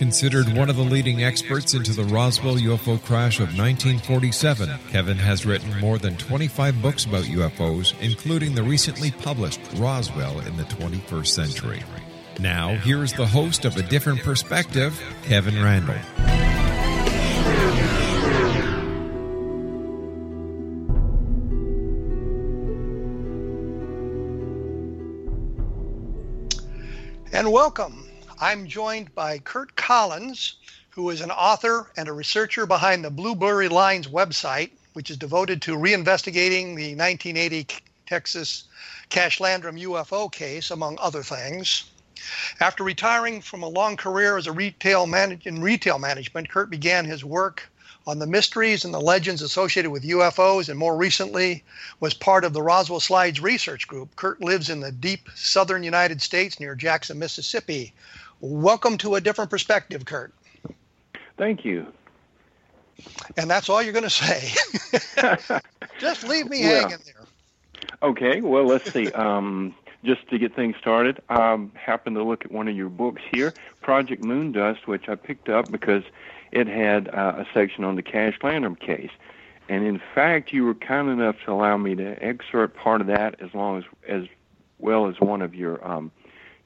Considered 0.00 0.56
one 0.56 0.70
of 0.70 0.76
the 0.76 0.82
leading 0.82 1.24
experts 1.24 1.74
into 1.74 1.92
the 1.92 2.04
Roswell 2.04 2.54
UFO 2.54 2.98
crash 3.04 3.38
of 3.38 3.48
1947, 3.48 4.70
Kevin 4.88 5.18
has 5.18 5.44
written 5.44 5.78
more 5.78 5.98
than 5.98 6.16
25 6.16 6.80
books 6.80 7.04
about 7.04 7.24
UFOs, 7.24 7.92
including 8.00 8.54
the 8.54 8.62
recently 8.62 9.10
published 9.10 9.60
Roswell 9.74 10.40
in 10.40 10.56
the 10.56 10.62
21st 10.62 11.26
Century. 11.26 11.82
Now, 12.38 12.76
here's 12.76 13.12
the 13.12 13.26
host 13.26 13.66
of 13.66 13.76
A 13.76 13.82
Different 13.82 14.22
Perspective, 14.22 14.98
Kevin 15.24 15.62
Randle. 15.62 15.94
And 27.34 27.52
welcome. 27.52 28.09
I'm 28.42 28.66
joined 28.66 29.14
by 29.14 29.38
Curt 29.38 29.76
Collins, 29.76 30.54
who 30.88 31.10
is 31.10 31.20
an 31.20 31.30
author 31.30 31.90
and 31.98 32.08
a 32.08 32.14
researcher 32.14 32.64
behind 32.64 33.04
the 33.04 33.10
Blue 33.10 33.34
Blurry 33.34 33.68
Lines 33.68 34.08
website, 34.08 34.70
which 34.94 35.10
is 35.10 35.18
devoted 35.18 35.60
to 35.60 35.76
reinvestigating 35.76 36.74
the 36.74 36.94
1980 36.94 37.66
Texas 38.06 38.64
Cash 39.10 39.40
Landrum 39.40 39.76
UFO 39.76 40.32
case, 40.32 40.70
among 40.70 40.96
other 40.98 41.22
things. 41.22 41.84
After 42.60 42.82
retiring 42.82 43.42
from 43.42 43.62
a 43.62 43.68
long 43.68 43.98
career 43.98 44.38
as 44.38 44.46
a 44.46 44.52
retail 44.52 45.06
man- 45.06 45.42
in 45.44 45.60
retail 45.60 45.98
management, 45.98 46.48
Curt 46.48 46.70
began 46.70 47.04
his 47.04 47.22
work 47.22 47.68
on 48.06 48.18
the 48.18 48.26
mysteries 48.26 48.86
and 48.86 48.94
the 48.94 49.00
legends 49.00 49.42
associated 49.42 49.90
with 49.90 50.02
UFOs, 50.02 50.70
and 50.70 50.78
more 50.78 50.96
recently 50.96 51.62
was 52.00 52.14
part 52.14 52.46
of 52.46 52.54
the 52.54 52.62
Roswell 52.62 53.00
Slides 53.00 53.40
Research 53.40 53.86
Group. 53.86 54.16
Curt 54.16 54.40
lives 54.40 54.70
in 54.70 54.80
the 54.80 54.92
deep 54.92 55.28
southern 55.34 55.82
United 55.82 56.22
States 56.22 56.58
near 56.58 56.74
Jackson, 56.74 57.18
Mississippi, 57.18 57.92
Welcome 58.40 58.96
to 58.98 59.16
a 59.16 59.20
different 59.20 59.50
perspective, 59.50 60.06
Curt. 60.06 60.32
Thank 61.36 61.64
you. 61.64 61.86
And 63.36 63.50
that's 63.50 63.68
all 63.68 63.82
you're 63.82 63.92
going 63.92 64.04
to 64.04 64.10
say. 64.10 64.52
just 65.98 66.26
leave 66.26 66.48
me 66.48 66.62
well, 66.62 66.88
hanging 66.88 67.04
there. 67.04 67.26
Okay. 68.02 68.40
Well, 68.40 68.64
let's 68.64 68.90
see. 68.92 69.10
Um, 69.12 69.74
just 70.04 70.26
to 70.30 70.38
get 70.38 70.56
things 70.56 70.76
started, 70.78 71.20
I 71.28 71.52
um, 71.52 71.72
happened 71.74 72.16
to 72.16 72.22
look 72.22 72.46
at 72.46 72.50
one 72.50 72.66
of 72.66 72.74
your 72.74 72.88
books 72.88 73.20
here, 73.30 73.52
Project 73.82 74.22
Moondust, 74.22 74.86
which 74.86 75.08
I 75.10 75.14
picked 75.16 75.50
up 75.50 75.70
because 75.70 76.04
it 76.50 76.66
had 76.66 77.08
uh, 77.08 77.34
a 77.38 77.46
section 77.52 77.84
on 77.84 77.96
the 77.96 78.02
Cash 78.02 78.38
Landrum 78.42 78.76
case. 78.76 79.10
And 79.68 79.86
in 79.86 80.00
fact, 80.14 80.52
you 80.52 80.64
were 80.64 80.74
kind 80.74 81.10
enough 81.10 81.36
to 81.44 81.52
allow 81.52 81.76
me 81.76 81.94
to 81.94 82.24
excerpt 82.24 82.76
part 82.76 83.02
of 83.02 83.06
that 83.08 83.40
as 83.40 83.52
long 83.54 83.78
as 83.78 83.84
as 84.08 84.24
well 84.78 85.06
as 85.06 85.20
one 85.20 85.42
of 85.42 85.54
your 85.54 85.86
um, 85.86 86.10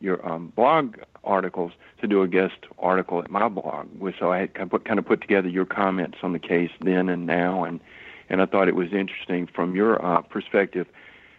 your 0.04 0.24
um, 0.30 0.52
blog 0.54 0.98
articles 1.24 1.72
to 2.00 2.06
do 2.06 2.22
a 2.22 2.28
guest 2.28 2.58
article 2.78 3.20
at 3.20 3.30
my 3.30 3.48
blog. 3.48 3.88
So 4.18 4.30
I 4.30 4.38
had 4.38 4.54
kind 4.54 4.98
of 4.98 5.06
put 5.06 5.20
together 5.22 5.48
your 5.48 5.64
comments 5.64 6.18
on 6.22 6.32
the 6.32 6.38
case 6.38 6.70
then 6.80 7.08
and 7.08 7.26
now, 7.26 7.64
and 7.64 7.80
and 8.28 8.40
I 8.40 8.46
thought 8.46 8.68
it 8.68 8.76
was 8.76 8.92
interesting 8.92 9.46
from 9.46 9.74
your 9.74 10.04
uh, 10.04 10.22
perspective 10.22 10.86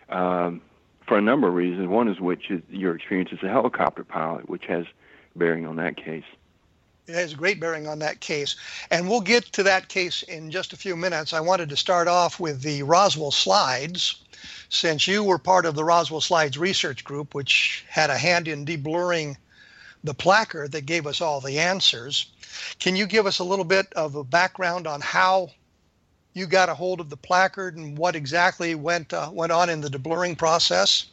um, 0.10 0.62
for 1.08 1.18
a 1.18 1.22
number 1.22 1.48
of 1.48 1.54
reasons. 1.54 1.88
One 1.88 2.08
is 2.08 2.20
which 2.20 2.50
is 2.50 2.62
your 2.70 2.96
experience 2.96 3.30
as 3.32 3.42
a 3.44 3.50
helicopter 3.50 4.04
pilot, 4.04 4.50
which 4.50 4.66
has 4.66 4.86
bearing 5.36 5.66
on 5.66 5.76
that 5.78 5.98
case. 5.98 6.26
It 7.08 7.16
has 7.16 7.34
great 7.34 7.60
bearing 7.60 7.88
on 7.88 8.00
that 8.00 8.20
case. 8.20 8.56
And 8.90 9.08
we'll 9.08 9.22
get 9.22 9.46
to 9.54 9.64
that 9.64 9.90
case 9.90 10.24
in 10.24 10.52
just 10.52 10.74
a 10.74 10.78
few 10.78 10.96
minutes. 10.96 11.34
I 11.34 11.40
wanted 11.40 11.70
to 11.70 11.78
start 11.78 12.08
off 12.08 12.40
with 12.40 12.62
the 12.62 12.84
Roswell 12.84 13.32
slides 13.32 14.16
since 14.70 15.08
you 15.08 15.24
were 15.24 15.38
part 15.38 15.66
of 15.66 15.76
the 15.76 15.84
Roswell 15.84 16.22
Slides 16.22 16.58
research 16.58 17.04
group, 17.04 17.34
which 17.34 17.86
had 17.88 18.10
a 18.10 18.18
hand 18.18 18.48
in 18.48 18.66
deblurring 18.66 19.38
the 20.04 20.14
placard 20.14 20.72
that 20.72 20.86
gave 20.86 21.08
us 21.08 21.22
all 21.22 21.42
the 21.42 21.60
answers, 21.60 22.28
can 22.80 22.96
you 22.96 23.06
give 23.06 23.26
us 23.26 23.40
a 23.40 23.44
little 23.44 23.66
bit 23.66 23.92
of 23.94 24.16
a 24.16 24.24
background 24.24 24.88
on 24.88 25.02
how 25.02 25.50
you 26.34 26.46
got 26.46 26.70
a 26.70 26.76
hold 26.76 27.00
of 27.00 27.10
the 27.10 27.18
placard 27.18 27.76
and 27.76 27.98
what 27.98 28.16
exactly 28.16 28.76
went 28.76 29.14
uh, 29.14 29.30
went 29.32 29.52
on 29.52 29.70
in 29.70 29.82
the 29.82 29.90
deblurring 29.90 30.38
process? 30.38 31.06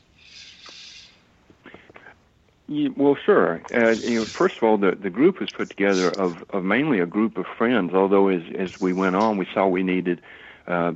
Yeah, 2.69 2.89
well, 2.97 3.17
sure. 3.17 3.61
Uh, 3.75 3.91
you 3.91 4.21
know, 4.21 4.25
first 4.25 4.57
of 4.57 4.63
all, 4.63 4.79
the, 4.79 4.93
the 4.93 5.11
group 5.11 5.41
was 5.41 5.51
put 5.51 5.69
together 5.69 6.09
of, 6.09 6.45
of 6.51 6.65
mainly 6.65 7.01
a 7.01 7.07
group 7.07 7.37
of 7.37 7.47
friends. 7.59 7.93
Although 7.93 8.29
as 8.29 8.43
as 8.57 8.81
we 8.81 8.93
went 8.93 9.17
on, 9.17 9.37
we 9.37 9.47
saw 9.53 9.67
we 9.67 9.83
needed 9.83 10.21
uh, 10.67 10.93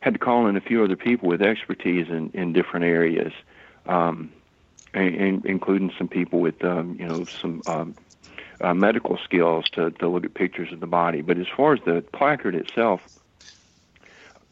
had 0.00 0.14
to 0.14 0.18
call 0.18 0.46
in 0.46 0.56
a 0.56 0.60
few 0.60 0.82
other 0.82 0.96
people 0.96 1.28
with 1.28 1.42
expertise 1.42 2.08
in, 2.08 2.30
in 2.30 2.52
different 2.52 2.84
areas, 2.84 3.32
um, 3.86 4.30
and, 4.92 5.14
and 5.14 5.46
including 5.46 5.92
some 5.96 6.08
people 6.08 6.40
with 6.40 6.62
um, 6.64 6.96
you 6.98 7.06
know 7.06 7.24
some 7.24 7.62
um, 7.66 7.94
uh, 8.60 8.74
medical 8.74 9.18
skills 9.24 9.66
to, 9.70 9.90
to 9.92 10.08
look 10.08 10.24
at 10.24 10.34
pictures 10.34 10.72
of 10.72 10.80
the 10.80 10.86
body. 10.86 11.22
But 11.22 11.38
as 11.38 11.46
far 11.54 11.74
as 11.74 11.80
the 11.84 12.04
placard 12.12 12.54
itself, 12.54 13.00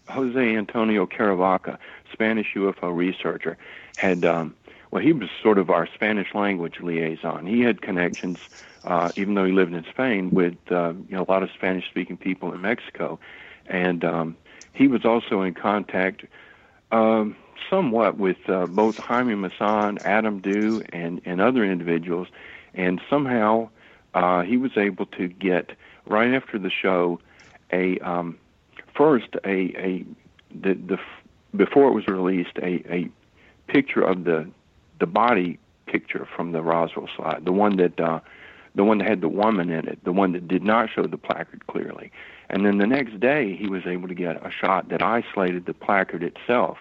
Jose 0.09 0.57
Antonio 0.57 1.07
Caravaca, 1.07 1.79
Spanish 2.13 2.55
UFO 2.55 2.95
researcher, 2.95 3.59
had 3.97 4.25
um, 4.25 4.55
well, 4.91 5.03
he 5.03 5.13
was 5.13 5.29
sort 5.43 5.59
of 5.59 5.71
our 5.71 5.89
Spanish 5.95 6.35
language 6.35 6.81
liaison. 6.81 7.47
He 7.47 7.61
had 7.61 7.83
connections, 7.83 8.39
uh, 8.85 9.11
even 9.17 9.35
though 9.35 9.45
he 9.45 9.53
lived 9.53 9.75
in 9.75 9.85
Spain, 9.91 10.31
with 10.31 10.57
uh, 10.71 10.95
you 11.09 11.17
know 11.17 11.25
a 11.29 11.31
lot 11.31 11.43
of 11.43 11.51
Spanish-speaking 11.55 12.17
people 12.17 12.53
in 12.53 12.61
Mexico, 12.61 13.19
and 13.67 14.05
um, 14.05 14.37
he 14.73 14.89
was 14.89 15.05
also 15.05 15.43
in 15.43 15.55
contact 15.55 16.25
um, 16.91 17.37
somewhat 17.69 18.17
with 18.17 18.39
uh, 18.49 18.67
both 18.67 18.97
Jaime 18.97 19.35
Maussan, 19.35 19.99
Adam 20.05 20.41
Dew, 20.41 20.83
and 20.91 21.21
and 21.25 21.41
other 21.41 21.65
individuals, 21.65 22.29
and 22.75 23.01
somehow 23.11 23.69
uh, 24.15 24.43
he 24.43 24.57
was 24.57 24.73
able 24.77 25.07
to 25.07 25.29
get 25.29 25.73
right 26.07 26.33
after 26.33 26.59
the 26.59 26.71
show 26.71 27.21
a 27.73 27.99
um, 27.99 28.39
first 28.97 29.37
a 29.45 29.75
a 29.77 30.05
the 30.51 30.75
the 30.75 30.99
before 31.57 31.89
it 31.89 31.93
was 31.93 32.07
released 32.07 32.57
a 32.59 32.83
a 32.91 33.11
picture 33.67 34.03
of 34.03 34.25
the 34.25 34.49
the 34.99 35.07
body 35.07 35.59
picture 35.87 36.27
from 36.37 36.53
the 36.53 36.63
Roswell 36.63 37.09
slide, 37.17 37.45
the 37.45 37.53
one 37.53 37.77
that 37.77 37.99
uh, 37.99 38.21
the 38.75 38.85
one 38.85 38.99
that 38.99 39.09
had 39.09 39.21
the 39.21 39.29
woman 39.29 39.71
in 39.71 39.89
it, 39.89 40.03
the 40.05 40.13
one 40.13 40.33
that 40.33 40.47
did 40.47 40.63
not 40.63 40.89
show 40.91 41.07
the 41.07 41.19
placard 41.19 41.67
clearly. 41.67 42.13
And 42.51 42.65
then 42.65 42.79
the 42.79 42.87
next 42.87 43.19
day, 43.21 43.57
he 43.57 43.67
was 43.67 43.87
able 43.87 44.09
to 44.09 44.15
get 44.15 44.37
a 44.37 44.51
shot 44.51 44.89
that 44.89 45.03
isolated 45.03 45.67
the 45.67 45.75
placard 45.75 46.23
itself. 46.23 46.79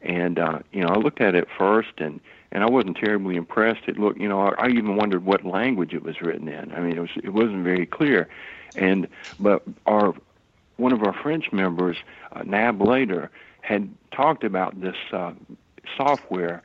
And 0.00 0.38
uh, 0.38 0.60
you 0.72 0.82
know, 0.82 0.88
I 0.88 0.98
looked 0.98 1.20
at 1.20 1.34
it 1.34 1.48
first, 1.56 1.92
and 1.98 2.20
and 2.50 2.62
I 2.62 2.70
wasn't 2.70 2.96
terribly 2.96 3.36
impressed. 3.36 3.82
It 3.86 3.98
looked, 3.98 4.20
you 4.20 4.28
know, 4.28 4.40
I, 4.40 4.66
I 4.66 4.68
even 4.68 4.96
wondered 4.96 5.24
what 5.24 5.44
language 5.44 5.94
it 5.94 6.02
was 6.02 6.20
written 6.20 6.48
in. 6.48 6.72
I 6.72 6.80
mean, 6.80 6.96
it 6.96 7.00
was 7.00 7.10
it 7.22 7.32
wasn't 7.32 7.64
very 7.64 7.86
clear. 7.86 8.28
And 8.76 9.08
but 9.38 9.62
our 9.86 10.14
one 10.76 10.92
of 10.92 11.02
our 11.02 11.12
French 11.12 11.52
members, 11.52 11.96
uh, 12.32 12.42
Nab 12.44 12.78
Lator, 12.78 13.28
had 13.60 13.88
talked 14.10 14.44
about 14.44 14.80
this 14.80 14.96
uh, 15.12 15.32
software 15.96 16.62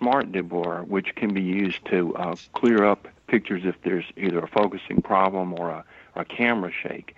SmartDeblur, 0.00 0.86
which 0.86 1.14
can 1.14 1.34
be 1.34 1.42
used 1.42 1.84
to 1.86 2.14
uh, 2.16 2.36
clear 2.54 2.84
up 2.84 3.08
pictures 3.26 3.62
if 3.64 3.74
there's 3.82 4.04
either 4.16 4.38
a 4.38 4.48
focusing 4.48 5.02
problem 5.02 5.52
or 5.54 5.70
a, 5.70 5.84
a 6.14 6.24
camera 6.24 6.70
shake. 6.70 7.16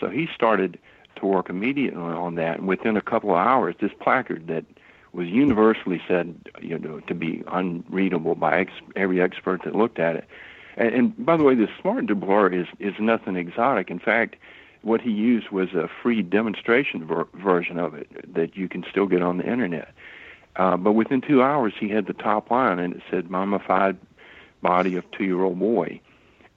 So 0.00 0.08
he 0.08 0.28
started 0.34 0.78
to 1.16 1.26
work 1.26 1.48
immediately 1.48 2.00
on 2.00 2.34
that, 2.36 2.58
and 2.58 2.68
within 2.68 2.96
a 2.96 3.00
couple 3.02 3.30
of 3.30 3.36
hours, 3.36 3.76
this 3.80 3.92
placard 4.00 4.48
that 4.48 4.64
was 5.12 5.28
universally 5.28 6.02
said, 6.08 6.34
you 6.60 6.78
know, 6.78 6.98
to 7.00 7.14
be 7.14 7.44
unreadable 7.46 8.34
by 8.34 8.60
ex- 8.60 8.72
every 8.96 9.20
expert 9.20 9.62
that 9.62 9.74
looked 9.74 10.00
at 10.00 10.16
it. 10.16 10.24
And, 10.76 10.94
and 10.94 11.24
by 11.24 11.36
the 11.36 11.44
way, 11.44 11.54
the 11.54 11.68
SmartDeblur 11.82 12.52
is 12.52 12.66
is 12.80 12.94
nothing 12.98 13.36
exotic. 13.36 13.90
In 13.90 14.00
fact, 14.00 14.36
what 14.82 15.00
he 15.00 15.10
used 15.10 15.50
was 15.50 15.72
a 15.72 15.88
free 16.02 16.20
demonstration 16.20 17.06
ver- 17.06 17.28
version 17.34 17.78
of 17.78 17.94
it 17.94 18.34
that 18.34 18.56
you 18.56 18.68
can 18.68 18.84
still 18.90 19.06
get 19.06 19.22
on 19.22 19.38
the 19.38 19.50
internet. 19.50 19.94
Uh, 20.56 20.76
but 20.76 20.92
within 20.92 21.20
two 21.20 21.42
hours, 21.42 21.72
he 21.78 21.88
had 21.88 22.06
the 22.06 22.12
top 22.12 22.50
line, 22.50 22.78
and 22.78 22.94
it 22.94 23.02
said 23.10 23.30
"mummified 23.30 23.96
body 24.62 24.96
of 24.96 25.10
two-year-old 25.10 25.58
boy," 25.58 26.00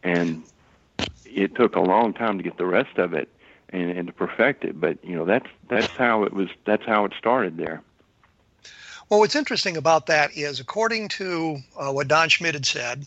and 0.03 0.43
it 1.25 1.55
took 1.55 1.75
a 1.75 1.81
long 1.81 2.13
time 2.13 2.37
to 2.37 2.43
get 2.43 2.57
the 2.57 2.65
rest 2.65 2.97
of 2.97 3.13
it 3.13 3.29
and, 3.69 3.89
and 3.91 4.07
to 4.07 4.13
perfect 4.13 4.63
it. 4.63 4.79
But 4.79 5.03
you 5.03 5.15
know, 5.15 5.25
that's 5.25 5.47
that's 5.67 5.87
how 5.87 6.23
it 6.23 6.33
was. 6.33 6.49
That's 6.65 6.85
how 6.85 7.05
it 7.05 7.13
started 7.17 7.57
there. 7.57 7.81
Well, 9.09 9.21
what's 9.21 9.35
interesting 9.35 9.77
about 9.77 10.07
that 10.07 10.35
is, 10.35 10.59
according 10.59 11.07
to 11.09 11.57
uh, 11.77 11.91
what 11.91 12.07
Don 12.07 12.29
Schmidt 12.29 12.55
had 12.55 12.65
said, 12.65 13.05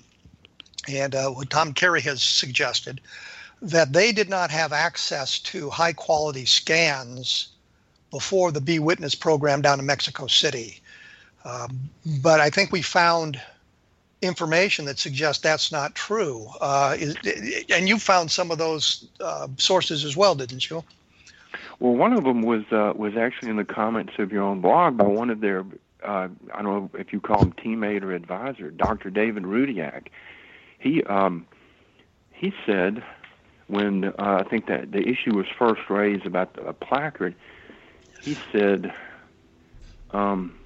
and 0.89 1.15
uh, 1.15 1.31
what 1.31 1.51
Tom 1.51 1.75
Carey 1.75 2.01
has 2.01 2.23
suggested, 2.23 3.01
that 3.61 3.93
they 3.93 4.11
did 4.11 4.29
not 4.31 4.51
have 4.51 4.73
access 4.73 5.39
to 5.41 5.69
high 5.69 5.93
quality 5.93 6.47
scans 6.47 7.49
before 8.11 8.51
the 8.51 8.61
BeWitness 8.61 9.19
program 9.19 9.61
down 9.61 9.79
in 9.79 9.87
Mexico 9.87 10.27
City. 10.27 10.80
Um, 11.45 11.91
but 12.23 12.41
I 12.41 12.51
think 12.51 12.73
we 12.73 12.83
found 12.83 13.41
information 14.23 14.85
that 14.85 14.99
suggests 14.99 15.43
that's 15.43 15.73
not 15.73 15.95
true. 15.95 16.47
Uh, 16.61 16.97
is, 16.99 17.17
and 17.71 17.89
you 17.89 17.99
found 17.99 18.31
some 18.31 18.51
of 18.51 18.59
those 18.59 19.07
uh, 19.21 19.49
sources 19.57 20.05
as 20.05 20.17
well, 20.17 20.35
didn't 20.35 20.69
you? 20.69 20.85
Well, 21.79 21.95
one 21.95 22.13
of 22.13 22.25
them 22.25 22.43
was 22.43 22.65
uh, 22.71 22.93
was 22.95 23.17
actually 23.17 23.51
in 23.51 23.57
the 23.57 23.65
comments 23.65 24.13
of 24.19 24.33
your 24.33 24.43
own 24.43 24.61
blog 24.61 24.99
by 24.99 25.07
one 25.07 25.31
of 25.31 25.41
their 25.41 25.65
uh, 26.05 26.29
I 26.55 26.63
don't 26.63 26.65
know 26.65 26.91
if 26.99 27.13
you 27.13 27.21
call 27.21 27.43
him 27.43 27.53
teammate 27.53 28.03
or 28.03 28.13
advisor, 28.13 28.71
Dr. 28.71 29.11
David 29.11 29.45
Rudiak. 29.45 30.09
He 30.79 31.03
um, 31.05 31.47
he 32.33 32.53
said 32.67 33.03
when 33.71 34.05
uh, 34.05 34.13
I 34.19 34.43
think 34.43 34.67
that 34.67 34.91
the 34.91 35.09
issue 35.09 35.37
was 35.37 35.47
first 35.57 35.83
raised 35.89 36.27
about 36.27 36.55
the 36.55 36.73
placard, 36.73 37.35
he 38.21 38.37
said, 38.53 38.93
um, 40.11 40.59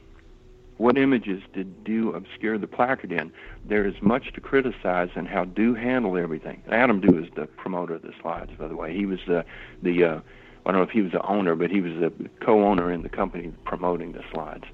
what 0.77 0.99
images 0.99 1.43
did 1.53 1.85
Dew 1.85 2.13
obscure 2.13 2.59
the 2.59 2.67
placard 2.67 3.13
in? 3.13 3.33
There 3.65 3.87
is 3.87 3.95
much 4.03 4.33
to 4.35 4.41
criticize 4.41 5.11
in 5.15 5.27
how 5.27 5.45
Dew 5.45 5.75
handled 5.75 6.19
everything. 6.19 6.63
Adam 6.71 7.01
Dew 7.01 7.23
is 7.23 7.31
the 7.37 7.47
promoter 7.47 7.95
of 7.95 8.03
the 8.03 8.13
slides, 8.21 8.51
by 8.59 8.69
the 8.69 8.77
way. 8.77 8.95
He 8.95 9.07
was 9.07 9.21
the 9.27 9.45
the 9.83 10.05
uh, 10.05 10.21
I 10.67 10.73
don't 10.73 10.81
know 10.81 10.83
if 10.83 10.91
he 10.91 11.03
was 11.03 11.13
the 11.13 11.23
owner, 11.23 11.55
but 11.55 11.71
he 11.71 11.81
was 11.81 11.93
the 11.93 12.13
co-owner 12.41 12.91
in 12.91 13.03
the 13.03 13.09
company 13.09 13.53
promoting 13.65 14.13
the 14.13 14.25
slides. 14.33 14.65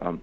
Um, 0.00 0.20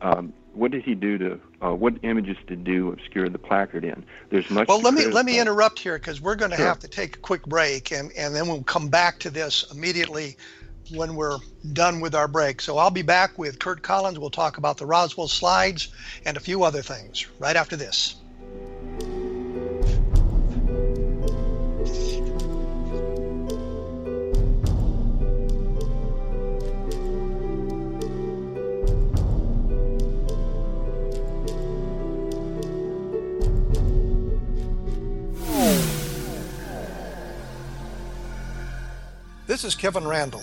um, 0.00 0.32
what 0.54 0.70
did 0.70 0.82
he 0.82 0.94
do 0.94 1.18
to 1.18 1.40
uh, 1.62 1.74
what 1.74 1.94
images 2.02 2.36
did 2.46 2.64
Dew 2.64 2.92
obscure 2.92 3.28
the 3.28 3.38
placard 3.38 3.84
in? 3.84 4.04
There's 4.30 4.48
much. 4.50 4.68
Well, 4.68 4.80
let 4.80 4.94
me 4.94 5.06
let 5.06 5.24
me 5.24 5.40
interrupt 5.40 5.78
here 5.78 5.98
because 5.98 6.20
we're 6.20 6.36
going 6.36 6.50
to 6.50 6.56
sure. 6.56 6.66
have 6.66 6.78
to 6.80 6.88
take 6.88 7.16
a 7.16 7.20
quick 7.20 7.44
break, 7.46 7.92
and 7.92 8.12
and 8.12 8.34
then 8.34 8.46
we'll 8.46 8.62
come 8.62 8.88
back 8.88 9.18
to 9.20 9.30
this 9.30 9.64
immediately 9.72 10.36
when 10.90 11.14
we're 11.14 11.38
done 11.72 12.00
with 12.00 12.14
our 12.14 12.28
break. 12.28 12.60
So 12.60 12.78
I'll 12.78 12.90
be 12.90 13.02
back 13.02 13.38
with 13.38 13.58
Curt 13.58 13.82
Collins. 13.82 14.18
We'll 14.18 14.30
talk 14.30 14.58
about 14.58 14.78
the 14.78 14.86
Roswell 14.86 15.28
slides 15.28 15.88
and 16.24 16.36
a 16.36 16.40
few 16.40 16.64
other 16.64 16.82
things 16.82 17.26
right 17.38 17.56
after 17.56 17.76
this. 17.76 18.16
This 39.46 39.64
is 39.64 39.74
Kevin 39.74 40.06
Randle. 40.06 40.42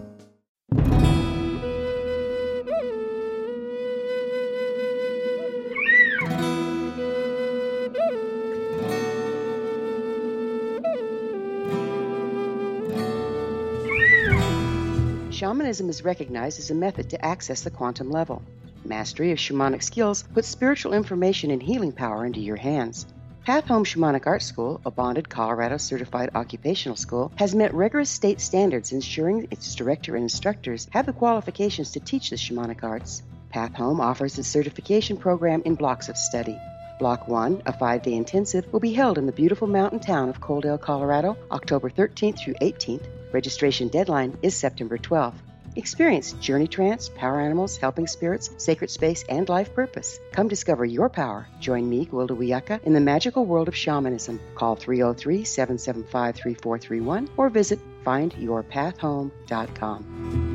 Shamanism 15.41 15.89
is 15.89 16.05
recognized 16.05 16.59
as 16.59 16.69
a 16.69 16.75
method 16.75 17.09
to 17.09 17.25
access 17.25 17.61
the 17.61 17.71
quantum 17.71 18.11
level. 18.11 18.43
Mastery 18.85 19.31
of 19.31 19.39
shamanic 19.39 19.81
skills 19.81 20.21
puts 20.21 20.47
spiritual 20.47 20.93
information 20.93 21.49
and 21.49 21.63
healing 21.63 21.93
power 21.93 22.27
into 22.27 22.39
your 22.39 22.57
hands. 22.57 23.07
Path 23.43 23.65
Home 23.65 23.83
Shamanic 23.83 24.27
Art 24.27 24.43
School, 24.43 24.79
a 24.85 24.91
bonded 24.91 25.27
Colorado 25.29 25.77
certified 25.77 26.29
occupational 26.35 26.95
school, 26.95 27.31
has 27.37 27.55
met 27.55 27.73
rigorous 27.73 28.11
state 28.11 28.39
standards 28.39 28.91
ensuring 28.91 29.47
its 29.49 29.73
director 29.73 30.15
and 30.15 30.21
instructors 30.21 30.87
have 30.91 31.07
the 31.07 31.11
qualifications 31.11 31.93
to 31.93 31.99
teach 31.99 32.29
the 32.29 32.35
shamanic 32.35 32.83
arts. 32.83 33.23
Path 33.49 33.73
Home 33.77 33.99
offers 33.99 34.37
its 34.37 34.47
certification 34.47 35.17
program 35.17 35.63
in 35.65 35.73
blocks 35.73 36.07
of 36.07 36.17
study. 36.17 36.59
Block 37.01 37.27
1, 37.27 37.63
a 37.65 37.73
five 37.73 38.03
day 38.03 38.13
intensive, 38.13 38.71
will 38.71 38.79
be 38.79 38.93
held 38.93 39.17
in 39.17 39.25
the 39.25 39.31
beautiful 39.31 39.67
mountain 39.67 39.99
town 39.99 40.29
of 40.29 40.39
Coaldale, 40.39 40.79
Colorado, 40.79 41.35
October 41.49 41.89
13th 41.89 42.37
through 42.37 42.53
18th. 42.61 43.07
Registration 43.33 43.87
deadline 43.87 44.37
is 44.43 44.55
September 44.55 44.99
12th. 44.99 45.33
Experience 45.75 46.33
journey 46.33 46.67
trance, 46.67 47.09
power 47.09 47.41
animals, 47.41 47.77
helping 47.77 48.05
spirits, 48.05 48.51
sacred 48.57 48.91
space, 48.91 49.25
and 49.27 49.49
life 49.49 49.73
purpose. 49.73 50.19
Come 50.31 50.47
discover 50.47 50.85
your 50.85 51.09
power. 51.09 51.47
Join 51.59 51.89
me, 51.89 52.05
Gwilda 52.05 52.37
Wiyaka, 52.37 52.83
in 52.83 52.93
the 52.93 52.99
magical 52.99 53.45
world 53.45 53.67
of 53.67 53.75
shamanism. 53.75 54.39
Call 54.53 54.75
303 54.75 55.43
775 55.43 56.35
3431 56.35 57.29
or 57.35 57.49
visit 57.49 57.79
findyourpathhome.com. 58.05 60.50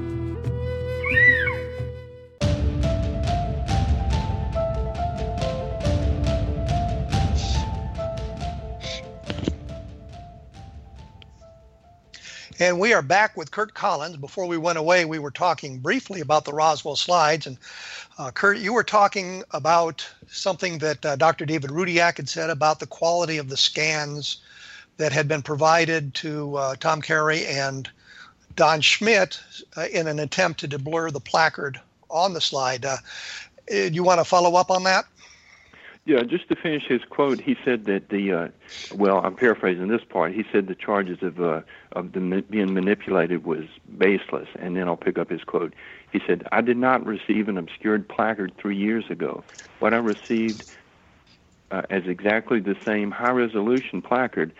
And 12.59 12.81
we 12.81 12.95
are 12.95 13.03
back 13.03 13.37
with 13.37 13.51
Curt 13.51 13.75
Collins. 13.75 14.17
Before 14.17 14.47
we 14.47 14.57
went 14.57 14.79
away, 14.79 15.05
we 15.05 15.19
were 15.19 15.31
talking 15.31 15.79
briefly 15.79 16.23
about 16.23 16.47
the 16.47 16.55
Roswell 16.55 16.97
slides. 16.97 17.47
And 17.47 17.59
uh, 18.17 18.31
Curt, 18.31 18.57
you 18.57 18.73
were 18.73 18.83
talking 18.83 19.45
about 19.51 20.09
something 20.29 20.79
that 20.79 21.05
uh, 21.05 21.17
Dr. 21.17 21.45
David 21.45 21.69
Rudiak 21.69 22.17
had 22.17 22.31
said 22.31 22.49
about 22.49 22.81
the 22.81 22.87
quality 22.87 23.37
of 23.37 23.51
the 23.51 23.59
scans 23.59 24.39
that 24.97 25.13
had 25.13 25.29
been 25.29 25.43
provided 25.43 26.15
to 26.15 26.57
uh, 26.57 26.77
Tom 26.77 27.03
Carey 27.03 27.45
and 27.47 27.91
Don 28.55 28.81
Schmidt 28.81 29.39
uh, 29.77 29.85
in 29.93 30.07
an 30.07 30.19
attempt 30.19 30.61
to 30.61 30.69
deblur 30.69 31.13
the 31.13 31.21
placard 31.21 31.79
on 32.09 32.33
the 32.33 32.41
slide. 32.41 32.87
Uh, 32.87 32.97
do 33.69 33.91
you 33.93 34.03
want 34.03 34.19
to 34.19 34.25
follow 34.25 34.55
up 34.57 34.71
on 34.71 34.85
that? 34.85 35.05
Yeah, 36.07 36.23
just 36.23 36.49
to 36.49 36.57
finish 36.57 36.85
his 36.89 37.03
quote, 37.11 37.41
he 37.41 37.57
said 37.65 37.87
that 37.87 38.11
the 38.11 38.33
uh, 38.33 38.49
well, 38.95 39.21
I'm 39.25 39.35
paraphrasing 39.35 39.89
this 39.89 40.05
part. 40.09 40.33
He 40.33 40.45
said 40.53 40.69
the 40.69 40.77
charges 40.77 41.19
of 41.21 41.41
uh, 41.41 41.63
of 41.93 42.13
the 42.13 42.45
being 42.49 42.73
manipulated 42.73 43.45
was 43.45 43.65
baseless, 43.99 44.49
and 44.57 44.77
then 44.77 44.87
I'll 44.87 44.97
pick 44.97 45.19
up 45.19 45.31
his 45.31 45.43
quote. 45.43 45.75
He 46.13 46.21
said, 46.25 46.47
"I 46.53 46.61
did 46.61 46.77
not 46.77 47.05
receive 47.05 47.49
an 47.49 47.59
obscured 47.59 48.09
placard 48.09 48.53
three 48.57 48.77
years 48.77 49.05
ago. 49.11 49.43
What 49.81 49.95
I 49.95 49.97
received 49.97 50.65
uh, 51.73 51.83
as 51.91 52.05
exactly 52.07 52.61
the 52.61 52.77
same 52.85 53.11
high-resolution 53.11 54.01
placard 54.01 54.53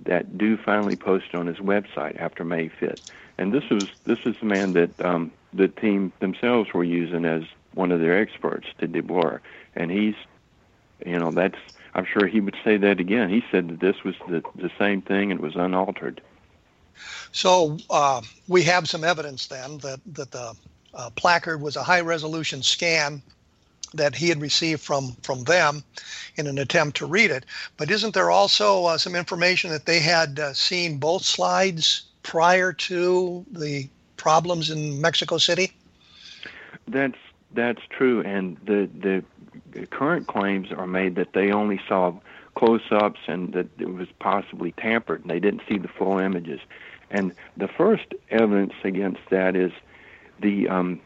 that 0.00 0.38
Dew 0.38 0.56
finally 0.56 0.96
posted 0.96 1.34
on 1.34 1.46
his 1.46 1.58
website 1.58 2.18
after 2.18 2.44
May 2.44 2.70
5th. 2.70 2.98
And 3.36 3.52
this 3.52 3.64
was 3.70 3.88
this 4.06 4.18
is 4.24 4.34
the 4.40 4.46
man 4.46 4.72
that 4.72 4.98
um, 5.04 5.30
the 5.52 5.68
team 5.68 6.12
themselves 6.20 6.70
were 6.72 6.84
using 6.84 7.26
as 7.26 7.42
one 7.74 7.92
of 7.92 8.00
their 8.00 8.18
experts 8.18 8.66
to 8.78 8.88
deblur, 8.88 9.40
and 9.74 9.90
he's 9.90 10.14
you 11.04 11.18
know 11.18 11.30
that's 11.30 11.58
I'm 11.94 12.04
sure 12.04 12.26
he 12.26 12.40
would 12.40 12.56
say 12.64 12.76
that 12.76 13.00
again. 13.00 13.30
He 13.30 13.42
said 13.50 13.68
that 13.68 13.80
this 13.80 14.04
was 14.04 14.14
the 14.28 14.42
the 14.54 14.70
same 14.78 15.02
thing 15.02 15.30
and 15.30 15.40
was 15.40 15.56
unaltered. 15.56 16.20
So 17.32 17.78
uh, 17.90 18.22
we 18.48 18.62
have 18.62 18.88
some 18.88 19.04
evidence 19.04 19.46
then 19.46 19.78
that 19.78 20.00
that 20.14 20.30
the 20.30 20.54
uh, 20.94 21.10
placard 21.10 21.60
was 21.60 21.76
a 21.76 21.82
high 21.82 22.00
resolution 22.00 22.62
scan 22.62 23.22
that 23.94 24.14
he 24.14 24.28
had 24.28 24.40
received 24.40 24.80
from 24.80 25.16
from 25.22 25.44
them 25.44 25.84
in 26.36 26.46
an 26.46 26.58
attempt 26.58 26.96
to 26.98 27.06
read 27.06 27.30
it. 27.30 27.46
But 27.76 27.90
isn't 27.90 28.14
there 28.14 28.30
also 28.30 28.84
uh, 28.86 28.98
some 28.98 29.14
information 29.14 29.70
that 29.70 29.86
they 29.86 30.00
had 30.00 30.38
uh, 30.38 30.52
seen 30.54 30.98
both 30.98 31.24
slides 31.24 32.04
prior 32.22 32.72
to 32.72 33.44
the 33.52 33.88
problems 34.16 34.70
in 34.70 35.00
Mexico 35.00 35.38
City? 35.38 35.72
That's 36.88 37.18
that's 37.52 37.82
true, 37.90 38.22
and 38.22 38.56
the 38.64 38.88
the 39.72 39.86
current 39.86 40.26
claims 40.26 40.72
are 40.72 40.86
made 40.86 41.16
that 41.16 41.32
they 41.32 41.52
only 41.52 41.80
saw 41.88 42.12
close-ups 42.54 43.20
and 43.26 43.52
that 43.52 43.68
it 43.78 43.92
was 43.92 44.08
possibly 44.18 44.72
tampered, 44.72 45.20
and 45.20 45.30
they 45.30 45.40
didn't 45.40 45.62
see 45.68 45.78
the 45.78 45.88
full 45.88 46.18
images. 46.18 46.60
And 47.10 47.32
the 47.56 47.68
first 47.68 48.14
evidence 48.30 48.72
against 48.82 49.20
that 49.30 49.54
is 49.54 49.72
the 50.40 50.68
um, 50.68 51.00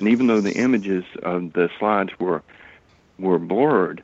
And 0.00 0.08
even 0.08 0.26
though 0.26 0.40
the 0.40 0.54
images 0.54 1.04
of 1.22 1.52
the 1.52 1.68
slides 1.78 2.10
were 2.18 2.42
were 3.18 3.38
blurred, 3.38 4.02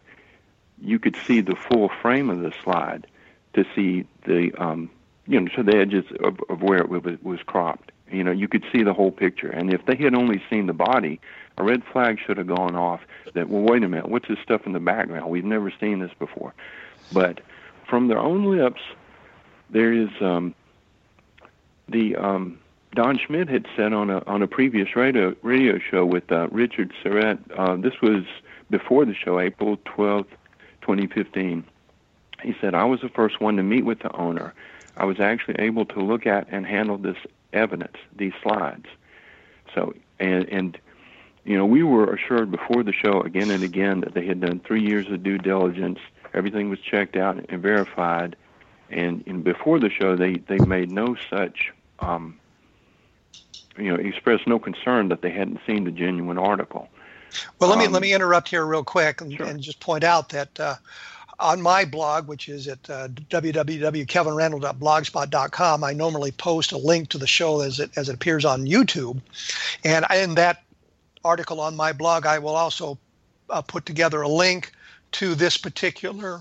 you 0.81 0.99
could 0.99 1.17
see 1.27 1.41
the 1.41 1.57
full 1.57 1.89
frame 2.03 2.29
of 2.29 2.43
the 2.43 2.53
slide 2.63 3.07
to 3.55 3.65
see 3.75 4.07
the 4.27 4.53
um, 4.59 4.91
you 5.27 5.41
know 5.41 5.49
to 5.57 5.63
the 5.63 5.77
edges 5.77 6.05
of, 6.23 6.39
of 6.51 6.63
where 6.63 6.79
it 6.79 6.91
was, 6.91 7.19
was 7.23 7.41
cropped. 7.47 7.93
You 8.13 8.23
know, 8.23 8.31
you 8.31 8.47
could 8.47 8.65
see 8.71 8.83
the 8.83 8.93
whole 8.93 9.11
picture. 9.11 9.49
And 9.49 9.73
if 9.73 9.85
they 9.87 9.97
had 9.97 10.15
only 10.15 10.41
seen 10.49 10.67
the 10.67 10.75
body, 10.75 11.19
a 11.57 11.65
red 11.65 11.83
flag 11.83 12.19
should 12.25 12.37
have 12.37 12.47
gone 12.47 12.77
off. 12.77 13.01
That 13.33 13.49
well, 13.49 13.63
wait 13.63 13.83
a 13.83 13.89
minute, 13.89 14.09
what's 14.09 14.29
this 14.29 14.39
stuff 14.43 14.67
in 14.67 14.73
the 14.73 14.81
background? 14.81 15.31
We've 15.31 15.45
never 15.45 15.73
seen 15.81 16.01
this 16.01 16.13
before. 16.19 16.55
But 17.11 17.41
from 17.89 18.09
their 18.09 18.19
own 18.19 18.45
lips, 18.45 18.83
there 19.71 19.95
is 19.95 20.11
um, 20.21 20.55
the 21.89 22.17
um, 22.17 22.59
Don 22.95 23.19
Schmidt 23.19 23.49
had 23.49 23.67
said 23.77 23.93
on 23.93 24.11
a 24.11 24.25
on 24.27 24.43
a 24.43 24.47
previous 24.47 24.97
radio 24.97 25.35
radio 25.43 25.79
show 25.79 26.07
with 26.07 26.31
uh, 26.33 26.49
Richard 26.49 26.93
Syrett. 27.03 27.39
Uh, 27.57 27.77
this 27.77 28.01
was 28.01 28.25
before 28.71 29.05
the 29.05 29.15
show, 29.15 29.39
April 29.39 29.79
twelfth, 29.85 30.31
twenty 30.81 31.07
fifteen. 31.07 31.65
He 32.43 32.55
said, 32.61 32.75
"I 32.75 32.85
was 32.85 33.01
the 33.01 33.09
first 33.09 33.41
one 33.41 33.57
to 33.57 33.63
meet 33.63 33.85
with 33.85 34.01
the 34.01 34.13
owner. 34.17 34.55
I 34.97 35.05
was 35.05 35.21
actually 35.21 35.57
able 35.59 35.85
to 35.87 36.01
look 36.01 36.27
at 36.27 36.47
and 36.51 36.67
handle 36.67 36.97
this 36.97 37.19
evidence, 37.53 37.97
these 38.17 38.33
slides. 38.43 38.87
So, 39.75 39.95
and 40.19 40.49
and 40.49 40.79
you 41.45 41.57
know, 41.57 41.67
we 41.67 41.83
were 41.83 42.15
assured 42.15 42.51
before 42.51 42.83
the 42.83 42.93
show 42.93 43.21
again 43.21 43.51
and 43.51 43.63
again 43.63 44.01
that 44.01 44.15
they 44.15 44.27
had 44.27 44.41
done 44.41 44.61
three 44.61 44.83
years 44.83 45.07
of 45.11 45.23
due 45.23 45.39
diligence. 45.39 45.99
Everything 46.33 46.71
was 46.71 46.81
checked 46.81 47.17
out 47.17 47.45
and 47.49 47.63
verified." 47.63 48.37
And, 48.89 49.25
and 49.27 49.43
before 49.43 49.81
the 49.81 49.91
show, 49.91 50.15
they, 50.15 50.35
they 50.35 50.59
made 50.59 50.93
no 50.93 51.17
such 51.29 51.73
um, 51.99 52.39
you 53.79 53.89
know, 53.89 53.97
expressed 53.97 54.47
no 54.47 54.59
concern 54.59 55.09
that 55.09 55.23
they 55.23 55.31
hadn't 55.31 55.61
seen 55.67 55.85
the 55.85 55.91
genuine 55.91 56.37
article. 56.39 56.89
Well, 57.59 57.71
let 57.71 57.79
me 57.79 57.87
um, 57.87 57.93
let 57.93 58.03
me 58.03 58.13
interrupt 58.13 58.49
here 58.49 58.65
real 58.65 58.85
quick 58.85 59.21
and, 59.21 59.33
sure. 59.33 59.47
and 59.47 59.61
just 59.61 59.81
point 59.81 60.05
out 60.05 60.29
that 60.31 60.61
uh, 60.61 60.77
on 61.39 61.61
my 61.61 61.85
blog, 61.85 62.29
which 62.29 62.49
is 62.49 62.67
at 62.69 62.89
uh, 62.89 63.09
www.kevinrandle.blogspot.com, 63.09 65.85
I 65.85 65.93
normally 65.93 66.33
post 66.33 66.73
a 66.73 66.79
link 66.79 67.11
to 67.11 67.19
the 67.19 67.27
show 67.27 67.61
as 67.61 67.79
it 67.81 67.91
as 67.97 68.09
it 68.09 68.15
appears 68.15 68.45
on 68.45 68.67
YouTube, 68.67 69.21
and 69.85 70.07
in 70.15 70.37
that 70.37 70.63
article 71.25 71.61
on 71.61 71.75
my 71.77 71.93
blog, 71.93 72.27
I 72.27 72.39
will 72.39 72.55
also 72.55 72.97
uh, 73.51 73.63
put 73.63 73.87
together 73.87 74.23
a 74.23 74.29
link 74.29 74.71
to 75.13 75.35
this 75.35 75.57
particular 75.57 76.41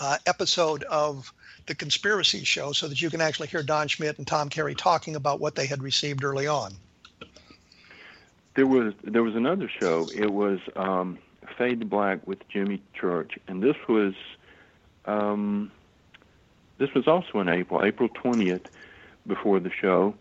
uh, 0.00 0.16
episode 0.26 0.84
of 0.84 1.32
the 1.66 1.74
conspiracy 1.74 2.44
show 2.44 2.72
so 2.72 2.88
that 2.88 3.00
you 3.00 3.10
can 3.10 3.20
actually 3.20 3.48
hear 3.48 3.62
Don 3.62 3.88
Schmidt 3.88 4.18
and 4.18 4.26
Tom 4.26 4.48
Carey 4.48 4.74
talking 4.74 5.16
about 5.16 5.40
what 5.40 5.54
they 5.54 5.66
had 5.66 5.82
received 5.82 6.24
early 6.24 6.46
on. 6.46 6.72
There 8.54 8.66
was 8.66 8.94
there 9.02 9.22
was 9.22 9.34
another 9.34 9.68
show. 9.80 10.08
It 10.14 10.32
was 10.32 10.60
um, 10.76 11.18
Fade 11.58 11.80
to 11.80 11.86
Black 11.86 12.26
with 12.26 12.46
Jimmy 12.48 12.80
Church, 12.94 13.32
and 13.48 13.62
this 13.62 13.76
was 13.88 14.14
um, 15.06 15.72
this 16.78 16.92
was 16.94 17.08
also 17.08 17.40
in 17.40 17.48
April, 17.48 17.84
April 17.84 18.08
twentieth, 18.08 18.62
before 19.26 19.58
the 19.60 19.70
show. 19.70 20.14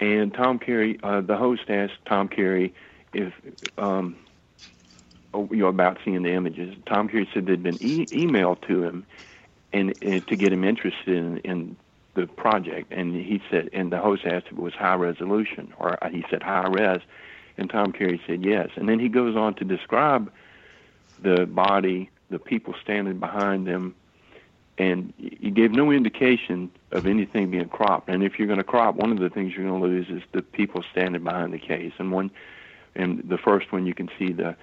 And 0.00 0.32
Tom 0.32 0.58
Carey, 0.58 0.98
uh, 1.02 1.20
the 1.20 1.36
host 1.36 1.68
asked 1.68 2.04
Tom 2.06 2.28
Carey 2.28 2.72
if 3.12 3.32
um, 3.76 4.16
oh, 5.34 5.48
you 5.50 5.58
know 5.58 5.68
about 5.68 5.98
seeing 6.04 6.22
the 6.22 6.32
images. 6.32 6.74
Tom 6.86 7.08
Carey 7.08 7.28
said 7.32 7.46
they'd 7.46 7.62
been 7.62 7.82
e- 7.82 8.06
emailed 8.06 8.60
to 8.66 8.82
him, 8.82 9.06
and, 9.72 9.94
and 10.02 10.26
to 10.28 10.36
get 10.36 10.52
him 10.52 10.64
interested 10.64 11.16
in, 11.16 11.38
in 11.38 11.76
the 12.14 12.26
project. 12.26 12.92
And 12.92 13.14
he 13.14 13.42
said, 13.50 13.70
and 13.72 13.92
the 13.92 13.98
host 13.98 14.24
asked 14.24 14.46
if 14.46 14.52
it 14.52 14.58
was 14.58 14.74
high 14.74 14.94
resolution, 14.94 15.72
or 15.78 15.98
he 16.10 16.24
said 16.30 16.42
high 16.42 16.68
res, 16.68 17.00
and 17.56 17.68
Tom 17.68 17.92
Carey 17.92 18.20
said 18.26 18.44
yes. 18.44 18.70
And 18.76 18.88
then 18.88 18.98
he 18.98 19.08
goes 19.08 19.36
on 19.36 19.54
to 19.54 19.64
describe 19.64 20.32
the 21.20 21.46
body, 21.46 22.10
the 22.30 22.38
people 22.38 22.74
standing 22.82 23.18
behind 23.18 23.66
them, 23.66 23.94
and 24.78 25.12
he 25.18 25.50
gave 25.50 25.72
no 25.72 25.90
indication 25.90 26.70
of 26.92 27.06
anything 27.06 27.50
being 27.50 27.68
cropped. 27.68 28.08
And 28.08 28.22
if 28.22 28.38
you're 28.38 28.46
going 28.46 28.58
to 28.58 28.64
crop, 28.64 28.94
one 28.94 29.10
of 29.10 29.18
the 29.18 29.28
things 29.28 29.52
you're 29.54 29.66
going 29.66 29.80
to 29.80 29.86
lose 29.88 30.08
is 30.08 30.22
the 30.30 30.42
people 30.42 30.84
standing 30.92 31.24
behind 31.24 31.52
the 31.52 31.58
case. 31.58 31.92
And 31.98 32.12
one, 32.12 32.30
and 32.94 33.28
the 33.28 33.38
first 33.38 33.72
one 33.72 33.86
you 33.86 33.94
can 33.94 34.08
see 34.18 34.32
the 34.32 34.54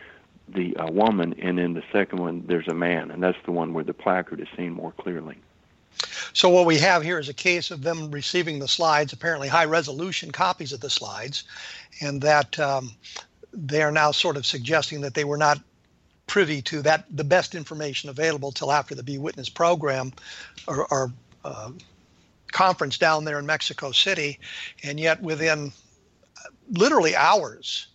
the 0.48 0.76
uh, 0.78 0.92
woman, 0.92 1.36
and 1.42 1.60
in 1.60 1.74
the 1.74 1.84
second 1.92 2.20
one 2.20 2.44
there's 2.48 2.68
a 2.68 2.74
man, 2.74 3.12
and 3.12 3.22
that's 3.22 3.38
the 3.46 3.52
one 3.52 3.74
where 3.74 3.84
the 3.84 3.94
placard 3.94 4.40
is 4.40 4.48
seen 4.56 4.72
more 4.72 4.92
clearly. 4.92 5.38
So 6.34 6.50
what 6.50 6.66
we 6.66 6.78
have 6.80 7.04
here 7.04 7.20
is 7.20 7.30
a 7.30 7.34
case 7.34 7.72
of 7.72 7.82
them 7.82 8.12
receiving 8.12 8.60
the 8.60 8.68
slides, 8.68 9.14
apparently 9.14 9.48
high 9.48 9.66
resolution 9.66 10.32
copies 10.32 10.74
of 10.74 10.82
the 10.82 10.90
slides, 10.90 11.46
and 12.02 12.22
that 12.22 12.60
um, 12.60 12.92
they 13.54 13.82
are 13.82 13.92
now 13.92 14.12
sort 14.12 14.38
of 14.38 14.46
suggesting 14.46 15.02
that 15.02 15.14
they 15.14 15.24
were 15.24 15.38
not 15.38 15.60
privy 16.28 16.62
to 16.64 16.82
that 16.82 17.06
the 17.16 17.24
best 17.24 17.56
information 17.56 18.10
available 18.10 18.52
till 18.52 18.72
after 18.72 18.96
the 18.96 19.04
BeWitness 19.04 19.54
program 19.54 20.12
or, 20.68 20.86
or 20.92 21.12
uh, 21.44 21.72
conference 22.52 22.98
down 22.98 23.26
there 23.26 23.40
in 23.40 23.46
Mexico 23.46 23.92
City, 23.92 24.40
and 24.84 25.00
yet 25.00 25.22
within 25.22 25.72
literally 26.72 27.16
hours 27.16 27.88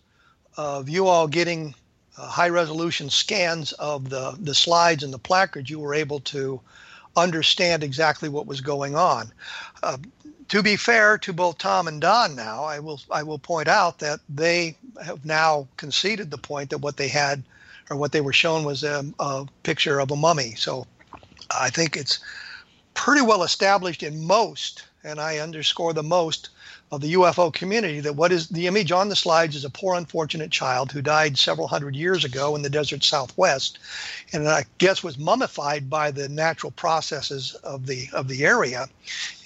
of 0.57 0.89
you 0.89 1.07
all 1.07 1.27
getting 1.27 1.75
uh, 2.17 2.27
high 2.27 2.49
resolution 2.49 3.09
scans 3.09 3.71
of 3.73 4.09
the, 4.09 4.35
the 4.39 4.55
slides 4.55 5.03
and 5.03 5.13
the 5.13 5.19
placards, 5.19 5.69
you 5.69 5.79
were 5.79 5.93
able 5.93 6.19
to 6.21 6.59
understand 7.15 7.83
exactly 7.83 8.29
what 8.29 8.47
was 8.47 8.61
going 8.61 8.95
on. 8.95 9.31
Uh, 9.83 9.97
to 10.47 10.61
be 10.61 10.75
fair 10.75 11.17
to 11.17 11.31
both 11.31 11.57
Tom 11.57 11.87
and 11.87 12.01
Don 12.01 12.35
now, 12.35 12.65
I 12.65 12.79
will 12.79 12.99
I 13.09 13.23
will 13.23 13.39
point 13.39 13.69
out 13.69 13.99
that 13.99 14.19
they 14.27 14.75
have 15.03 15.23
now 15.23 15.67
conceded 15.77 16.29
the 16.29 16.37
point 16.37 16.69
that 16.69 16.79
what 16.79 16.97
they 16.97 17.07
had 17.07 17.43
or 17.89 17.95
what 17.95 18.11
they 18.11 18.21
were 18.21 18.33
shown 18.33 18.65
was 18.65 18.83
a, 18.83 19.05
a 19.19 19.45
picture 19.63 19.99
of 19.99 20.11
a 20.11 20.15
mummy. 20.15 20.55
So 20.55 20.87
I 21.57 21.69
think 21.69 21.95
it's 21.95 22.19
pretty 22.93 23.21
well 23.21 23.43
established 23.43 24.03
in 24.03 24.25
most, 24.25 24.83
and 25.03 25.19
I 25.19 25.37
underscore 25.37 25.93
the 25.93 26.03
most, 26.03 26.49
of 26.91 26.99
the 26.99 27.13
UFO 27.13 27.53
community 27.53 28.01
that 28.01 28.17
what 28.17 28.33
is 28.33 28.49
the 28.49 28.67
image 28.67 28.91
on 28.91 29.07
the 29.07 29.15
slides 29.15 29.55
is 29.55 29.63
a 29.63 29.69
poor 29.69 29.95
unfortunate 29.95 30.51
child 30.51 30.91
who 30.91 31.01
died 31.01 31.37
several 31.37 31.67
hundred 31.67 31.95
years 31.95 32.25
ago 32.25 32.53
in 32.55 32.63
the 32.63 32.69
desert 32.69 33.03
southwest. 33.03 33.79
And 34.33 34.47
I 34.47 34.65
guess 34.77 35.01
was 35.01 35.17
mummified 35.17 35.89
by 35.89 36.11
the 36.11 36.27
natural 36.27 36.71
processes 36.71 37.55
of 37.63 37.85
the 37.85 38.09
of 38.11 38.27
the 38.27 38.43
area. 38.43 38.87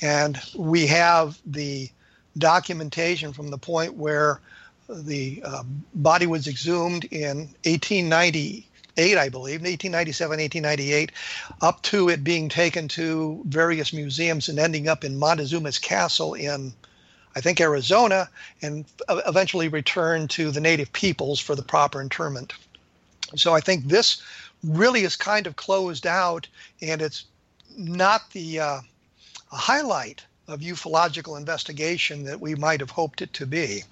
And 0.01 0.39
we 0.55 0.87
have 0.87 1.39
the 1.45 1.89
documentation 2.37 3.31
from 3.31 3.51
the 3.51 3.59
point 3.59 3.93
where 3.93 4.41
the 4.89 5.41
uh, 5.45 5.63
body 5.93 6.25
was 6.25 6.47
exhumed 6.47 7.05
in 7.05 7.49
1898 7.63 8.65
I 8.97 9.27
believe, 9.27 9.61
1897, 9.61 10.39
1898, 10.39 11.11
up 11.61 11.81
to 11.83 12.07
it 12.09 12.23
being 12.23 12.47
taken 12.47 12.87
to 12.87 13.43
various 13.45 13.91
museums 13.91 14.47
and 14.47 14.57
ending 14.57 14.87
up 14.87 15.03
in 15.03 15.19
Montezuma's 15.19 15.77
castle 15.77 16.33
in 16.33 16.73
I 17.35 17.41
think, 17.41 17.59
Arizona, 17.59 18.29
and 18.61 18.85
eventually 19.09 19.67
returned 19.67 20.29
to 20.31 20.51
the 20.51 20.61
native 20.61 20.91
peoples 20.93 21.39
for 21.39 21.55
the 21.55 21.61
proper 21.63 22.01
interment. 22.01 22.53
So 23.35 23.53
I 23.53 23.59
think 23.59 23.85
this 23.85 24.21
really 24.63 25.01
is 25.01 25.15
kind 25.15 25.45
of 25.47 25.55
closed 25.55 26.07
out, 26.07 26.47
and 26.81 27.01
it's 27.01 27.25
not 27.77 28.31
the 28.31 28.59
uh, 28.59 28.79
highlight 29.51 30.23
of 30.47 30.61
ufological 30.61 31.37
investigation 31.37 32.23
that 32.23 32.39
we 32.39 32.55
might 32.55 32.79
have 32.79 32.91
hoped 32.91 33.21
it 33.21 33.33
to 33.33 33.45
be. 33.45 33.83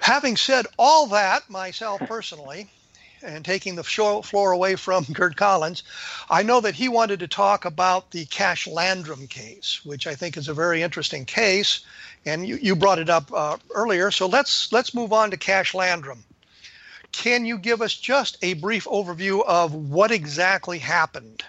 Having 0.00 0.36
said 0.36 0.66
all 0.78 1.06
that, 1.08 1.50
myself 1.50 2.00
personally, 2.06 2.68
and 3.26 3.44
taking 3.44 3.74
the 3.74 3.84
floor 3.84 4.52
away 4.52 4.76
from 4.76 5.04
Curt 5.14 5.36
Collins, 5.36 5.82
I 6.30 6.42
know 6.42 6.60
that 6.60 6.74
he 6.74 6.88
wanted 6.88 7.20
to 7.20 7.28
talk 7.28 7.64
about 7.64 8.10
the 8.10 8.24
Cash 8.26 8.66
Landrum 8.66 9.26
case, 9.26 9.80
which 9.84 10.06
I 10.06 10.14
think 10.14 10.36
is 10.36 10.48
a 10.48 10.54
very 10.54 10.82
interesting 10.82 11.24
case, 11.24 11.80
and 12.24 12.46
you, 12.46 12.56
you 12.56 12.76
brought 12.76 12.98
it 12.98 13.10
up 13.10 13.30
uh, 13.32 13.56
earlier. 13.74 14.10
So 14.10 14.26
let's 14.26 14.72
let's 14.72 14.94
move 14.94 15.12
on 15.12 15.30
to 15.32 15.36
Cash 15.36 15.74
Landrum. 15.74 16.24
Can 17.12 17.46
you 17.46 17.58
give 17.58 17.82
us 17.82 17.94
just 17.94 18.36
a 18.42 18.54
brief 18.54 18.84
overview 18.84 19.44
of 19.44 19.74
what 19.74 20.10
exactly 20.10 20.78
happened? 20.78 21.44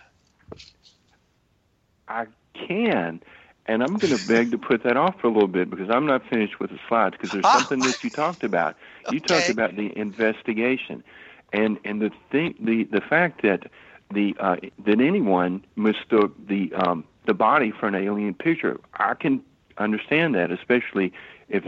I 2.07 2.27
can. 2.53 3.21
And 3.65 3.83
I'm 3.83 3.97
going 3.97 4.15
to 4.17 4.27
beg 4.27 4.51
to 4.51 4.57
put 4.57 4.83
that 4.83 4.95
off 4.95 5.19
for 5.19 5.27
a 5.27 5.31
little 5.31 5.49
bit 5.49 5.69
because 5.69 5.89
I'm 5.89 6.05
not 6.05 6.25
finished 6.29 6.59
with 6.59 6.71
the 6.71 6.79
slides 6.87 7.15
because 7.17 7.31
there's 7.31 7.45
ah. 7.45 7.57
something 7.57 7.79
that 7.79 8.01
you 8.03 8.09
talked 8.09 8.43
about. 8.43 8.77
You 9.11 9.17
okay. 9.17 9.39
talked 9.39 9.49
about 9.49 9.75
the 9.75 9.95
investigation 9.97 11.03
and 11.53 11.79
and 11.83 12.01
the 12.01 12.11
thing 12.31 12.55
the 12.59 12.83
the 12.85 13.01
fact 13.01 13.41
that 13.43 13.69
the 14.13 14.35
uh, 14.39 14.57
that 14.85 15.01
anyone 15.01 15.63
mistook 15.75 16.33
the 16.47 16.73
um, 16.73 17.03
the 17.25 17.33
body 17.33 17.71
for 17.71 17.87
an 17.87 17.95
alien 17.95 18.33
picture, 18.33 18.79
I 18.93 19.13
can 19.13 19.41
understand 19.77 20.35
that, 20.35 20.51
especially 20.51 21.13
if 21.49 21.65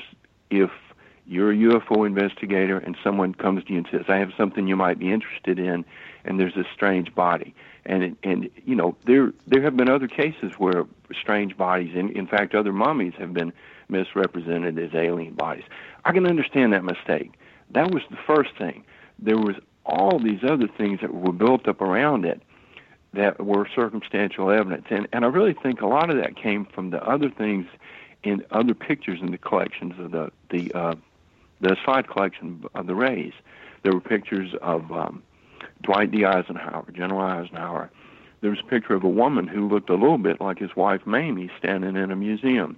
if 0.49 0.71
you're 1.27 1.51
a 1.51 1.55
UFO 1.55 2.07
investigator 2.07 2.79
and 2.79 2.97
someone 3.03 3.35
comes 3.35 3.63
to 3.65 3.71
you 3.73 3.79
and 3.79 3.87
says, 3.91 4.05
"I 4.07 4.17
have 4.17 4.31
something 4.35 4.67
you 4.67 4.75
might 4.75 4.99
be 4.99 5.11
interested 5.11 5.59
in," 5.59 5.85
and 6.25 6.39
there's 6.39 6.55
a 6.55 6.65
strange 6.73 7.13
body, 7.13 7.53
and 7.85 8.15
and 8.23 8.49
you 8.65 8.75
know 8.75 8.95
there 9.05 9.33
there 9.47 9.61
have 9.61 9.77
been 9.77 9.89
other 9.89 10.07
cases 10.07 10.53
where 10.57 10.85
strange 11.13 11.57
bodies, 11.57 11.95
in 11.95 12.09
in 12.11 12.27
fact, 12.27 12.55
other 12.55 12.73
mummies 12.73 13.13
have 13.17 13.33
been 13.33 13.53
misrepresented 13.89 14.77
as 14.79 14.93
alien 14.93 15.33
bodies. 15.33 15.65
I 16.05 16.11
can 16.11 16.25
understand 16.25 16.73
that 16.73 16.83
mistake. 16.83 17.33
That 17.71 17.91
was 17.91 18.03
the 18.09 18.17
first 18.25 18.51
thing. 18.57 18.83
There 19.19 19.37
was 19.37 19.55
all 19.89 20.19
these 20.19 20.43
other 20.43 20.67
things 20.67 21.02
that 21.02 21.13
were 21.13 21.34
built 21.34 21.67
up 21.67 21.82
around 21.82 22.25
it 22.25 22.41
that 23.13 23.43
were 23.43 23.67
circumstantial 23.75 24.52
evidence. 24.52 24.86
And, 24.89 25.08
and 25.12 25.25
I 25.25 25.28
really 25.30 25.54
think 25.54 25.82
a 25.82 25.88
lot 25.88 26.10
of 26.10 26.17
that 26.17 26.36
came 26.36 26.65
from 26.65 26.91
the 26.91 27.04
other 27.04 27.30
things 27.30 27.65
in 28.23 28.45
other 28.52 28.73
pictures 28.73 29.19
in 29.21 29.32
the 29.32 29.38
collections 29.38 29.93
of 29.99 30.12
the 30.12 30.32
the 30.49 30.71
uh, 30.73 30.95
the 31.62 31.75
slide 31.84 32.08
collection 32.08 32.63
of 32.75 32.88
the 32.88 32.95
Rays. 32.95 33.34
There 33.84 33.93
were 33.93 34.02
pictures 34.02 34.54
of 34.62 34.91
um, 34.91 35.23
Dwight 35.84 36.12
D. 36.12 36.25
Eisenhower, 36.25 36.86
General 36.91 37.21
Eisenhower. 37.21 37.89
There 38.41 38.49
was 38.49 38.60
a 38.60 38.69
picture 38.69 38.93
of 38.93 39.04
a 39.04 39.10
woman 39.10 39.47
who 39.47 39.67
looked 39.67 39.89
a 39.89 39.95
little 39.95 40.17
bit 40.17 40.39
like 40.39 40.60
his 40.60 40.75
wife 40.75 41.02
Mamie 41.06 41.49
standing 41.58 41.95
in 41.95 42.12
a 42.12 42.15
museum. 42.15 42.78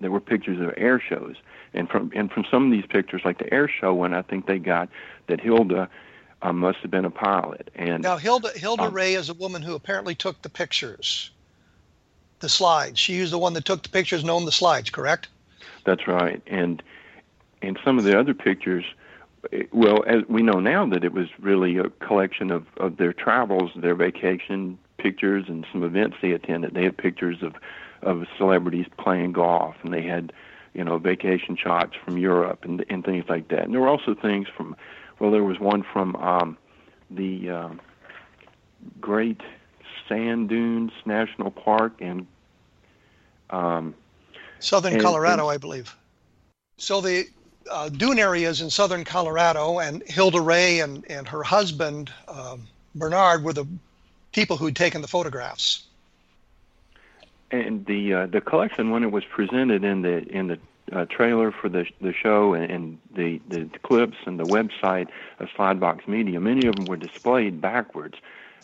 there 0.00 0.10
were 0.10 0.20
pictures 0.20 0.60
of 0.60 0.72
air 0.76 1.00
shows, 1.00 1.36
and 1.74 1.88
from 1.88 2.10
and 2.14 2.30
from 2.30 2.44
some 2.50 2.66
of 2.66 2.72
these 2.72 2.86
pictures, 2.86 3.22
like 3.24 3.38
the 3.38 3.52
air 3.52 3.68
show 3.68 3.94
one, 3.94 4.14
I 4.14 4.22
think 4.22 4.46
they 4.46 4.58
got 4.58 4.88
that 5.26 5.40
Hilda 5.40 5.88
uh, 6.42 6.52
must 6.52 6.78
have 6.78 6.90
been 6.90 7.04
a 7.04 7.10
pilot. 7.10 7.70
And 7.74 8.02
now 8.02 8.16
Hilda 8.16 8.50
Hilda 8.56 8.84
um, 8.84 8.94
Ray 8.94 9.14
is 9.14 9.28
a 9.28 9.34
woman 9.34 9.62
who 9.62 9.74
apparently 9.74 10.14
took 10.14 10.40
the 10.42 10.48
pictures, 10.48 11.30
the 12.40 12.48
slides. 12.48 12.98
She 12.98 13.20
was 13.20 13.30
the 13.30 13.38
one 13.38 13.54
that 13.54 13.64
took 13.64 13.82
the 13.82 13.88
pictures 13.88 14.22
and 14.22 14.30
owned 14.30 14.46
the 14.46 14.52
slides, 14.52 14.90
correct? 14.90 15.28
That's 15.84 16.06
right, 16.06 16.42
and 16.46 16.82
and 17.62 17.78
some 17.84 17.98
of 17.98 18.04
the 18.04 18.18
other 18.18 18.34
pictures. 18.34 18.84
Well, 19.72 20.04
as 20.06 20.22
we 20.28 20.42
know 20.42 20.60
now 20.60 20.86
that 20.86 21.02
it 21.02 21.14
was 21.14 21.28
really 21.38 21.78
a 21.78 21.88
collection 21.88 22.50
of, 22.50 22.66
of 22.76 22.98
their 22.98 23.14
travels, 23.14 23.70
their 23.74 23.94
vacation 23.94 24.78
pictures, 24.98 25.46
and 25.48 25.66
some 25.72 25.82
events 25.82 26.18
they 26.20 26.32
attended. 26.32 26.74
They 26.74 26.84
had 26.84 26.96
pictures 26.96 27.42
of 27.42 27.54
of 28.02 28.26
celebrities 28.38 28.86
playing 28.98 29.32
golf, 29.32 29.76
and 29.82 29.92
they 29.92 30.02
had, 30.02 30.32
you 30.74 30.84
know, 30.84 30.98
vacation 30.98 31.56
shots 31.56 31.94
from 32.04 32.18
Europe 32.18 32.64
and 32.64 32.84
and 32.90 33.04
things 33.04 33.24
like 33.28 33.48
that. 33.48 33.64
And 33.64 33.72
there 33.72 33.80
were 33.80 33.88
also 33.88 34.14
things 34.14 34.46
from, 34.54 34.76
well, 35.20 35.30
there 35.30 35.44
was 35.44 35.60
one 35.60 35.84
from 35.92 36.16
um, 36.16 36.56
the 37.10 37.50
um, 37.50 37.80
Great 39.00 39.40
Sand 40.08 40.48
Dunes 40.48 40.92
National 41.04 41.50
Park 41.50 42.00
in 42.00 42.26
um, 43.50 43.94
Southern 44.58 44.94
And- 44.94 45.02
Colorado, 45.02 45.44
and- 45.48 45.54
I 45.54 45.58
believe. 45.58 45.94
So 46.78 47.00
the 47.02 47.26
uh, 47.70 47.90
dune 47.90 48.18
areas 48.18 48.62
in 48.62 48.70
southern 48.70 49.04
Colorado, 49.04 49.78
and 49.80 50.02
Hilda 50.06 50.40
Ray 50.40 50.80
and, 50.80 51.04
and 51.10 51.28
her 51.28 51.42
husband 51.42 52.10
um, 52.26 52.66
Bernard 52.94 53.44
were 53.44 53.52
the 53.52 53.66
people 54.32 54.56
who'd 54.56 54.74
taken 54.74 55.02
the 55.02 55.08
photographs. 55.08 55.84
and 57.50 57.84
the 57.84 58.14
uh, 58.14 58.26
the 58.26 58.40
collection 58.40 58.90
when 58.90 59.02
it 59.02 59.12
was 59.12 59.24
presented 59.26 59.84
in 59.84 60.00
the 60.02 60.26
in 60.28 60.46
the 60.46 60.58
uh, 60.92 61.04
trailer 61.06 61.52
for 61.52 61.68
the 61.68 61.84
the 62.00 62.12
show 62.12 62.54
and, 62.54 62.70
and 62.70 62.98
the 63.14 63.40
the 63.48 63.70
clips 63.82 64.16
and 64.26 64.38
the 64.38 64.46
website 64.46 65.08
of 65.38 65.48
Slidebox 65.56 66.08
Media, 66.08 66.40
many 66.40 66.66
of 66.66 66.76
them 66.76 66.86
were 66.86 66.96
displayed 66.96 67.60
backwards. 67.60 68.14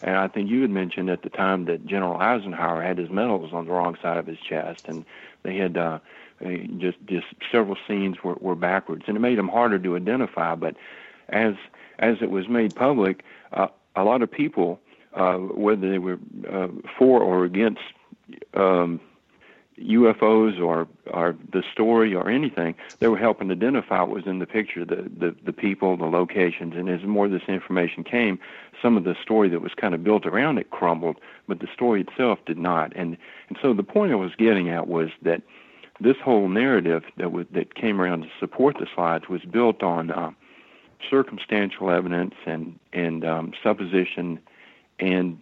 And 0.02 0.16
I 0.16 0.29
think 0.29 0.50
you 0.50 0.61
had 0.61 0.70
mentioned 0.70 1.09
at 1.09 1.22
the 1.22 1.31
time 1.31 1.64
that 1.66 1.87
General 1.87 2.18
Eisenhower 2.18 2.83
had 2.83 2.98
his 2.98 3.09
medals 3.11 3.52
on 3.52 3.66
the 3.66 3.72
wrong 3.72 3.96
side 4.02 4.18
of 4.18 4.26
his 4.26 4.38
chest, 4.38 4.81
and 4.87 5.05
they 5.42 5.57
had 5.57 5.76
uh, 5.76 5.98
uh, 6.44 6.50
just 6.79 6.98
just 7.07 7.26
several 7.50 7.76
scenes 7.88 8.16
were, 8.22 8.37
were 8.40 8.55
backwards, 8.55 9.05
and 9.07 9.16
it 9.16 9.20
made 9.20 9.38
them 9.38 9.48
harder 9.48 9.79
to 9.79 9.96
identify. 9.96 10.55
But 10.55 10.76
as 11.31 11.55
as 11.98 12.16
it 12.20 12.31
was 12.31 12.48
made 12.48 12.74
public, 12.74 13.22
uh, 13.52 13.68
a 13.94 14.05
lot 14.05 14.20
of 14.20 14.31
people, 14.31 14.79
uh, 15.14 15.37
whether 15.37 15.90
they 15.90 15.98
were 15.98 16.18
uh, 16.50 16.68
for 16.98 17.22
or 17.22 17.44
against 17.44 17.81
um, 18.55 19.00
UFOs 19.78 20.60
or 20.60 20.88
or 21.06 21.36
the 21.52 21.62
story 21.72 22.14
or 22.14 22.30
anything, 22.30 22.74
they 22.98 23.08
were 23.08 23.18
helping 23.18 23.50
identify 23.50 24.00
what 24.00 24.10
was 24.10 24.26
in 24.26 24.38
the 24.38 24.46
picture, 24.46 24.84
the 24.84 25.10
the, 25.18 25.34
the 25.44 25.52
people, 25.52 25.96
the 25.96 26.06
locations, 26.06 26.74
and 26.74 26.88
as 26.88 27.02
more 27.04 27.26
of 27.26 27.32
this 27.32 27.48
information 27.48 28.02
came, 28.02 28.38
some 28.80 28.96
of 28.96 29.04
the 29.04 29.14
story 29.22 29.48
that 29.50 29.60
was 29.60 29.72
kind 29.74 29.94
of 29.94 30.02
built 30.02 30.26
around 30.26 30.58
it 30.58 30.70
crumbled, 30.70 31.16
but 31.46 31.60
the 31.60 31.68
story 31.72 32.00
itself 32.00 32.38
did 32.46 32.58
not. 32.58 32.92
And 32.96 33.16
and 33.48 33.58
so 33.60 33.74
the 33.74 33.82
point 33.82 34.12
I 34.12 34.16
was 34.16 34.34
getting 34.36 34.70
at 34.70 34.88
was 34.88 35.10
that 35.22 35.42
this 36.00 36.16
whole 36.22 36.48
narrative 36.48 37.04
that 37.16 37.32
was 37.32 37.46
that 37.52 37.74
came 37.74 38.00
around 38.00 38.22
to 38.22 38.28
support 38.40 38.76
the 38.78 38.86
slides 38.94 39.28
was 39.28 39.42
built 39.42 39.82
on 39.82 40.10
uh, 40.10 40.30
circumstantial 41.08 41.90
evidence 41.90 42.34
and 42.46 42.78
and 42.92 43.24
um, 43.24 43.52
supposition, 43.62 44.38
and 44.98 45.40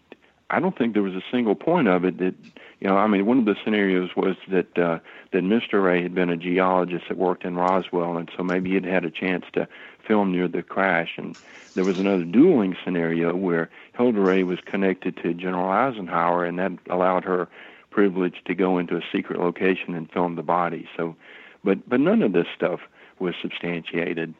I 0.51 0.61
don't 0.61 0.77
think 0.77 0.93
there 0.93 1.03
was 1.03 1.15
a 1.15 1.23
single 1.31 1.55
point 1.55 1.89
of 1.89 2.05
it 2.05 2.19
that 2.19 2.35
you 2.81 2.89
know. 2.89 2.97
I 2.97 3.07
mean, 3.07 3.25
one 3.27 3.39
of 3.39 3.45
the 3.45 3.57
scenarios 3.65 4.11
was 4.15 4.37
that 4.49 4.79
uh, 4.79 4.99
that 5.33 5.43
Mr. 5.43 5.83
Ray 5.83 6.03
had 6.03 6.15
been 6.15 6.31
a 6.31 6.37
geologist 6.37 7.07
that 7.09 7.17
worked 7.17 7.45
in 7.45 7.57
Roswell, 7.57 8.17
and 8.17 8.31
so 8.37 8.43
maybe 8.43 8.73
he'd 8.73 8.85
had 8.85 9.05
a 9.05 9.11
chance 9.11 9.45
to 9.55 9.67
film 10.07 10.33
near 10.33 10.47
the 10.49 10.63
crash. 10.63 11.15
And 11.17 11.37
there 11.75 11.85
was 11.85 11.99
another 11.99 12.25
dueling 12.25 12.77
scenario 12.85 13.35
where 13.35 13.71
Hilda 13.97 14.21
Ray 14.21 14.43
was 14.43 14.59
connected 14.65 15.17
to 15.23 15.33
General 15.33 15.71
Eisenhower, 15.71 16.45
and 16.45 16.59
that 16.59 16.73
allowed 16.91 17.25
her 17.25 17.49
privilege 17.91 18.43
to 18.45 18.55
go 18.55 18.77
into 18.77 18.97
a 18.97 19.03
secret 19.13 19.41
location 19.41 19.95
and 19.95 20.11
film 20.11 20.37
the 20.37 20.43
body. 20.43 20.87
So, 20.97 21.17
but 21.63 21.89
but 21.89 22.01
none 22.01 22.23
of 22.23 22.33
this 22.33 22.47
stuff 22.55 22.81
was 23.19 23.35
substantiated. 23.41 24.35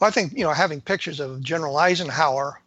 Well, 0.00 0.08
I 0.08 0.10
think 0.10 0.32
you 0.32 0.44
know 0.44 0.52
having 0.52 0.80
pictures 0.80 1.20
of 1.20 1.42
General 1.42 1.76
Eisenhower 1.76 2.60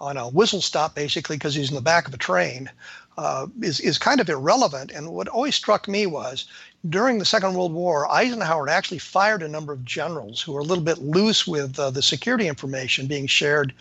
on 0.00 0.16
a 0.16 0.28
whistle 0.28 0.60
stop, 0.60 0.94
basically 0.94 1.36
because 1.36 1.54
he's 1.54 1.70
in 1.70 1.74
the 1.74 1.80
back 1.80 2.06
of 2.08 2.14
a 2.14 2.18
train, 2.18 2.70
uh, 3.16 3.46
is 3.62 3.80
is 3.80 3.98
kind 3.98 4.20
of 4.20 4.28
irrelevant. 4.28 4.92
And 4.92 5.10
what 5.10 5.28
always 5.28 5.54
struck 5.54 5.88
me 5.88 6.06
was 6.06 6.46
during 6.88 7.18
the 7.18 7.24
Second 7.24 7.54
World 7.54 7.72
War, 7.72 8.10
Eisenhower 8.10 8.68
actually 8.68 9.00
fired 9.00 9.42
a 9.42 9.48
number 9.48 9.72
of 9.72 9.84
generals 9.84 10.40
who 10.40 10.52
were 10.52 10.60
a 10.60 10.64
little 10.64 10.84
bit 10.84 10.98
loose 10.98 11.46
with 11.46 11.78
uh, 11.78 11.90
the 11.90 12.02
security 12.02 12.46
information 12.46 13.08
being 13.08 13.26
shared 13.26 13.72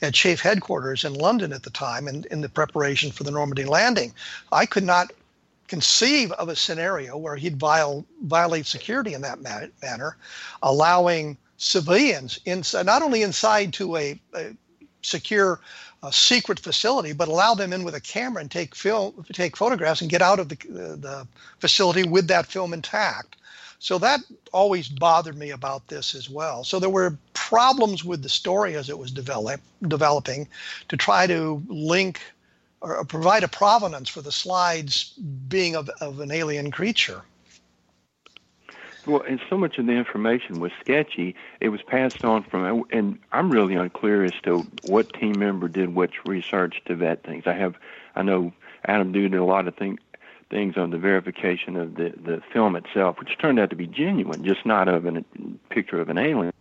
at 0.00 0.14
SHAEF 0.14 0.40
headquarters 0.40 1.04
in 1.04 1.14
London 1.14 1.52
at 1.52 1.64
the 1.64 1.70
time, 1.70 2.06
and 2.06 2.26
in 2.26 2.40
the 2.40 2.48
preparation 2.48 3.10
for 3.10 3.24
the 3.24 3.32
Normandy 3.32 3.64
landing. 3.64 4.14
I 4.52 4.66
could 4.66 4.84
not 4.84 5.12
conceive 5.66 6.30
of 6.32 6.48
a 6.48 6.56
scenario 6.56 7.16
where 7.16 7.36
he'd 7.36 7.56
viol- 7.56 8.04
violate 8.22 8.66
security 8.66 9.14
in 9.14 9.22
that 9.22 9.40
ma- 9.40 9.66
manner, 9.82 10.16
allowing 10.62 11.36
civilians 11.56 12.38
inside, 12.44 12.86
not 12.86 13.02
only 13.02 13.22
inside 13.22 13.72
to 13.72 13.96
a, 13.96 14.20
a 14.34 14.54
secure 15.04 15.60
uh, 16.02 16.10
secret 16.10 16.60
facility, 16.60 17.12
but 17.12 17.28
allow 17.28 17.54
them 17.54 17.72
in 17.72 17.84
with 17.84 17.94
a 17.94 18.00
camera 18.00 18.40
and 18.40 18.50
take 18.50 18.74
film, 18.74 19.24
take 19.32 19.56
photographs, 19.56 20.00
and 20.00 20.10
get 20.10 20.22
out 20.22 20.38
of 20.38 20.48
the, 20.48 20.56
the 20.66 21.26
facility 21.58 22.02
with 22.02 22.28
that 22.28 22.46
film 22.46 22.72
intact. 22.74 23.36
So 23.78 23.98
that 23.98 24.20
always 24.52 24.88
bothered 24.88 25.36
me 25.36 25.50
about 25.50 25.88
this 25.88 26.14
as 26.14 26.30
well. 26.30 26.64
So 26.64 26.78
there 26.78 26.90
were 26.90 27.18
problems 27.34 28.04
with 28.04 28.22
the 28.22 28.28
story 28.28 28.76
as 28.76 28.88
it 28.88 28.98
was 28.98 29.10
develop, 29.10 29.60
developing 29.86 30.48
to 30.88 30.96
try 30.96 31.26
to 31.26 31.62
link 31.68 32.20
or 32.80 33.04
provide 33.04 33.42
a 33.42 33.48
provenance 33.48 34.08
for 34.08 34.20
the 34.20 34.32
slides 34.32 35.12
being 35.48 35.74
of, 35.74 35.88
of 36.00 36.20
an 36.20 36.30
alien 36.30 36.70
creature. 36.70 37.22
Well, 39.06 39.22
and 39.22 39.40
so 39.50 39.58
much 39.58 39.76
of 39.78 39.86
the 39.86 39.92
information 39.92 40.60
was 40.60 40.72
sketchy. 40.80 41.34
It 41.60 41.68
was 41.68 41.82
passed 41.82 42.24
on 42.24 42.42
from, 42.44 42.84
and 42.90 43.18
I'm 43.32 43.50
really 43.50 43.74
unclear 43.74 44.24
as 44.24 44.32
to 44.44 44.66
what 44.82 45.12
team 45.12 45.38
member 45.38 45.68
did 45.68 45.94
which 45.94 46.24
research 46.24 46.80
to 46.86 46.94
vet 46.94 47.22
things. 47.22 47.44
I 47.46 47.52
have, 47.52 47.74
I 48.16 48.22
know 48.22 48.52
Adam 48.86 49.12
Dew 49.12 49.28
did 49.28 49.38
a 49.38 49.44
lot 49.44 49.68
of 49.68 49.76
things 49.76 50.76
on 50.76 50.90
the 50.90 50.98
verification 50.98 51.76
of 51.76 51.96
the 51.96 52.14
the 52.24 52.40
film 52.52 52.76
itself, 52.76 53.18
which 53.18 53.36
turned 53.38 53.58
out 53.58 53.70
to 53.70 53.76
be 53.76 53.86
genuine, 53.86 54.44
just 54.44 54.64
not 54.64 54.88
of 54.88 55.04
a 55.04 55.24
picture 55.68 56.00
of 56.00 56.08
an 56.08 56.18
alien. 56.18 56.52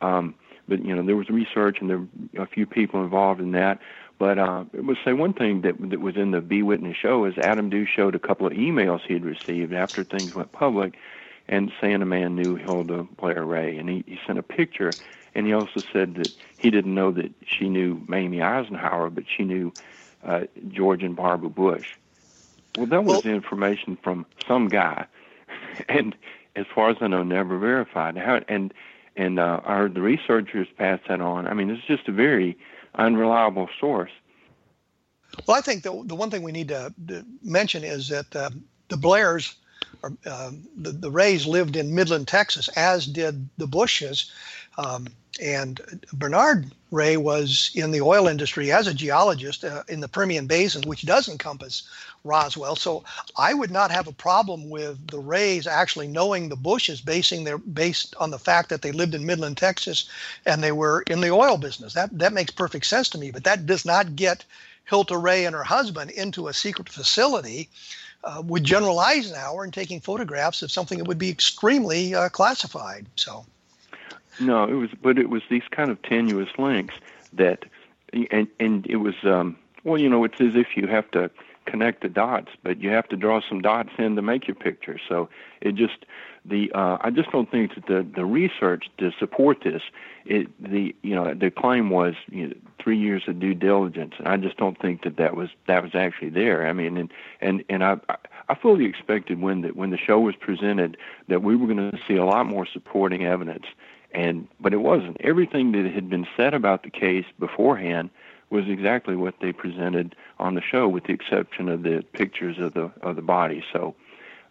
Um, 0.00 0.34
but 0.68 0.84
you 0.84 0.94
know, 0.94 1.02
there 1.02 1.16
was 1.16 1.30
research, 1.30 1.78
and 1.80 1.88
there 1.88 1.98
were 2.34 2.42
a 2.42 2.46
few 2.46 2.66
people 2.66 3.02
involved 3.02 3.40
in 3.40 3.52
that. 3.52 3.78
But 4.18 4.38
uh, 4.38 4.64
it 4.72 4.84
was 4.84 4.96
say 5.04 5.12
one 5.12 5.32
thing 5.32 5.62
that 5.62 5.76
that 5.90 6.00
was 6.00 6.16
in 6.16 6.30
the 6.30 6.40
BeWitness 6.40 6.94
show 6.94 7.24
is 7.24 7.38
Adam 7.38 7.70
Dew 7.70 7.86
showed 7.86 8.14
a 8.14 8.18
couple 8.18 8.46
of 8.46 8.52
emails 8.52 9.00
he'd 9.06 9.24
received 9.24 9.72
after 9.72 10.04
things 10.04 10.34
went 10.34 10.52
public, 10.52 10.94
and 11.48 11.70
saying 11.80 12.02
a 12.02 12.06
man 12.06 12.34
knew 12.36 12.56
Hilda 12.56 13.06
Blair 13.18 13.44
Ray, 13.44 13.76
and 13.76 13.88
he, 13.88 14.04
he 14.06 14.18
sent 14.26 14.38
a 14.38 14.42
picture, 14.42 14.96
and 15.34 15.46
he 15.46 15.52
also 15.52 15.82
said 15.92 16.14
that 16.14 16.32
he 16.56 16.70
didn't 16.70 16.94
know 16.94 17.10
that 17.12 17.32
she 17.46 17.68
knew 17.68 18.02
Mamie 18.08 18.42
Eisenhower, 18.42 19.10
but 19.10 19.24
she 19.28 19.44
knew 19.44 19.72
uh, 20.24 20.42
George 20.68 21.02
and 21.02 21.14
Barbara 21.16 21.50
Bush. 21.50 21.86
Well, 22.76 22.86
that 22.86 23.04
was 23.04 23.24
Well- 23.24 23.34
information 23.34 23.96
from 24.02 24.26
some 24.48 24.68
guy, 24.68 25.06
and 25.88 26.14
as 26.56 26.66
far 26.74 26.90
as 26.90 26.96
I 27.00 27.08
know, 27.08 27.22
never 27.22 27.58
verified. 27.58 28.16
How 28.16 28.40
and 28.48 28.72
and 29.16 29.38
uh, 29.38 29.60
I 29.64 29.76
heard 29.76 29.94
the 29.94 30.02
researchers 30.02 30.66
pass 30.76 30.98
that 31.08 31.20
on. 31.20 31.46
I 31.46 31.54
mean, 31.54 31.70
it's 31.70 31.84
just 31.86 32.08
a 32.08 32.12
very 32.12 32.58
unreliable 32.96 33.68
source. 33.78 34.10
Well, 35.46 35.56
I 35.56 35.60
think 35.60 35.82
the, 35.82 36.02
the 36.04 36.14
one 36.14 36.30
thing 36.30 36.42
we 36.42 36.52
need 36.52 36.68
to, 36.68 36.92
to 37.08 37.24
mention 37.42 37.84
is 37.84 38.08
that 38.08 38.34
uh, 38.34 38.50
the 38.88 38.96
Blairs, 38.96 39.54
uh, 40.26 40.50
the, 40.76 40.92
the 40.92 41.10
Rays, 41.10 41.46
lived 41.46 41.76
in 41.76 41.94
Midland, 41.94 42.28
Texas, 42.28 42.68
as 42.68 43.06
did 43.06 43.48
the 43.58 43.66
Bushes. 43.66 44.30
Um, 44.76 45.06
and 45.40 45.80
Bernard 46.12 46.70
Ray 46.90 47.16
was 47.16 47.72
in 47.74 47.90
the 47.90 48.00
oil 48.00 48.28
industry 48.28 48.70
as 48.70 48.86
a 48.86 48.94
geologist 48.94 49.64
uh, 49.64 49.82
in 49.88 50.00
the 50.00 50.08
Permian 50.08 50.46
Basin, 50.46 50.82
which 50.82 51.04
does 51.04 51.28
encompass 51.28 51.82
Roswell. 52.22 52.76
So 52.76 53.02
I 53.36 53.52
would 53.52 53.70
not 53.70 53.90
have 53.90 54.06
a 54.06 54.12
problem 54.12 54.70
with 54.70 55.08
the 55.08 55.18
Rays 55.18 55.66
actually 55.66 56.06
knowing 56.06 56.48
the 56.48 56.56
Bushes, 56.56 57.00
basing 57.00 57.44
their 57.44 57.58
based 57.58 58.14
on 58.16 58.30
the 58.30 58.38
fact 58.38 58.68
that 58.68 58.82
they 58.82 58.92
lived 58.92 59.14
in 59.14 59.26
Midland, 59.26 59.56
Texas, 59.56 60.08
and 60.46 60.62
they 60.62 60.72
were 60.72 61.02
in 61.08 61.20
the 61.20 61.30
oil 61.30 61.58
business. 61.58 61.94
That 61.94 62.16
that 62.18 62.32
makes 62.32 62.52
perfect 62.52 62.86
sense 62.86 63.08
to 63.10 63.18
me. 63.18 63.30
But 63.30 63.44
that 63.44 63.66
does 63.66 63.84
not 63.84 64.16
get 64.16 64.44
Hilda 64.84 65.18
Ray 65.18 65.46
and 65.46 65.54
her 65.54 65.64
husband 65.64 66.10
into 66.12 66.46
a 66.46 66.54
secret 66.54 66.88
facility 66.88 67.68
uh, 68.24 68.42
with 68.46 68.64
General 68.64 68.98
Eisenhower 68.98 69.64
and 69.64 69.72
taking 69.72 70.00
photographs 70.00 70.62
of 70.62 70.70
something 70.70 70.98
that 70.98 71.06
would 71.06 71.18
be 71.18 71.30
extremely 71.30 72.14
uh, 72.14 72.28
classified. 72.28 73.06
So. 73.16 73.44
No, 74.40 74.64
it 74.64 74.74
was, 74.74 74.90
but 75.00 75.18
it 75.18 75.30
was 75.30 75.42
these 75.48 75.62
kind 75.70 75.90
of 75.90 76.00
tenuous 76.02 76.50
links 76.58 76.94
that, 77.32 77.64
and 78.12 78.48
and 78.58 78.86
it 78.86 78.96
was, 78.96 79.14
um, 79.22 79.56
well, 79.84 79.98
you 79.98 80.08
know, 80.08 80.24
it's 80.24 80.40
as 80.40 80.56
if 80.56 80.76
you 80.76 80.86
have 80.88 81.08
to 81.12 81.30
connect 81.66 82.02
the 82.02 82.08
dots, 82.08 82.50
but 82.62 82.80
you 82.80 82.90
have 82.90 83.08
to 83.08 83.16
draw 83.16 83.40
some 83.40 83.62
dots 83.62 83.90
in 83.98 84.16
to 84.16 84.22
make 84.22 84.46
your 84.46 84.54
picture. 84.54 84.98
So 85.08 85.28
it 85.60 85.74
just 85.74 86.04
the 86.44 86.70
uh, 86.72 86.98
I 87.00 87.10
just 87.10 87.30
don't 87.30 87.50
think 87.50 87.74
that 87.74 87.86
the 87.86 88.06
the 88.14 88.24
research 88.24 88.86
to 88.98 89.10
support 89.18 89.58
this 89.64 89.82
it 90.26 90.48
the 90.62 90.94
you 91.02 91.14
know 91.14 91.34
the 91.34 91.50
claim 91.50 91.90
was 91.90 92.14
you 92.30 92.48
know, 92.48 92.54
three 92.82 92.98
years 92.98 93.22
of 93.26 93.40
due 93.40 93.54
diligence, 93.54 94.14
and 94.18 94.28
I 94.28 94.36
just 94.36 94.56
don't 94.56 94.78
think 94.80 95.02
that 95.04 95.16
that 95.16 95.36
was 95.36 95.48
that 95.66 95.82
was 95.82 95.94
actually 95.94 96.30
there. 96.30 96.66
I 96.66 96.72
mean, 96.72 96.96
and 96.96 97.12
and 97.40 97.64
and 97.68 97.82
I 97.82 97.96
I 98.48 98.54
fully 98.54 98.84
expected 98.84 99.40
when 99.40 99.62
the 99.62 99.68
when 99.68 99.90
the 99.90 99.98
show 99.98 100.20
was 100.20 100.34
presented 100.36 100.96
that 101.28 101.42
we 101.42 101.56
were 101.56 101.66
going 101.66 101.90
to 101.90 101.98
see 102.06 102.16
a 102.16 102.24
lot 102.24 102.46
more 102.46 102.66
supporting 102.66 103.24
evidence, 103.24 103.64
and 104.12 104.46
but 104.60 104.74
it 104.74 104.78
wasn't. 104.78 105.16
Everything 105.20 105.72
that 105.72 105.90
had 105.92 106.10
been 106.10 106.26
said 106.36 106.52
about 106.52 106.82
the 106.82 106.90
case 106.90 107.26
beforehand 107.38 108.10
was 108.50 108.68
exactly 108.68 109.16
what 109.16 109.34
they 109.40 109.52
presented 109.52 110.14
on 110.38 110.54
the 110.54 110.60
show, 110.60 110.86
with 110.86 111.04
the 111.04 111.12
exception 111.12 111.68
of 111.68 111.82
the 111.82 112.04
pictures 112.12 112.58
of 112.58 112.74
the 112.74 112.90
of 113.02 113.16
the 113.16 113.22
body. 113.22 113.64
So 113.72 113.94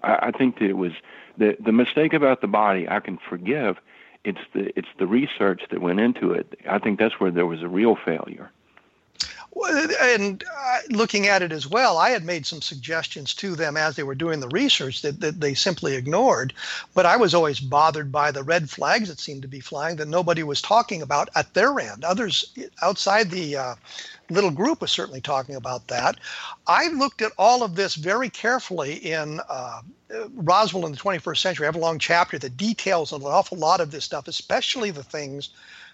I, 0.03 0.27
I 0.27 0.31
think 0.31 0.59
that 0.59 0.69
it 0.69 0.77
was 0.77 0.91
the 1.37 1.55
the 1.63 1.71
mistake 1.71 2.13
about 2.13 2.41
the 2.41 2.47
body 2.47 2.87
I 2.89 2.99
can 2.99 3.17
forgive. 3.29 3.77
It's 4.23 4.39
the 4.53 4.77
it's 4.77 4.87
the 4.99 5.07
research 5.07 5.63
that 5.71 5.81
went 5.81 5.99
into 5.99 6.31
it. 6.31 6.57
I 6.69 6.79
think 6.79 6.99
that's 6.99 7.19
where 7.19 7.31
there 7.31 7.45
was 7.45 7.61
a 7.61 7.67
real 7.67 7.95
failure. 7.95 8.51
And 10.01 10.43
uh, 10.43 10.79
looking 10.89 11.27
at 11.27 11.41
it 11.41 11.51
as 11.51 11.67
well, 11.67 11.97
I 11.97 12.09
had 12.09 12.23
made 12.23 12.45
some 12.45 12.61
suggestions 12.61 13.33
to 13.35 13.55
them 13.55 13.77
as 13.77 13.95
they 13.95 14.03
were 14.03 14.15
doing 14.15 14.39
the 14.39 14.49
research 14.49 15.01
that, 15.03 15.19
that 15.19 15.39
they 15.39 15.53
simply 15.53 15.95
ignored. 15.95 16.53
But 16.93 17.05
I 17.05 17.17
was 17.17 17.33
always 17.33 17.59
bothered 17.59 18.11
by 18.11 18.31
the 18.31 18.43
red 18.43 18.69
flags 18.69 19.09
that 19.09 19.19
seemed 19.19 19.43
to 19.43 19.47
be 19.47 19.59
flying 19.59 19.97
that 19.97 20.07
nobody 20.07 20.43
was 20.43 20.61
talking 20.61 21.01
about 21.01 21.29
at 21.35 21.53
their 21.53 21.79
end. 21.79 22.03
Others 22.03 22.53
outside 22.81 23.29
the 23.29 23.55
uh, 23.55 23.75
little 24.29 24.51
group 24.51 24.81
was 24.81 24.91
certainly 24.91 25.21
talking 25.21 25.55
about 25.55 25.87
that. 25.87 26.19
I 26.65 26.87
looked 26.87 27.21
at 27.21 27.31
all 27.37 27.63
of 27.63 27.75
this 27.75 27.95
very 27.95 28.29
carefully 28.29 28.95
in 28.95 29.39
uh, 29.49 29.81
Roswell 30.33 30.85
in 30.85 30.93
the 30.93 30.97
21st 30.97 31.37
century. 31.37 31.65
I 31.65 31.67
have 31.67 31.75
a 31.75 31.79
long 31.79 31.99
chapter 31.99 32.39
that 32.39 32.57
details 32.57 33.11
an 33.11 33.21
awful 33.23 33.57
lot 33.57 33.81
of 33.81 33.91
this 33.91 34.05
stuff, 34.05 34.27
especially 34.27 34.91
the 34.91 35.03
things 35.03 35.49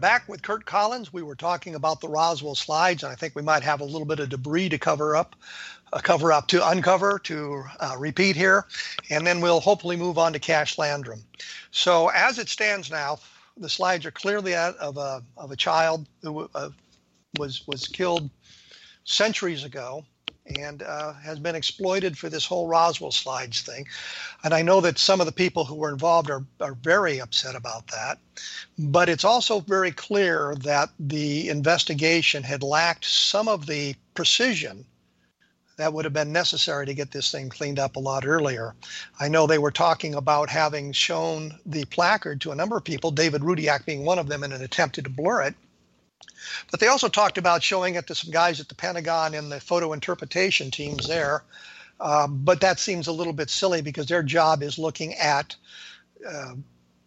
back 0.00 0.28
with 0.28 0.42
Curt 0.42 0.64
Collins. 0.64 1.12
We 1.12 1.22
were 1.22 1.34
talking 1.34 1.74
about 1.74 2.00
the 2.00 2.08
Roswell 2.08 2.54
slides, 2.54 3.02
and 3.02 3.12
I 3.12 3.14
think 3.14 3.34
we 3.34 3.42
might 3.42 3.62
have 3.62 3.80
a 3.80 3.84
little 3.84 4.06
bit 4.06 4.20
of 4.20 4.28
debris 4.28 4.68
to 4.70 4.78
cover 4.78 5.16
up, 5.16 5.36
uh, 5.92 6.00
cover 6.00 6.32
up 6.32 6.48
to 6.48 6.68
uncover 6.68 7.18
to 7.20 7.64
uh, 7.80 7.96
repeat 7.98 8.36
here, 8.36 8.66
and 9.10 9.26
then 9.26 9.40
we'll 9.40 9.60
hopefully 9.60 9.96
move 9.96 10.18
on 10.18 10.32
to 10.32 10.38
Cash 10.38 10.78
Landrum. 10.78 11.22
So 11.70 12.08
as 12.08 12.38
it 12.38 12.48
stands 12.48 12.90
now, 12.90 13.18
the 13.56 13.68
slides 13.68 14.06
are 14.06 14.10
clearly 14.10 14.52
that 14.52 14.76
of 14.76 14.96
a 14.96 15.22
of 15.36 15.50
a 15.50 15.56
child 15.56 16.06
who 16.22 16.48
uh, 16.54 16.70
was 17.38 17.66
was 17.66 17.86
killed 17.86 18.30
centuries 19.04 19.64
ago 19.64 20.04
and 20.56 20.82
uh, 20.82 21.12
has 21.14 21.38
been 21.38 21.54
exploited 21.54 22.16
for 22.16 22.28
this 22.28 22.44
whole 22.44 22.66
Roswell 22.66 23.10
slides 23.10 23.62
thing. 23.62 23.86
And 24.44 24.54
I 24.54 24.62
know 24.62 24.80
that 24.80 24.98
some 24.98 25.20
of 25.20 25.26
the 25.26 25.32
people 25.32 25.64
who 25.64 25.74
were 25.74 25.90
involved 25.90 26.30
are, 26.30 26.44
are 26.60 26.74
very 26.74 27.20
upset 27.20 27.54
about 27.54 27.86
that. 27.88 28.18
But 28.78 29.08
it's 29.08 29.24
also 29.24 29.60
very 29.60 29.90
clear 29.90 30.54
that 30.60 30.90
the 30.98 31.48
investigation 31.48 32.42
had 32.42 32.62
lacked 32.62 33.04
some 33.04 33.48
of 33.48 33.66
the 33.66 33.94
precision 34.14 34.84
that 35.78 35.92
would 35.92 36.04
have 36.04 36.12
been 36.12 36.32
necessary 36.32 36.84
to 36.86 36.94
get 36.94 37.12
this 37.12 37.30
thing 37.30 37.48
cleaned 37.48 37.78
up 37.78 37.96
a 37.96 38.00
lot 38.00 38.26
earlier. 38.26 38.74
I 39.18 39.28
know 39.28 39.46
they 39.46 39.58
were 39.58 39.70
talking 39.70 40.14
about 40.14 40.50
having 40.50 40.92
shown 40.92 41.58
the 41.64 41.84
placard 41.86 42.40
to 42.42 42.50
a 42.50 42.54
number 42.54 42.76
of 42.76 42.84
people, 42.84 43.12
David 43.12 43.42
Rudiak 43.42 43.86
being 43.86 44.04
one 44.04 44.18
of 44.18 44.28
them, 44.28 44.42
in 44.42 44.52
an 44.52 44.62
attempt 44.62 44.96
to 44.96 45.08
blur 45.08 45.42
it. 45.42 45.54
But 46.70 46.80
they 46.80 46.88
also 46.88 47.08
talked 47.08 47.38
about 47.38 47.62
showing 47.62 47.94
it 47.94 48.06
to 48.08 48.14
some 48.14 48.30
guys 48.30 48.60
at 48.60 48.68
the 48.68 48.74
Pentagon 48.74 49.34
and 49.34 49.50
the 49.50 49.60
photo 49.60 49.92
interpretation 49.92 50.70
teams 50.70 51.06
there. 51.06 51.44
Um, 52.00 52.40
but 52.44 52.60
that 52.60 52.78
seems 52.78 53.06
a 53.06 53.12
little 53.12 53.32
bit 53.32 53.50
silly 53.50 53.82
because 53.82 54.06
their 54.06 54.22
job 54.22 54.62
is 54.62 54.78
looking 54.78 55.14
at 55.14 55.56
uh, 56.28 56.54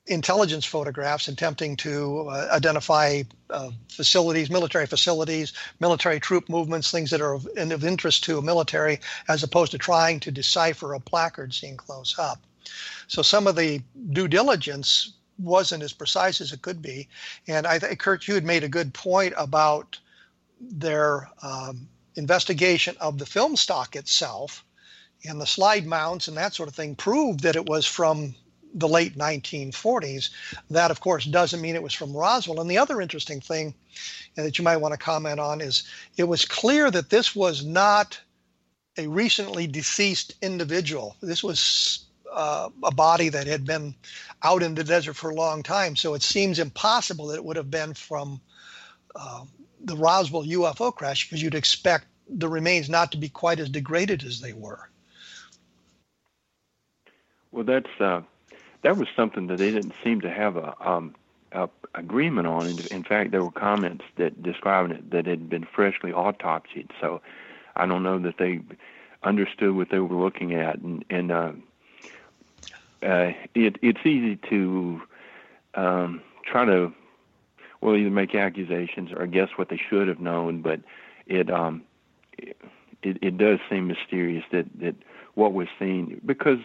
intelligence 0.07 0.65
photographs, 0.65 1.27
attempting 1.27 1.77
to 1.77 2.27
uh, 2.29 2.49
identify 2.51 3.23
uh, 3.49 3.71
facilities, 3.87 4.49
military 4.49 4.85
facilities, 4.85 5.53
military 5.79 6.19
troop 6.19 6.49
movements, 6.49 6.91
things 6.91 7.11
that 7.11 7.21
are 7.21 7.33
of, 7.33 7.47
of 7.55 7.85
interest 7.85 8.23
to 8.25 8.37
a 8.37 8.41
military, 8.41 8.99
as 9.29 9.43
opposed 9.43 9.71
to 9.71 9.77
trying 9.77 10.19
to 10.19 10.31
decipher 10.31 10.93
a 10.93 10.99
placard 10.99 11.53
seen 11.53 11.77
close 11.77 12.17
up. 12.19 12.39
So 13.07 13.21
some 13.21 13.47
of 13.47 13.55
the 13.55 13.81
due 14.11 14.27
diligence 14.27 15.13
wasn't 15.41 15.83
as 15.83 15.93
precise 15.93 16.41
as 16.41 16.53
it 16.53 16.61
could 16.61 16.81
be. 16.81 17.07
And 17.47 17.65
I 17.67 17.79
think 17.79 17.99
Curt, 17.99 18.27
you 18.27 18.35
had 18.35 18.45
made 18.45 18.63
a 18.63 18.69
good 18.69 18.93
point 18.93 19.33
about 19.37 19.99
their 20.59 21.29
um, 21.41 21.87
investigation 22.15 22.95
of 22.99 23.17
the 23.17 23.25
film 23.25 23.55
stock 23.55 23.95
itself 23.95 24.63
and 25.25 25.39
the 25.39 25.45
slide 25.45 25.85
mounts 25.85 26.27
and 26.27 26.37
that 26.37 26.53
sort 26.53 26.69
of 26.69 26.75
thing 26.75 26.95
proved 26.95 27.41
that 27.41 27.55
it 27.55 27.67
was 27.67 27.85
from 27.85 28.35
the 28.73 28.87
late 28.87 29.17
1940s. 29.17 30.29
That, 30.69 30.91
of 30.91 30.99
course, 30.99 31.25
doesn't 31.25 31.61
mean 31.61 31.75
it 31.75 31.83
was 31.83 31.93
from 31.93 32.15
Roswell. 32.15 32.61
And 32.61 32.69
the 32.69 32.77
other 32.77 33.01
interesting 33.01 33.41
thing 33.41 33.73
that 34.35 34.57
you 34.57 34.63
might 34.63 34.77
want 34.77 34.93
to 34.93 34.97
comment 34.97 35.39
on 35.39 35.61
is 35.61 35.83
it 36.17 36.23
was 36.23 36.45
clear 36.45 36.89
that 36.91 37.09
this 37.09 37.35
was 37.35 37.65
not 37.65 38.19
a 38.97 39.07
recently 39.07 39.67
deceased 39.67 40.35
individual. 40.41 41.15
This 41.21 41.43
was 41.43 42.05
uh, 42.31 42.69
a 42.83 42.93
body 42.93 43.29
that 43.29 43.47
had 43.47 43.65
been 43.65 43.93
out 44.43 44.63
in 44.63 44.75
the 44.75 44.83
desert 44.83 45.15
for 45.15 45.29
a 45.29 45.35
long 45.35 45.63
time. 45.63 45.95
So 45.95 46.13
it 46.13 46.21
seems 46.21 46.59
impossible 46.59 47.27
that 47.27 47.35
it 47.35 47.45
would 47.45 47.57
have 47.57 47.71
been 47.71 47.93
from 47.93 48.41
uh, 49.15 49.45
the 49.83 49.95
Roswell 49.95 50.43
UFO 50.43 50.93
crash 50.93 51.27
because 51.27 51.41
you'd 51.41 51.55
expect 51.55 52.05
the 52.27 52.47
remains 52.47 52.89
not 52.89 53.11
to 53.11 53.17
be 53.17 53.29
quite 53.29 53.59
as 53.59 53.69
degraded 53.69 54.23
as 54.23 54.39
they 54.39 54.53
were. 54.53 54.89
Well, 57.51 57.65
that's 57.65 57.89
uh, 57.99 58.21
that 58.83 58.97
was 58.97 59.07
something 59.15 59.47
that 59.47 59.57
they 59.57 59.71
didn't 59.71 59.93
seem 60.03 60.21
to 60.21 60.29
have 60.29 60.55
a, 60.55 60.73
um, 60.79 61.15
a 61.51 61.67
agreement 61.93 62.47
on. 62.47 62.67
In, 62.67 62.79
in 62.87 63.03
fact, 63.03 63.31
there 63.31 63.43
were 63.43 63.51
comments 63.51 64.05
that 64.17 64.41
describing 64.41 64.95
it 64.95 65.11
that 65.11 65.25
had 65.25 65.49
been 65.49 65.65
freshly 65.75 66.11
autopsied. 66.11 66.89
So 67.01 67.21
I 67.75 67.85
don't 67.85 68.03
know 68.03 68.19
that 68.19 68.37
they 68.37 68.61
understood 69.23 69.75
what 69.75 69.89
they 69.89 69.99
were 69.99 70.15
looking 70.15 70.55
at, 70.55 70.79
and, 70.79 71.03
and 71.09 71.31
uh, 71.31 71.51
uh, 73.03 73.31
it, 73.55 73.77
it's 73.81 74.05
easy 74.05 74.37
to 74.49 75.01
um, 75.75 76.21
try 76.45 76.65
to 76.65 76.93
well 77.81 77.95
either 77.95 78.09
make 78.09 78.35
accusations 78.35 79.09
or 79.15 79.25
guess 79.25 79.49
what 79.55 79.69
they 79.69 79.77
should 79.89 80.07
have 80.07 80.19
known, 80.19 80.61
but 80.61 80.81
it 81.25 81.51
um, 81.51 81.83
it, 82.37 83.17
it 83.21 83.37
does 83.37 83.59
seem 83.69 83.87
mysterious 83.87 84.43
that 84.51 84.65
that 84.79 84.95
what 85.35 85.53
was 85.53 85.67
seen 85.79 86.21
because 86.25 86.59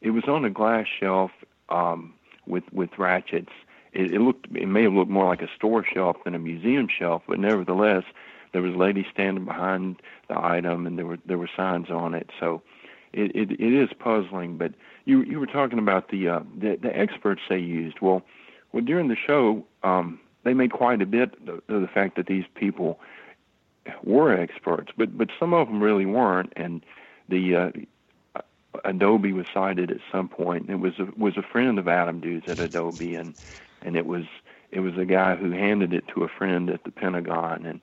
it 0.00 0.10
was 0.10 0.24
on 0.24 0.44
a 0.44 0.50
glass 0.50 0.86
shelf 1.00 1.30
um, 1.68 2.14
with 2.46 2.64
with 2.72 2.90
ratchets. 2.98 3.52
It, 3.92 4.14
it 4.14 4.20
looked 4.20 4.46
it 4.54 4.66
may 4.68 4.84
have 4.84 4.92
looked 4.92 5.10
more 5.10 5.26
like 5.26 5.42
a 5.42 5.48
store 5.54 5.84
shelf 5.84 6.16
than 6.24 6.34
a 6.34 6.38
museum 6.38 6.88
shelf, 6.88 7.22
but 7.28 7.38
nevertheless 7.38 8.04
there 8.52 8.62
was 8.62 8.74
a 8.74 8.78
lady 8.78 9.06
standing 9.12 9.44
behind 9.44 9.96
the 10.28 10.38
item 10.38 10.86
and 10.86 10.98
there 10.98 11.06
were 11.06 11.18
there 11.26 11.38
were 11.38 11.50
signs 11.56 11.90
on 11.90 12.14
it. 12.14 12.30
So 12.40 12.62
it 13.12 13.34
it, 13.34 13.52
it 13.52 13.72
is 13.72 13.90
puzzling, 13.98 14.56
but 14.56 14.72
you 15.04 15.22
you 15.22 15.40
were 15.40 15.46
talking 15.46 15.78
about 15.78 16.10
the 16.10 16.28
uh, 16.28 16.40
the, 16.58 16.78
the 16.80 16.96
experts 16.96 17.42
they 17.48 17.58
used. 17.58 18.00
Well, 18.00 18.22
well 18.72 18.84
during 18.84 19.08
the 19.08 19.16
show, 19.16 19.64
um, 19.82 20.20
they 20.44 20.54
made 20.54 20.72
quite 20.72 21.02
a 21.02 21.06
bit 21.06 21.34
of, 21.48 21.62
the 21.68 21.88
fact 21.92 22.16
that 22.16 22.26
these 22.26 22.44
people 22.54 23.00
were 24.02 24.32
experts, 24.32 24.92
but 24.96 25.16
but 25.16 25.28
some 25.38 25.54
of 25.54 25.68
them 25.68 25.82
really 25.82 26.06
weren't. 26.06 26.52
And 26.56 26.84
the 27.28 27.56
uh, 27.56 27.70
Adobe 28.84 29.32
was 29.32 29.46
cited 29.52 29.90
at 29.90 29.98
some 30.12 30.28
point. 30.28 30.70
It 30.70 30.76
was 30.76 30.98
a, 30.98 31.06
was 31.16 31.36
a 31.36 31.42
friend 31.42 31.78
of 31.78 31.88
Adam 31.88 32.20
Dew's 32.20 32.44
at 32.46 32.60
Adobe, 32.60 33.14
and 33.14 33.34
and 33.82 33.96
it 33.96 34.06
was 34.06 34.24
it 34.70 34.80
was 34.80 34.96
a 34.96 35.04
guy 35.04 35.36
who 35.36 35.50
handed 35.50 35.92
it 35.92 36.04
to 36.14 36.24
a 36.24 36.28
friend 36.28 36.70
at 36.70 36.84
the 36.84 36.90
Pentagon, 36.90 37.64
and 37.64 37.80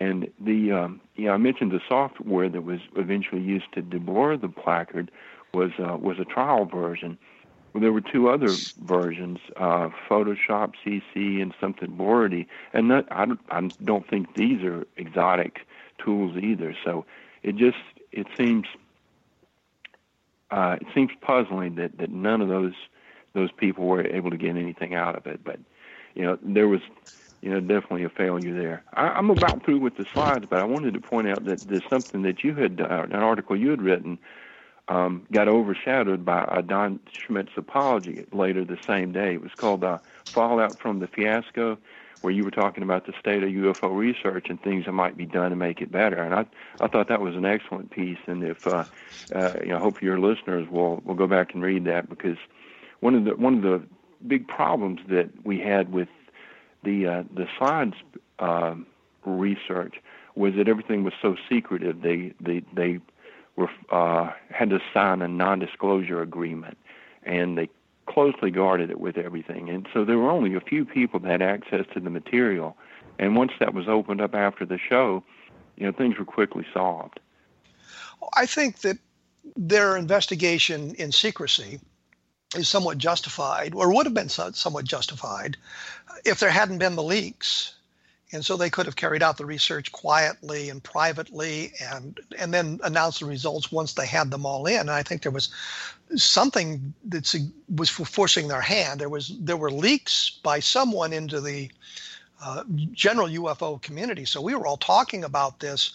and 0.00 0.30
the 0.40 0.72
um, 0.72 1.00
I 1.18 1.36
mentioned 1.36 1.70
the 1.70 1.80
software 1.86 2.48
that 2.48 2.62
was 2.62 2.80
eventually 2.96 3.42
used 3.42 3.70
to 3.74 3.82
deblur 3.82 4.40
the 4.40 4.48
placard 4.48 5.10
was 5.52 5.70
uh, 5.78 5.96
was 5.96 6.18
a 6.18 6.24
trial 6.24 6.64
version. 6.64 7.18
Well, 7.72 7.82
there 7.82 7.92
were 7.92 8.00
two 8.00 8.28
other 8.28 8.48
versions, 8.82 9.38
uh, 9.56 9.90
Photoshop 10.08 10.74
CC 10.84 11.40
and 11.40 11.54
something 11.60 11.92
Blurity, 11.92 12.46
and 12.72 12.92
I, 12.92 13.26
don't, 13.26 13.40
I 13.48 13.60
don't 13.84 14.08
think 14.08 14.34
these 14.34 14.64
are 14.64 14.84
exotic 14.96 15.60
tools 16.04 16.36
either. 16.36 16.74
So 16.84 17.04
it 17.44 17.54
just 17.54 17.78
it 18.10 18.26
seems 18.36 18.66
uh, 20.50 20.78
it 20.80 20.86
seems 20.94 21.12
puzzling 21.20 21.76
that, 21.76 21.98
that 21.98 22.10
none 22.10 22.40
of 22.40 22.48
those 22.48 22.74
those 23.34 23.52
people 23.52 23.86
were 23.86 24.04
able 24.04 24.30
to 24.30 24.36
get 24.36 24.56
anything 24.56 24.94
out 24.94 25.14
of 25.14 25.26
it. 25.26 25.44
But 25.44 25.60
you 26.14 26.22
know 26.22 26.38
there 26.42 26.66
was 26.66 26.80
you 27.40 27.50
know 27.50 27.60
definitely 27.60 28.04
a 28.04 28.10
failure 28.10 28.54
there. 28.54 28.84
I, 28.94 29.08
I'm 29.08 29.30
about 29.30 29.64
through 29.64 29.80
with 29.80 29.96
the 29.96 30.06
slides, 30.12 30.46
but 30.48 30.60
I 30.60 30.64
wanted 30.64 30.94
to 30.94 31.00
point 31.00 31.28
out 31.28 31.44
that 31.46 31.66
there's 31.66 31.82
something 31.88 32.22
that 32.22 32.44
you 32.44 32.54
had 32.54 32.80
uh, 32.80 33.06
an 33.10 33.14
article 33.14 33.56
you 33.56 33.70
had 33.70 33.82
written 33.82 34.18
um, 34.90 35.24
got 35.32 35.48
overshadowed 35.48 36.24
by 36.24 36.44
a 36.50 36.62
Don 36.62 36.98
Schmitt's 37.12 37.52
apology 37.56 38.26
later 38.32 38.64
the 38.64 38.78
same 38.86 39.12
day. 39.12 39.34
It 39.34 39.40
was 39.40 39.52
called 39.56 39.84
uh, 39.84 39.98
Fallout 40.34 40.80
from 40.80 40.98
the 40.98 41.06
Fiasco, 41.06 41.78
where 42.20 42.32
you 42.32 42.44
were 42.44 42.50
talking 42.50 42.82
about 42.82 43.06
the 43.06 43.12
state 43.18 43.42
of 43.44 43.50
UFO 43.50 43.96
research 43.96 44.46
and 44.50 44.60
things 44.60 44.86
that 44.86 44.92
might 44.92 45.16
be 45.16 45.26
done 45.26 45.50
to 45.50 45.56
make 45.56 45.80
it 45.80 45.92
better. 45.92 46.20
And 46.20 46.34
I, 46.34 46.46
I 46.80 46.88
thought 46.88 47.08
that 47.08 47.20
was 47.20 47.36
an 47.36 47.44
excellent 47.44 47.92
piece. 47.92 48.18
And 48.26 48.42
if, 48.42 48.66
uh, 48.66 48.84
uh, 49.34 49.52
you 49.62 49.68
know, 49.68 49.76
I 49.76 49.80
hope 49.80 50.02
your 50.02 50.18
listeners 50.18 50.68
will, 50.68 51.00
will 51.04 51.14
go 51.14 51.28
back 51.28 51.54
and 51.54 51.62
read 51.62 51.84
that 51.84 52.10
because 52.10 52.36
one 52.98 53.14
of 53.14 53.24
the, 53.24 53.36
one 53.36 53.54
of 53.54 53.62
the 53.62 53.82
big 54.26 54.48
problems 54.48 55.00
that 55.08 55.30
we 55.44 55.60
had 55.60 55.92
with 55.92 56.08
the 56.84 57.06
uh, 57.06 57.22
the 57.34 57.46
slides 57.58 57.94
uh, 58.38 58.74
research 59.24 59.96
was 60.34 60.54
that 60.56 60.68
everything 60.68 61.04
was 61.04 61.14
so 61.20 61.36
secretive. 61.48 62.02
They 62.02 62.32
they 62.40 62.62
they 62.74 63.00
were 63.56 63.68
uh, 63.90 64.30
had 64.50 64.70
to 64.70 64.80
sign 64.94 65.22
a 65.22 65.28
non-disclosure 65.28 66.22
agreement, 66.22 66.78
and 67.22 67.58
they 67.58 67.68
closely 68.06 68.50
guarded 68.50 68.90
it 68.90 69.00
with 69.00 69.16
everything. 69.16 69.68
And 69.68 69.86
so 69.92 70.04
there 70.04 70.18
were 70.18 70.30
only 70.30 70.54
a 70.54 70.60
few 70.60 70.84
people 70.84 71.20
that 71.20 71.30
had 71.30 71.42
access 71.42 71.86
to 71.94 72.00
the 72.00 72.10
material. 72.10 72.76
And 73.18 73.36
once 73.36 73.52
that 73.60 73.74
was 73.74 73.86
opened 73.88 74.20
up 74.20 74.34
after 74.34 74.64
the 74.66 74.78
show, 74.78 75.22
you 75.76 75.86
know, 75.86 75.92
things 75.92 76.18
were 76.18 76.24
quickly 76.24 76.66
solved. 76.72 77.20
I 78.34 78.46
think 78.46 78.80
that 78.80 78.98
their 79.56 79.96
investigation 79.96 80.94
in 80.96 81.12
secrecy 81.12 81.80
is 82.56 82.68
somewhat 82.68 82.98
justified, 82.98 83.74
or 83.74 83.94
would 83.94 84.06
have 84.06 84.14
been 84.14 84.28
somewhat 84.28 84.84
justified, 84.84 85.56
if 86.24 86.40
there 86.40 86.50
hadn't 86.50 86.78
been 86.78 86.96
the 86.96 87.02
leaks. 87.02 87.74
And 88.32 88.44
so 88.44 88.56
they 88.56 88.70
could 88.70 88.86
have 88.86 88.94
carried 88.94 89.24
out 89.24 89.38
the 89.38 89.46
research 89.46 89.90
quietly 89.90 90.70
and 90.70 90.80
privately 90.84 91.72
and 91.82 92.20
and 92.38 92.54
then 92.54 92.78
announced 92.84 93.18
the 93.18 93.26
results 93.26 93.72
once 93.72 93.94
they 93.94 94.06
had 94.06 94.30
them 94.30 94.46
all 94.46 94.66
in. 94.66 94.78
And 94.78 94.90
I 94.90 95.02
think 95.02 95.22
there 95.22 95.32
was 95.32 95.48
something 96.14 96.94
that 97.08 97.34
was 97.74 97.90
forcing 97.90 98.46
their 98.46 98.60
hand. 98.60 99.00
There 99.00 99.08
was 99.08 99.36
there 99.40 99.56
were 99.56 99.72
leaks 99.72 100.38
by 100.44 100.60
someone 100.60 101.12
into 101.12 101.40
the 101.40 101.72
uh, 102.40 102.62
general 102.92 103.28
UFO 103.28 103.82
community. 103.82 104.24
So 104.24 104.40
we 104.40 104.54
were 104.54 104.66
all 104.66 104.76
talking 104.76 105.24
about 105.24 105.58
this 105.58 105.92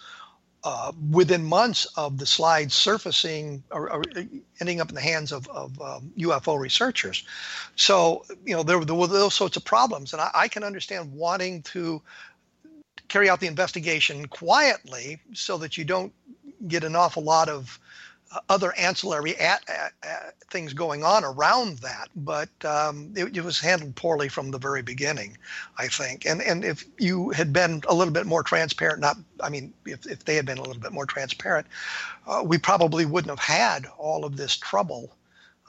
uh, 0.66 0.91
within 1.11 1.45
months 1.45 1.86
of 1.95 2.18
the 2.18 2.26
slides 2.26 2.74
surfacing 2.74 3.63
or, 3.70 3.91
or, 3.91 4.01
ending 4.59 4.82
up 4.82 4.89
in 4.89 4.95
the 4.95 5.01
hands 5.01 5.32
of, 5.32 5.47
of 5.49 5.80
um, 5.80 6.11
UFO 6.18 6.59
researchers. 6.59 7.24
So, 7.76 8.26
you 8.43 8.55
know, 8.55 8.63
there, 8.63 8.84
there, 8.84 8.95
were 8.95 9.05
those 9.05 9.36
sorts 9.36 9.57
of 9.57 9.63
problems. 9.63 10.11
And 10.11 10.22
I, 10.22 10.32
I, 10.34 10.47
can 10.47 10.63
understand 10.63 11.13
wanting 11.13 11.61
to 11.63 12.01
carry 13.09 13.30
out 13.30 13.39
the 13.39 13.47
investigation 13.47 14.28
quietly 14.28 15.20
so 15.34 15.59
that 15.59 15.78
you 15.78 15.86
don't 15.86 16.11
get 16.68 16.84
an 16.84 16.95
awful 16.95 17.22
lot 17.22 17.47
of 17.47 17.80
other 18.49 18.73
ancillary 18.78 19.36
at, 19.38 19.63
at, 19.69 19.93
at 20.03 20.36
things 20.49 20.73
going 20.73 21.03
on 21.03 21.23
around 21.23 21.80
that, 21.80 22.09
but 22.15 22.49
um, 22.63 23.13
it, 23.15 23.38
it, 23.38 23.43
was 23.43 23.59
handled 23.59 23.95
poorly 23.95 24.30
from 24.30 24.51
the 24.51 24.57
very 24.57 24.82
beginning, 24.82 25.38
I 25.78 25.88
think. 25.88 26.26
And 26.26 26.41
and 26.41 26.63
if 26.63 26.86
you 26.97 27.30
had 27.32 27.53
been 27.53 27.82
a 27.88 27.93
little 27.93 28.13
bit 28.13 28.26
more 28.26 28.43
transparent, 28.43 28.99
not 28.99 29.17
I 29.41 29.49
mean, 29.49 29.73
if, 29.86 30.05
if 30.05 30.26
they 30.26 30.36
had 30.36 30.45
been 30.45 30.57
a 30.57 30.63
little 30.63 30.82
bit 30.82 30.91
more 30.91 31.05
transparent, 31.05 31.67
uh, 32.28 32.43
we 32.45 32.57
probably 32.57 33.05
wouldn't 33.05 33.30
have 33.30 33.39
had 33.39 33.86
all 33.97 34.26
of 34.26 34.38
this 34.38 34.55
trouble 34.55 35.15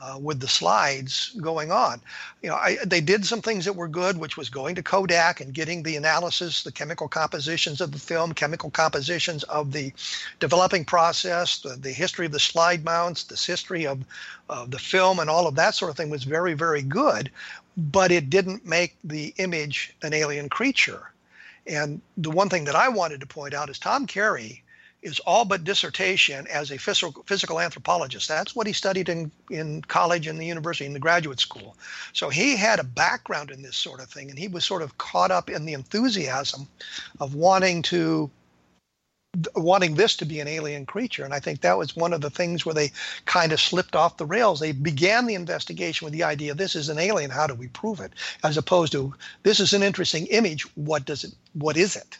uh, 0.00 0.18
with 0.20 0.40
the 0.40 0.48
slides 0.48 1.30
going 1.40 1.72
on. 1.72 2.00
You 2.42 2.50
know, 2.50 2.56
I, 2.56 2.76
they 2.84 3.00
did 3.00 3.24
some 3.24 3.40
things 3.40 3.64
that 3.64 3.72
were 3.72 3.88
good, 3.88 4.18
which 4.18 4.36
was 4.36 4.50
going 4.50 4.74
to 4.74 4.82
Kodak 4.82 5.40
and 5.40 5.54
getting 5.54 5.82
the 5.82 5.96
analysis, 5.96 6.62
the 6.62 6.72
chemical 6.72 7.08
compositions 7.08 7.80
of 7.80 7.92
the 7.92 7.98
film, 7.98 8.32
chemical 8.32 8.70
compositions 8.70 9.42
of 9.44 9.72
the 9.72 9.92
developing 10.38 10.84
process, 10.84 11.60
the, 11.60 11.76
the 11.76 11.92
history 11.92 12.26
of 12.26 12.32
the 12.32 12.40
slide 12.40 12.84
mounts, 12.84 13.24
this 13.24 13.46
history 13.46 13.86
of, 13.86 14.04
of 14.50 14.70
the 14.70 14.78
film, 14.78 15.18
and 15.18 15.30
all 15.30 15.46
of 15.46 15.54
that 15.54 15.74
sort 15.74 15.90
of 15.90 15.96
thing 15.96 16.10
was 16.10 16.24
very, 16.24 16.52
very 16.52 16.82
good. 16.82 17.30
But 17.76 18.12
it 18.12 18.30
didn't 18.30 18.66
make 18.66 18.96
the 19.04 19.34
image 19.38 19.94
an 20.02 20.12
alien 20.12 20.48
creature. 20.48 21.10
And 21.66 22.00
the 22.16 22.30
one 22.30 22.48
thing 22.48 22.64
that 22.64 22.76
I 22.76 22.88
wanted 22.88 23.20
to 23.20 23.26
point 23.26 23.54
out 23.54 23.70
is 23.70 23.78
Tom 23.78 24.06
Carey 24.06 24.62
is 25.02 25.20
all 25.20 25.44
but 25.44 25.64
dissertation 25.64 26.46
as 26.48 26.70
a 26.70 26.78
physical, 26.78 27.22
physical 27.24 27.60
anthropologist. 27.60 28.28
That's 28.28 28.56
what 28.56 28.66
he 28.66 28.72
studied 28.72 29.08
in, 29.08 29.30
in 29.50 29.82
college 29.82 30.26
and 30.26 30.38
the 30.38 30.46
university, 30.46 30.86
in 30.86 30.92
the 30.92 30.98
graduate 30.98 31.40
school. 31.40 31.76
So 32.12 32.28
he 32.28 32.56
had 32.56 32.80
a 32.80 32.84
background 32.84 33.50
in 33.50 33.62
this 33.62 33.76
sort 33.76 34.00
of 34.00 34.08
thing, 34.08 34.30
and 34.30 34.38
he 34.38 34.48
was 34.48 34.64
sort 34.64 34.82
of 34.82 34.98
caught 34.98 35.30
up 35.30 35.50
in 35.50 35.64
the 35.64 35.74
enthusiasm 35.74 36.66
of 37.20 37.34
wanting 37.34 37.82
to 37.82 38.30
wanting 39.54 39.94
this 39.94 40.16
to 40.16 40.24
be 40.24 40.40
an 40.40 40.48
alien 40.48 40.86
creature. 40.86 41.24
And 41.24 41.34
i 41.34 41.40
think 41.40 41.60
that 41.60 41.76
was 41.76 41.94
one 41.94 42.14
of 42.14 42.22
the 42.22 42.30
things 42.30 42.64
where 42.64 42.74
they 42.74 42.90
kind 43.26 43.52
of 43.52 43.60
slipped 43.60 43.94
off 43.94 44.16
the 44.16 44.24
rails. 44.24 44.60
They 44.60 44.72
began 44.72 45.26
the 45.26 45.34
investigation 45.34 46.06
with 46.06 46.14
the 46.14 46.24
idea 46.24 46.54
this 46.54 46.74
is 46.74 46.88
an 46.88 46.98
alien. 46.98 47.30
How 47.30 47.46
do 47.46 47.54
we 47.54 47.68
prove 47.68 48.00
it? 48.00 48.12
As 48.42 48.56
opposed 48.56 48.92
to 48.92 49.14
this 49.42 49.60
is 49.60 49.72
an 49.72 49.82
interesting 49.82 50.26
image. 50.26 50.62
What 50.74 51.04
does 51.04 51.24
it 51.24 51.34
what 51.52 51.76
is 51.76 51.96
it 51.96 52.18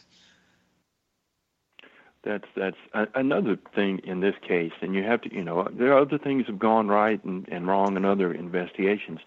that's 2.27 2.47
that's 2.55 2.77
a, 2.93 3.07
another 3.15 3.57
thing 3.73 3.99
in 4.03 4.19
this 4.19 4.35
case, 4.45 4.73
and 4.81 4.93
you 4.93 5.03
have 5.03 5.21
to, 5.21 5.33
you 5.33 5.43
know, 5.43 5.67
there 5.71 5.93
are 5.93 5.99
other 5.99 6.17
things 6.17 6.45
have 6.47 6.59
gone 6.59 6.87
right 6.87 7.23
and, 7.23 7.47
and 7.49 7.67
wrong 7.67 7.95
in 7.95 8.03
other 8.05 8.33
investigations, 8.33 9.19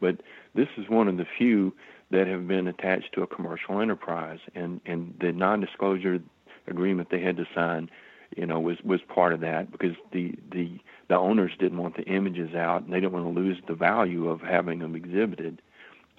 but 0.00 0.20
this 0.54 0.68
is 0.76 0.88
one 0.88 1.08
of 1.08 1.18
the 1.18 1.26
few 1.36 1.74
that 2.10 2.26
have 2.26 2.48
been 2.48 2.66
attached 2.66 3.12
to 3.12 3.22
a 3.22 3.26
commercial 3.26 3.80
enterprise, 3.80 4.38
and 4.54 4.80
and 4.86 5.14
the 5.20 5.32
non-disclosure 5.32 6.20
agreement 6.66 7.10
they 7.10 7.20
had 7.20 7.36
to 7.36 7.46
sign, 7.54 7.90
you 8.36 8.46
know, 8.46 8.58
was 8.58 8.78
was 8.82 9.00
part 9.02 9.34
of 9.34 9.40
that 9.40 9.70
because 9.70 9.96
the 10.12 10.34
the 10.50 10.78
the 11.08 11.16
owners 11.16 11.52
didn't 11.58 11.78
want 11.78 11.96
the 11.96 12.04
images 12.04 12.54
out, 12.54 12.82
and 12.82 12.92
they 12.92 13.00
didn't 13.00 13.12
want 13.12 13.26
to 13.26 13.40
lose 13.40 13.58
the 13.66 13.74
value 13.74 14.28
of 14.28 14.40
having 14.40 14.78
them 14.78 14.94
exhibited. 14.96 15.60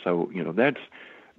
So 0.03 0.29
you 0.33 0.43
know 0.43 0.53
that's 0.53 0.81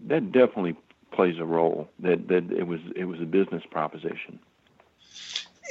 that 0.08 0.32
definitely 0.32 0.76
plays 1.12 1.38
a 1.38 1.44
role. 1.44 1.88
That 2.00 2.26
that 2.28 2.50
it 2.50 2.66
was 2.66 2.80
it 2.96 3.04
was 3.04 3.20
a 3.20 3.26
business 3.26 3.62
proposition. 3.70 4.40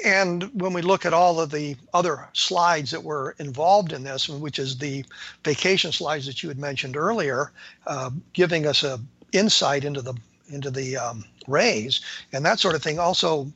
And 0.05 0.43
when 0.53 0.71
we 0.71 0.81
look 0.81 1.05
at 1.05 1.13
all 1.13 1.41
of 1.41 1.51
the 1.51 1.75
other 1.93 2.29
slides 2.33 2.91
that 2.91 3.03
were 3.03 3.35
involved 3.37 3.91
in 3.91 4.03
this, 4.03 4.29
which 4.29 4.57
is 4.57 4.77
the 4.77 5.03
vacation 5.43 5.91
slides 5.91 6.25
that 6.25 6.41
you 6.41 6.49
had 6.49 6.57
mentioned 6.57 6.95
earlier, 6.95 7.51
uh, 7.85 8.09
giving 8.33 8.65
us 8.65 8.83
a 8.83 8.99
insight 9.31 9.83
into 9.83 10.01
the 10.01 10.15
into 10.51 10.71
the 10.71 10.97
um, 10.97 11.23
rays 11.47 12.01
and 12.33 12.43
that 12.45 12.59
sort 12.59 12.75
of 12.75 12.81
thing, 12.81 12.97
also 12.97 13.51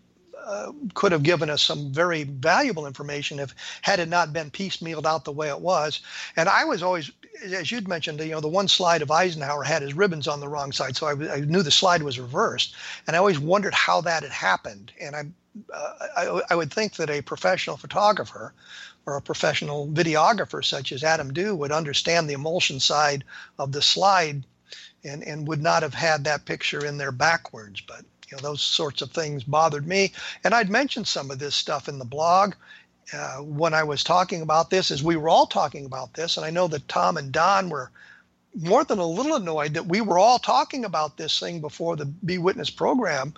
uh, 0.45 0.71
could 0.93 1.11
have 1.11 1.23
given 1.23 1.49
us 1.49 1.61
some 1.61 1.91
very 1.91 2.23
valuable 2.25 2.85
information 2.85 3.39
if 3.39 3.55
had 3.81 3.99
it 3.99 4.09
not 4.09 4.33
been 4.33 4.51
piecemealed 4.51 5.05
out 5.05 5.23
the 5.23 5.31
way 5.31 5.47
it 5.47 5.61
was. 5.61 6.01
And 6.35 6.49
I 6.49 6.65
was 6.65 6.83
always, 6.83 7.09
as 7.45 7.71
you'd 7.71 7.87
mentioned, 7.87 8.19
you 8.19 8.31
know, 8.31 8.41
the 8.41 8.47
one 8.47 8.67
slide 8.67 9.01
of 9.01 9.09
Eisenhower 9.09 9.63
had 9.63 9.81
his 9.81 9.93
ribbons 9.93 10.27
on 10.27 10.41
the 10.41 10.49
wrong 10.49 10.71
side, 10.71 10.97
so 10.97 11.07
I, 11.07 11.35
I 11.35 11.39
knew 11.39 11.63
the 11.63 11.71
slide 11.71 12.03
was 12.03 12.19
reversed, 12.19 12.75
and 13.07 13.15
I 13.15 13.19
always 13.19 13.39
wondered 13.39 13.73
how 13.73 14.01
that 14.01 14.23
had 14.23 14.31
happened. 14.33 14.91
And 14.99 15.15
I 15.15 15.23
uh, 15.73 15.93
I, 16.17 16.41
I, 16.49 16.55
would 16.55 16.73
think 16.73 16.95
that 16.95 17.09
a 17.09 17.21
professional 17.21 17.77
photographer 17.77 18.53
or 19.05 19.17
a 19.17 19.21
professional 19.21 19.87
videographer 19.87 20.63
such 20.63 20.91
as 20.91 21.03
Adam 21.03 21.33
Dew 21.33 21.55
would 21.55 21.71
understand 21.71 22.29
the 22.29 22.33
emulsion 22.33 22.79
side 22.79 23.23
of 23.59 23.71
the 23.71 23.81
slide 23.81 24.45
and, 25.03 25.23
and 25.23 25.47
would 25.47 25.61
not 25.61 25.83
have 25.83 25.93
had 25.93 26.23
that 26.23 26.45
picture 26.45 26.85
in 26.85 26.97
there 26.97 27.11
backwards. 27.11 27.81
But 27.81 28.03
you 28.29 28.37
know, 28.37 28.41
those 28.41 28.61
sorts 28.61 29.01
of 29.01 29.11
things 29.11 29.43
bothered 29.43 29.87
me. 29.87 30.13
And 30.43 30.53
I'd 30.53 30.69
mentioned 30.69 31.07
some 31.07 31.29
of 31.29 31.39
this 31.39 31.55
stuff 31.55 31.87
in 31.87 31.99
the 31.99 32.05
blog 32.05 32.55
uh, 33.13 33.37
when 33.37 33.73
I 33.73 33.83
was 33.83 34.03
talking 34.03 34.41
about 34.41 34.69
this, 34.69 34.89
as 34.89 35.03
we 35.03 35.17
were 35.17 35.29
all 35.29 35.45
talking 35.45 35.85
about 35.85 36.13
this. 36.13 36.37
And 36.37 36.45
I 36.45 36.49
know 36.49 36.67
that 36.69 36.87
Tom 36.87 37.17
and 37.17 37.31
Don 37.31 37.69
were 37.69 37.91
more 38.55 38.83
than 38.83 38.99
a 38.99 39.05
little 39.05 39.35
annoyed 39.35 39.73
that 39.73 39.87
we 39.87 40.01
were 40.01 40.19
all 40.19 40.39
talking 40.39 40.85
about 40.85 41.17
this 41.17 41.39
thing 41.39 41.59
before 41.59 41.95
the 41.95 42.05
BeWitness 42.05 42.75
program 42.75 43.33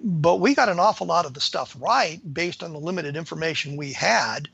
but 0.00 0.36
we 0.36 0.54
got 0.54 0.68
an 0.68 0.80
awful 0.80 1.06
lot 1.06 1.26
of 1.26 1.34
the 1.34 1.40
stuff 1.40 1.76
right 1.78 2.20
based 2.34 2.62
on 2.62 2.72
the 2.72 2.78
limited 2.78 3.16
information 3.16 3.76
we 3.76 3.92
had. 3.92 4.48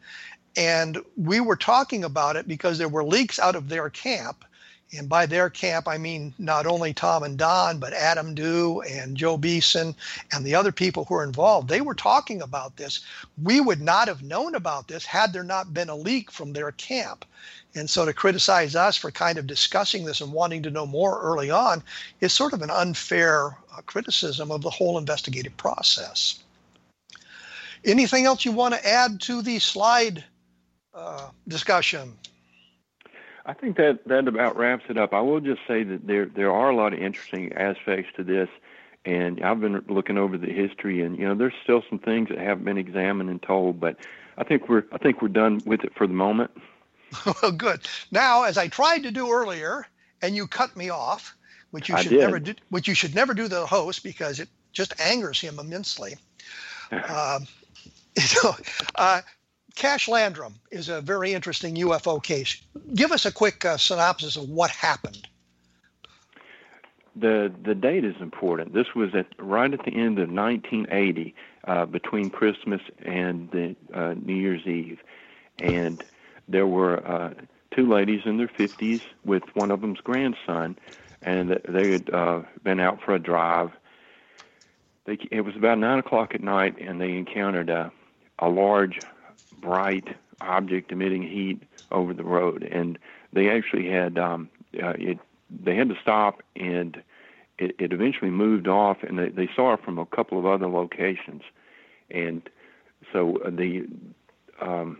And 0.56 0.98
we 1.16 1.40
were 1.40 1.56
talking 1.56 2.04
about 2.04 2.36
it 2.36 2.48
because 2.48 2.78
there 2.78 2.88
were 2.88 3.04
leaks 3.04 3.38
out 3.38 3.56
of 3.56 3.68
their 3.68 3.90
camp. 3.90 4.44
And 4.96 5.08
by 5.08 5.26
their 5.26 5.48
camp, 5.48 5.86
I 5.86 5.98
mean 5.98 6.34
not 6.36 6.66
only 6.66 6.92
Tom 6.92 7.22
and 7.22 7.38
Don, 7.38 7.78
but 7.78 7.92
Adam 7.92 8.34
Dew 8.34 8.80
and 8.80 9.16
Joe 9.16 9.36
Beeson 9.36 9.94
and 10.32 10.44
the 10.44 10.56
other 10.56 10.72
people 10.72 11.04
who 11.04 11.14
are 11.14 11.22
involved. 11.22 11.68
They 11.68 11.80
were 11.80 11.94
talking 11.94 12.42
about 12.42 12.76
this. 12.76 13.00
We 13.40 13.60
would 13.60 13.80
not 13.80 14.08
have 14.08 14.24
known 14.24 14.56
about 14.56 14.88
this 14.88 15.06
had 15.06 15.32
there 15.32 15.44
not 15.44 15.72
been 15.72 15.88
a 15.88 15.94
leak 15.94 16.32
from 16.32 16.52
their 16.52 16.72
camp. 16.72 17.24
And 17.76 17.88
so 17.88 18.04
to 18.04 18.12
criticize 18.12 18.74
us 18.74 18.96
for 18.96 19.12
kind 19.12 19.38
of 19.38 19.46
discussing 19.46 20.04
this 20.04 20.20
and 20.20 20.32
wanting 20.32 20.64
to 20.64 20.70
know 20.70 20.86
more 20.86 21.20
early 21.20 21.52
on 21.52 21.84
is 22.20 22.32
sort 22.32 22.52
of 22.52 22.62
an 22.62 22.70
unfair 22.70 23.56
criticism 23.82 24.50
of 24.50 24.62
the 24.62 24.70
whole 24.70 24.98
investigative 24.98 25.56
process. 25.56 26.42
Anything 27.84 28.26
else 28.26 28.44
you 28.44 28.52
want 28.52 28.74
to 28.74 28.86
add 28.86 29.20
to 29.22 29.42
the 29.42 29.58
slide 29.58 30.24
uh, 30.94 31.30
discussion? 31.48 32.16
I 33.46 33.54
think 33.54 33.76
that 33.78 34.06
that 34.06 34.28
about 34.28 34.56
wraps 34.56 34.84
it 34.88 34.98
up. 34.98 35.14
I 35.14 35.20
will 35.20 35.40
just 35.40 35.60
say 35.66 35.82
that 35.82 36.06
there 36.06 36.26
there 36.26 36.52
are 36.52 36.70
a 36.70 36.76
lot 36.76 36.92
of 36.92 36.98
interesting 36.98 37.52
aspects 37.54 38.12
to 38.16 38.24
this, 38.24 38.48
and 39.04 39.42
I've 39.42 39.60
been 39.60 39.82
looking 39.88 40.18
over 40.18 40.36
the 40.36 40.52
history, 40.52 41.00
and 41.02 41.18
you 41.18 41.26
know 41.26 41.34
there's 41.34 41.54
still 41.62 41.82
some 41.88 41.98
things 41.98 42.28
that 42.28 42.38
haven't 42.38 42.64
been 42.64 42.78
examined 42.78 43.30
and 43.30 43.42
told, 43.42 43.80
but 43.80 43.96
I 44.36 44.44
think 44.44 44.68
we're 44.68 44.84
I 44.92 44.98
think 44.98 45.22
we're 45.22 45.28
done 45.28 45.62
with 45.64 45.84
it 45.84 45.94
for 45.96 46.06
the 46.06 46.12
moment. 46.12 46.50
well, 47.42 47.52
good. 47.52 47.88
Now, 48.10 48.44
as 48.44 48.58
I 48.58 48.68
tried 48.68 49.02
to 49.04 49.10
do 49.10 49.32
earlier, 49.32 49.86
and 50.22 50.36
you 50.36 50.46
cut 50.46 50.76
me 50.76 50.90
off, 50.90 51.36
which 51.70 51.88
you 51.88 51.96
I 51.96 52.02
should 52.02 52.10
did. 52.10 52.20
never 52.20 52.38
do, 52.40 52.54
which 52.70 52.88
you 52.88 52.94
should 52.94 53.14
never 53.14 53.34
do 53.34 53.48
the 53.48 53.66
host 53.66 54.02
because 54.02 54.40
it 54.40 54.48
just 54.72 54.98
angers 55.00 55.40
him 55.40 55.58
immensely. 55.58 56.16
um, 56.92 57.46
so, 58.18 58.54
uh, 58.96 59.22
Cash 59.76 60.08
Landrum 60.08 60.54
is 60.70 60.88
a 60.88 61.00
very 61.00 61.32
interesting 61.32 61.76
UFO 61.76 62.22
case. 62.22 62.60
Give 62.94 63.12
us 63.12 63.24
a 63.24 63.32
quick 63.32 63.64
uh, 63.64 63.76
synopsis 63.76 64.36
of 64.36 64.48
what 64.48 64.70
happened. 64.70 65.28
the 67.16 67.52
the 67.64 67.74
date 67.74 68.04
is 68.04 68.16
important. 68.20 68.72
This 68.74 68.94
was 68.94 69.14
at 69.14 69.26
right 69.38 69.72
at 69.72 69.84
the 69.84 69.92
end 69.92 70.18
of 70.18 70.30
1980, 70.30 71.34
uh, 71.66 71.86
between 71.86 72.30
Christmas 72.30 72.80
and 73.04 73.50
the 73.50 73.76
uh, 73.92 74.14
New 74.14 74.34
Year's 74.34 74.66
Eve, 74.66 74.98
and 75.58 76.02
there 76.48 76.66
were 76.66 77.06
uh, 77.06 77.34
two 77.74 77.88
ladies 77.88 78.22
in 78.24 78.36
their 78.38 78.48
50s 78.48 79.02
with 79.24 79.42
one 79.54 79.70
of 79.70 79.80
them's 79.80 80.00
grandson, 80.00 80.76
and 81.22 81.60
they 81.68 81.92
had 81.92 82.10
uh, 82.10 82.42
been 82.62 82.80
out 82.80 83.00
for 83.04 83.14
a 83.14 83.18
drive. 83.18 83.70
They, 85.06 85.18
it 85.30 85.42
was 85.42 85.56
about 85.56 85.78
nine 85.78 85.98
o'clock 85.98 86.34
at 86.34 86.42
night, 86.42 86.76
and 86.80 87.00
they 87.00 87.16
encountered 87.16 87.70
a 87.70 87.92
a 88.40 88.48
large, 88.48 89.02
bright 89.60 90.08
object 90.40 90.90
emitting 90.90 91.22
heat 91.22 91.62
over 91.90 92.14
the 92.14 92.24
road, 92.24 92.62
and 92.62 92.98
they 93.32 93.50
actually 93.50 93.88
had 93.88 94.18
um, 94.18 94.48
uh, 94.82 94.94
it. 94.98 95.18
They 95.50 95.76
had 95.76 95.88
to 95.88 95.96
stop, 96.00 96.42
and 96.56 97.02
it, 97.58 97.74
it 97.78 97.92
eventually 97.92 98.30
moved 98.30 98.68
off, 98.68 98.98
and 99.02 99.18
they, 99.18 99.28
they 99.28 99.48
saw 99.54 99.74
it 99.74 99.84
from 99.84 99.98
a 99.98 100.06
couple 100.06 100.38
of 100.38 100.46
other 100.46 100.68
locations, 100.68 101.42
and 102.10 102.48
so 103.12 103.38
the 103.44 103.86
um, 104.60 104.98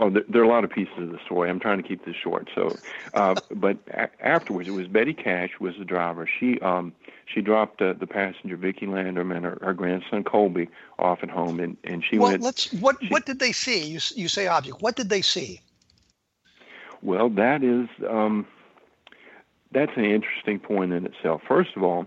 well, 0.00 0.10
there, 0.10 0.24
there, 0.28 0.40
are 0.40 0.44
a 0.44 0.48
lot 0.48 0.64
of 0.64 0.70
pieces 0.70 0.94
of 0.96 1.10
the 1.10 1.18
story. 1.26 1.50
I'm 1.50 1.60
trying 1.60 1.80
to 1.80 1.86
keep 1.86 2.06
this 2.06 2.16
short. 2.16 2.48
So, 2.54 2.76
uh, 3.12 3.34
but 3.50 3.76
a- 3.88 4.26
afterwards, 4.26 4.66
it 4.66 4.72
was 4.72 4.88
Betty 4.88 5.12
Cash 5.12 5.50
was 5.60 5.74
the 5.78 5.84
driver. 5.84 6.26
She 6.26 6.58
um, 6.60 6.94
she 7.26 7.42
dropped 7.42 7.82
uh, 7.82 7.92
the 7.92 8.06
passenger 8.06 8.56
Vickie 8.56 8.88
Landrum 8.88 9.30
and 9.30 9.44
her, 9.44 9.58
her 9.60 9.74
grandson 9.74 10.24
Colby 10.24 10.68
off 10.98 11.22
at 11.22 11.28
home, 11.28 11.60
and, 11.60 11.76
and 11.84 12.02
she 12.02 12.18
well, 12.18 12.30
went. 12.30 12.42
let's 12.42 12.72
what 12.74 12.96
she, 13.00 13.08
what 13.08 13.26
did 13.26 13.38
they 13.38 13.52
see? 13.52 13.84
You 13.84 14.00
you 14.14 14.28
say 14.28 14.46
object. 14.46 14.80
What 14.80 14.96
did 14.96 15.10
they 15.10 15.22
see? 15.22 15.60
Well, 17.02 17.28
that 17.30 17.62
is 17.62 17.88
um, 18.08 18.46
that's 19.70 19.92
an 19.96 20.06
interesting 20.06 20.58
point 20.58 20.94
in 20.94 21.04
itself. 21.04 21.42
First 21.46 21.76
of 21.76 21.82
all, 21.82 22.06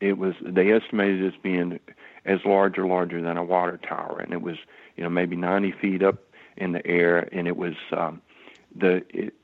it 0.00 0.18
was 0.18 0.34
they 0.42 0.72
estimated 0.72 1.22
it 1.22 1.28
as 1.28 1.40
being 1.42 1.80
as 2.26 2.40
large 2.44 2.78
or 2.78 2.86
larger 2.86 3.22
than 3.22 3.38
a 3.38 3.44
water 3.44 3.78
tower, 3.78 4.20
and 4.20 4.34
it 4.34 4.42
was 4.42 4.56
you 4.96 5.02
know 5.02 5.08
maybe 5.10 5.36
90 5.36 5.72
feet 5.72 6.02
up 6.02 6.18
in 6.56 6.72
the 6.72 6.86
air, 6.86 7.28
and 7.32 7.46
it 7.48 7.56
was 7.56 7.74
um, 7.96 8.20
the 8.74 9.02
it, 9.10 9.34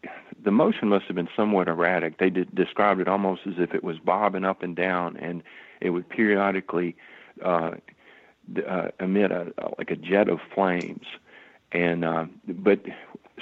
the 0.45 0.51
motion 0.51 0.89
must 0.89 1.07
have 1.07 1.17
been 1.17 1.29
somewhat 1.35 1.69
erratic. 1.69 2.19
They 2.19 2.31
did, 2.31 2.55
described 2.55 3.01
it 3.01 3.09
almost 3.09 3.43
as 3.47 3.55
if 3.59 3.75
it 3.75 3.83
was 3.83 3.99
bobbing 3.99 4.45
up 4.45 4.63
and 4.63 4.77
down, 4.77 5.17
and 5.17 5.43
it 5.81 5.91
would 5.91 6.09
periodically 6.09 6.97
uh, 7.45 7.73
uh, 8.69 8.89
emit 9.01 9.31
a, 9.31 9.53
like 9.79 9.91
a 9.91 9.97
jet 9.97 10.29
of 10.29 10.39
flames. 10.55 11.07
And 11.73 12.05
uh, 12.05 12.27
but 12.47 12.81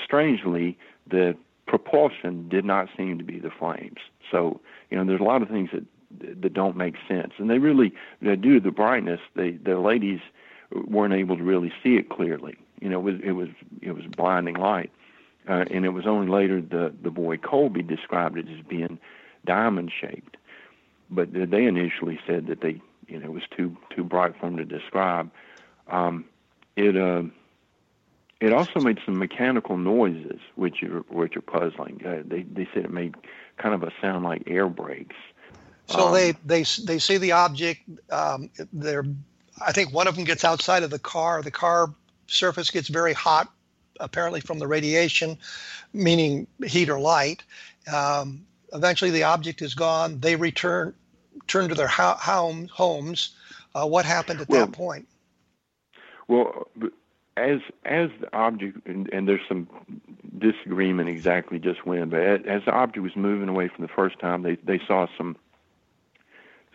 strangely, 0.03 0.79
the 1.09 1.37
propulsion 1.67 2.49
did 2.49 2.65
not 2.65 2.89
seem 2.97 3.19
to 3.19 3.25
be 3.25 3.39
the 3.39 3.51
flames. 3.51 3.99
So 4.31 4.61
you 4.91 4.97
know, 4.97 5.05
there's 5.05 5.21
a 5.21 5.25
lot 5.25 5.43
of 5.43 5.49
things 5.49 5.71
that 5.73 5.85
that 6.43 6.55
don't 6.55 6.77
make 6.77 6.95
sense, 7.09 7.33
and 7.39 7.51
they 7.51 7.59
really, 7.59 7.93
due 8.23 8.55
to 8.55 8.61
the 8.61 8.71
brightness, 8.71 9.21
they 9.35 9.53
the 9.53 9.79
ladies 9.79 10.21
weren't 10.73 11.15
able 11.15 11.37
to 11.37 11.43
really 11.43 11.73
see 11.83 11.97
it 11.97 12.09
clearly. 12.09 12.57
You 12.81 12.89
know, 12.89 12.99
it 12.99 13.13
was 13.13 13.21
it 13.23 13.33
was 13.33 13.49
it 13.81 13.93
was 13.93 14.07
blinding 14.07 14.57
light, 14.57 14.91
uh, 15.49 15.65
and 15.71 15.85
it 15.85 15.91
was 15.91 16.07
only 16.07 16.29
later 16.29 16.61
the 16.61 16.95
the 17.03 17.11
boy 17.11 17.37
Colby 17.39 17.83
described 17.83 18.39
it 18.39 18.47
as 18.49 18.65
being 18.67 18.99
diamond 19.45 19.93
shaped, 19.99 20.37
but 21.11 21.29
they 21.33 21.65
initially 21.65 22.19
said 22.27 22.47
that 22.49 22.61
they 22.61 22.81
you 23.07 23.19
know 23.19 23.27
it 23.27 23.33
was 23.33 23.45
too 23.57 23.77
too 23.95 24.05
bright 24.05 24.35
for 24.39 24.47
them 24.47 24.57
to 24.59 24.65
describe. 24.65 25.31
Um, 25.89 26.25
it 26.77 26.97
uh, 26.97 27.23
it 28.41 28.53
also 28.53 28.81
made 28.81 28.99
some 29.05 29.19
mechanical 29.19 29.79
noises, 29.79 30.41
which 30.57 30.83
are 30.83 31.01
which 31.09 31.37
are 31.37 31.43
puzzling. 31.43 32.03
Uh, 32.05 32.23
they 32.25 32.43
they 32.43 32.69
said 32.75 32.85
it 32.85 32.93
made 32.93 33.15
kind 33.57 33.75
of 33.75 33.83
a 33.83 33.93
sound 34.01 34.25
like 34.25 34.43
air 34.47 34.69
brakes. 34.69 35.17
So 35.87 36.09
um, 36.09 36.13
they 36.13 36.33
they 36.45 36.65
they 36.85 36.99
see 36.99 37.17
the 37.17 37.33
object. 37.33 37.81
Um, 38.11 38.51
they're 38.73 39.07
I 39.65 39.73
think 39.73 39.93
one 39.93 40.07
of 40.07 40.17
them 40.17 40.25
gets 40.25 40.45
outside 40.45 40.83
of 40.83 40.91
the 40.91 40.99
car. 40.99 41.43
The 41.43 41.51
car 41.51 41.95
surface 42.27 42.71
gets 42.71 42.89
very 42.89 43.13
hot, 43.13 43.53
apparently 44.01 44.41
from 44.41 44.59
the 44.59 44.67
radiation, 44.67 45.39
meaning 45.93 46.47
heat 46.65 46.89
or 46.89 47.01
light. 47.01 47.43
Um, 47.93 48.47
eventually, 48.73 49.11
the 49.11 49.25
object 49.25 49.63
is 49.63 49.75
gone. 49.75 50.21
They 50.21 50.37
return 50.37 50.95
turn 51.47 51.69
to 51.69 51.75
their 51.75 51.89
ho- 51.89 52.17
home, 52.19 52.69
homes. 52.73 53.35
Uh, 53.75 53.87
what 53.87 54.05
happened 54.05 54.41
at 54.41 54.49
well, 54.49 54.67
that 54.67 54.73
point? 54.73 55.07
Well, 56.29 56.69
as 57.37 57.61
as 57.85 58.11
the 58.21 58.35
object, 58.35 58.87
and, 58.87 59.09
and, 59.13 59.29
there's 59.29 59.47
some 59.49 59.69
disagreement 60.39 61.09
exactly 61.09 61.59
just 61.59 61.87
when, 61.87 62.09
but 62.09 62.21
as, 62.21 62.41
as 62.47 62.65
the 62.65 62.73
object 62.73 63.03
was 63.03 63.15
moving 63.15 63.49
away 63.49 63.69
from 63.69 63.83
the 63.83 63.93
first 63.93 64.19
time, 64.19 64.43
they 64.43 64.57
they 64.57 64.81
saw 64.87 65.07
some 65.17 65.37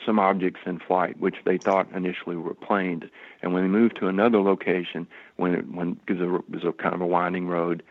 some 0.06 0.20
objects 0.20 0.62
in 0.66 0.80
flight, 0.80 1.20
which 1.20 1.36
they 1.46 1.58
thought 1.58 1.88
initially 1.94 2.36
were 2.36 2.54
planes. 2.54 3.04
And 3.42 3.54
when 3.54 3.64
they 3.64 3.70
moved 3.70 3.98
to 4.00 4.08
another 4.08 4.42
location, 4.42 5.08
when 5.38 5.56
it, 5.56 5.72
when 5.72 5.94
because 5.94 6.22
it 6.22 6.50
was 6.50 6.64
a 6.64 6.72
kind 6.72 6.96
of 6.96 7.02
a 7.02 7.06
winding 7.06 7.48
road, 7.48 7.84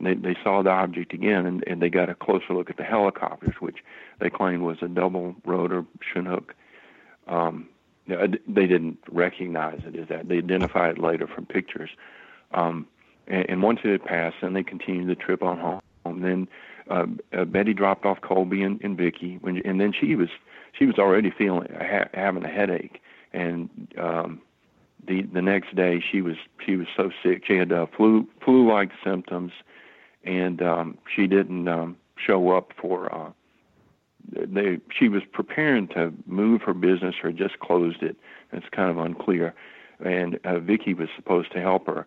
they 0.00 0.14
they 0.14 0.36
saw 0.42 0.62
the 0.62 0.70
object 0.70 1.12
again, 1.12 1.46
and, 1.46 1.64
and 1.66 1.82
they 1.82 1.90
got 1.90 2.08
a 2.08 2.14
closer 2.14 2.54
look 2.54 2.70
at 2.70 2.76
the 2.76 2.84
helicopters, 2.84 3.54
which 3.60 3.78
they 4.20 4.30
claimed 4.30 4.62
was 4.62 4.78
a 4.82 4.88
double 4.88 5.34
rotor 5.44 5.84
Chinook. 6.12 6.54
Um, 7.26 7.68
they 8.06 8.66
didn't 8.66 8.98
recognize 9.10 9.80
it 9.84 9.94
as 9.94 10.08
that. 10.08 10.28
They 10.28 10.38
identified 10.38 10.96
it 10.96 10.98
later 10.98 11.26
from 11.26 11.44
pictures. 11.44 11.90
Um, 12.52 12.86
and, 13.26 13.50
and 13.50 13.62
once 13.62 13.80
it 13.84 13.90
had 13.90 14.04
passed, 14.04 14.36
then 14.40 14.54
they 14.54 14.62
continued 14.62 15.08
the 15.08 15.14
trip 15.14 15.42
on 15.42 15.58
home. 15.58 15.80
Then 16.22 16.48
uh, 16.88 17.06
uh, 17.36 17.44
Betty 17.44 17.74
dropped 17.74 18.06
off 18.06 18.22
Colby 18.22 18.62
and, 18.62 18.80
and 18.82 18.96
Vickie, 18.96 19.40
when, 19.42 19.58
and 19.66 19.78
then 19.78 19.92
she 19.92 20.14
was 20.14 20.30
she 20.78 20.86
was 20.86 20.98
already 20.98 21.30
feeling 21.30 21.68
ha- 21.72 22.08
having 22.14 22.44
a 22.44 22.48
headache, 22.48 23.00
and 23.32 23.68
um, 23.98 24.40
the 25.06 25.22
the 25.22 25.42
next 25.42 25.74
day 25.74 26.02
she 26.10 26.22
was 26.22 26.36
she 26.64 26.76
was 26.76 26.86
so 26.96 27.10
sick. 27.22 27.42
She 27.46 27.56
had 27.56 27.72
uh, 27.72 27.86
flu 27.96 28.26
flu 28.44 28.70
like 28.70 28.90
symptoms, 29.04 29.52
and 30.24 30.62
um, 30.62 30.98
she 31.14 31.26
didn't 31.26 31.68
um, 31.68 31.96
show 32.16 32.50
up 32.56 32.72
for. 32.80 33.12
Uh, 33.14 33.30
they 34.30 34.78
she 34.96 35.08
was 35.08 35.22
preparing 35.32 35.88
to 35.88 36.12
move 36.26 36.62
her 36.62 36.74
business 36.74 37.16
or 37.22 37.32
just 37.32 37.58
closed 37.60 38.02
it. 38.02 38.16
It's 38.52 38.66
kind 38.70 38.90
of 38.90 38.98
unclear, 38.98 39.54
and 40.04 40.36
uh, 40.44 40.60
Vickie 40.60 40.96
was 40.96 41.08
supposed 41.16 41.52
to 41.52 41.60
help 41.60 41.86
her 41.86 42.06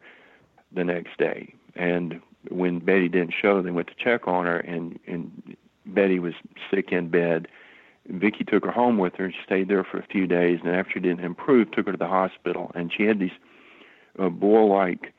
the 0.72 0.84
next 0.84 1.18
day, 1.18 1.54
and 1.76 2.22
when 2.50 2.80
Betty 2.80 3.10
didn't 3.10 3.34
show, 3.40 3.62
they 3.62 3.72
went 3.72 3.88
to 3.88 3.96
check 3.96 4.28
on 4.28 4.46
her, 4.46 4.60
and 4.60 5.00
and 5.08 5.56
Betty 5.86 6.20
was 6.20 6.34
sick 6.70 6.92
in 6.92 7.10
bed 7.10 7.48
Vickie 8.10 8.48
took 8.48 8.66
her 8.66 8.72
home 8.72 8.98
with 8.98 9.16
her 9.16 9.26
and 9.26 9.34
she 9.34 9.40
stayed 9.46 9.68
there 9.68 9.84
for 9.84 9.98
a 9.98 10.06
few 10.06 10.28
days. 10.28 10.60
And 10.64 10.76
after 10.76 10.94
she 10.94 11.00
didn't 11.00 11.24
improve, 11.24 11.72
took 11.72 11.86
her 11.86 11.92
to 11.92 11.98
the 11.98 12.08
hospital. 12.08 12.72
And 12.74 12.92
she 12.92 13.04
had 13.04 13.20
these 13.20 13.32
uh, 14.18 14.30
boil-like 14.30 15.14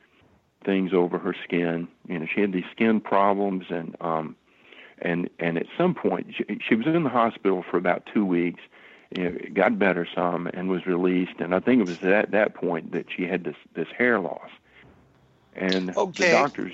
things 0.63 0.93
over 0.93 1.17
her 1.17 1.35
skin. 1.43 1.87
You 2.07 2.19
know, 2.19 2.27
she 2.33 2.41
had 2.41 2.53
these 2.53 2.65
skin 2.71 2.99
problems, 2.99 3.65
and 3.69 3.95
um, 4.01 4.35
and 4.99 5.29
and 5.39 5.57
at 5.57 5.65
some 5.77 5.93
point, 5.93 6.33
she, 6.35 6.59
she 6.67 6.75
was 6.75 6.87
in 6.87 7.03
the 7.03 7.09
hospital 7.09 7.63
for 7.69 7.77
about 7.77 8.07
two 8.13 8.25
weeks. 8.25 8.61
You 9.15 9.29
know, 9.29 9.37
got 9.53 9.77
better 9.77 10.07
some 10.13 10.47
and 10.47 10.69
was 10.69 10.85
released. 10.87 11.39
And 11.39 11.53
I 11.53 11.59
think 11.59 11.81
it 11.81 11.87
was 11.87 12.01
at 12.03 12.31
that 12.31 12.55
point 12.55 12.93
that 12.93 13.07
she 13.15 13.23
had 13.25 13.43
this 13.43 13.55
this 13.75 13.87
hair 13.95 14.19
loss. 14.19 14.49
And 15.55 15.95
okay. 15.95 16.27
the 16.27 16.31
doctors 16.31 16.73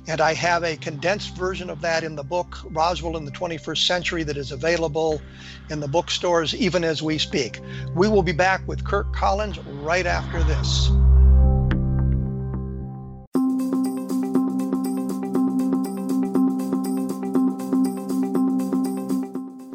And 0.09 0.21
I 0.21 0.35
have 0.35 0.65
a 0.65 0.77
condensed 0.77 1.37
version 1.37 1.69
of 1.69 1.83
that 1.83 2.03
in 2.03 2.17
the 2.17 2.23
book 2.23 2.57
Roswell 2.65 3.19
in 3.19 3.27
the 3.27 3.31
21st 3.31 3.87
Century 3.87 4.23
that 4.25 4.39
is 4.39 4.53
available 4.53 5.21
in 5.69 5.81
the 5.81 5.89
bookstores 5.89 6.55
even 6.55 6.83
as 6.83 7.03
we 7.03 7.19
speak. 7.19 7.61
We 7.95 8.09
will 8.09 8.23
be 8.23 8.33
back 8.33 8.67
with 8.67 8.85
Curt 8.85 9.13
Collins 9.13 9.59
right 9.59 10.07
after 10.07 10.43
this. 10.43 10.91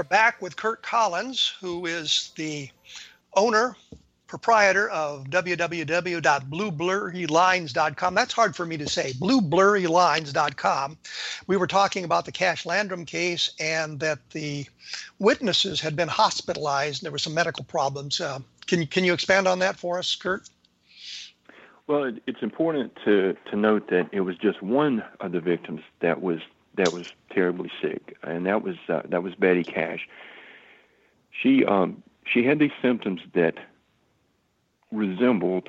Are 0.00 0.04
back 0.04 0.40
with 0.40 0.56
Curt 0.56 0.82
Collins, 0.82 1.52
who 1.60 1.84
is 1.84 2.32
the 2.34 2.70
owner, 3.34 3.76
proprietor 4.28 4.88
of 4.88 5.24
www.blueblurrylines.com. 5.24 8.14
That's 8.14 8.32
hard 8.32 8.56
for 8.56 8.64
me 8.64 8.78
to 8.78 8.88
say, 8.88 9.12
blueblurrylines.com. 9.12 10.96
We 11.48 11.58
were 11.58 11.66
talking 11.66 12.04
about 12.04 12.24
the 12.24 12.32
Cash 12.32 12.64
Landrum 12.64 13.04
case 13.04 13.52
and 13.60 14.00
that 14.00 14.20
the 14.30 14.64
witnesses 15.18 15.82
had 15.82 15.96
been 15.96 16.08
hospitalized. 16.08 17.02
and 17.02 17.04
There 17.04 17.12
were 17.12 17.18
some 17.18 17.34
medical 17.34 17.64
problems. 17.64 18.22
Uh, 18.22 18.38
can, 18.66 18.86
can 18.86 19.04
you 19.04 19.12
expand 19.12 19.46
on 19.46 19.58
that 19.58 19.76
for 19.76 19.98
us, 19.98 20.16
Curt? 20.16 20.48
Well, 21.88 22.04
it, 22.04 22.22
it's 22.26 22.40
important 22.40 22.96
to, 23.04 23.36
to 23.50 23.56
note 23.56 23.90
that 23.90 24.08
it 24.12 24.22
was 24.22 24.38
just 24.38 24.62
one 24.62 25.04
of 25.20 25.32
the 25.32 25.40
victims 25.40 25.82
that 26.00 26.22
was 26.22 26.38
that 26.80 26.92
was 26.92 27.04
terribly 27.30 27.70
sick, 27.80 28.16
and 28.22 28.46
that 28.46 28.62
was 28.62 28.76
uh, 28.88 29.02
that 29.10 29.22
was 29.22 29.34
Betty 29.34 29.64
Cash. 29.64 30.08
She 31.30 31.64
um, 31.64 32.02
she 32.24 32.44
had 32.44 32.58
these 32.58 32.72
symptoms 32.82 33.20
that 33.34 33.54
resembled 34.90 35.68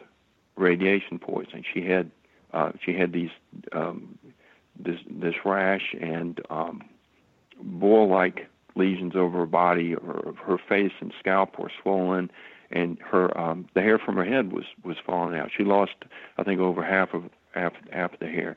radiation 0.56 1.20
poisoning. 1.20 1.66
She 1.72 1.86
had 1.86 2.12
uh, 2.54 2.72
she 2.84 2.94
had 2.94 3.12
these 3.12 3.30
um, 3.74 4.18
this 4.80 5.00
this 5.10 5.36
rash 5.44 5.94
and 6.00 6.40
um, 6.50 6.82
boil-like 7.62 8.48
lesions 8.76 9.16
over 9.16 9.40
her 9.40 9.46
body. 9.46 9.92
Her 9.92 10.34
her 10.46 10.58
face 10.58 10.94
and 11.02 11.14
scalp 11.20 11.60
were 11.60 11.72
swollen, 11.82 12.32
and 12.72 12.98
her 13.02 13.38
um, 13.38 13.68
the 13.74 13.82
hair 13.82 14.00
from 14.00 14.16
her 14.16 14.26
head 14.26 14.54
was 14.54 14.66
was 14.84 14.98
falling 15.06 15.38
out. 15.38 15.52
She 15.56 15.64
lost 15.64 15.96
I 16.38 16.44
think 16.44 16.62
over 16.62 16.84
half 16.84 17.14
of 17.14 17.24
half 17.54 17.74
half 17.92 18.14
of 18.14 18.20
the 18.20 18.28
hair. 18.28 18.56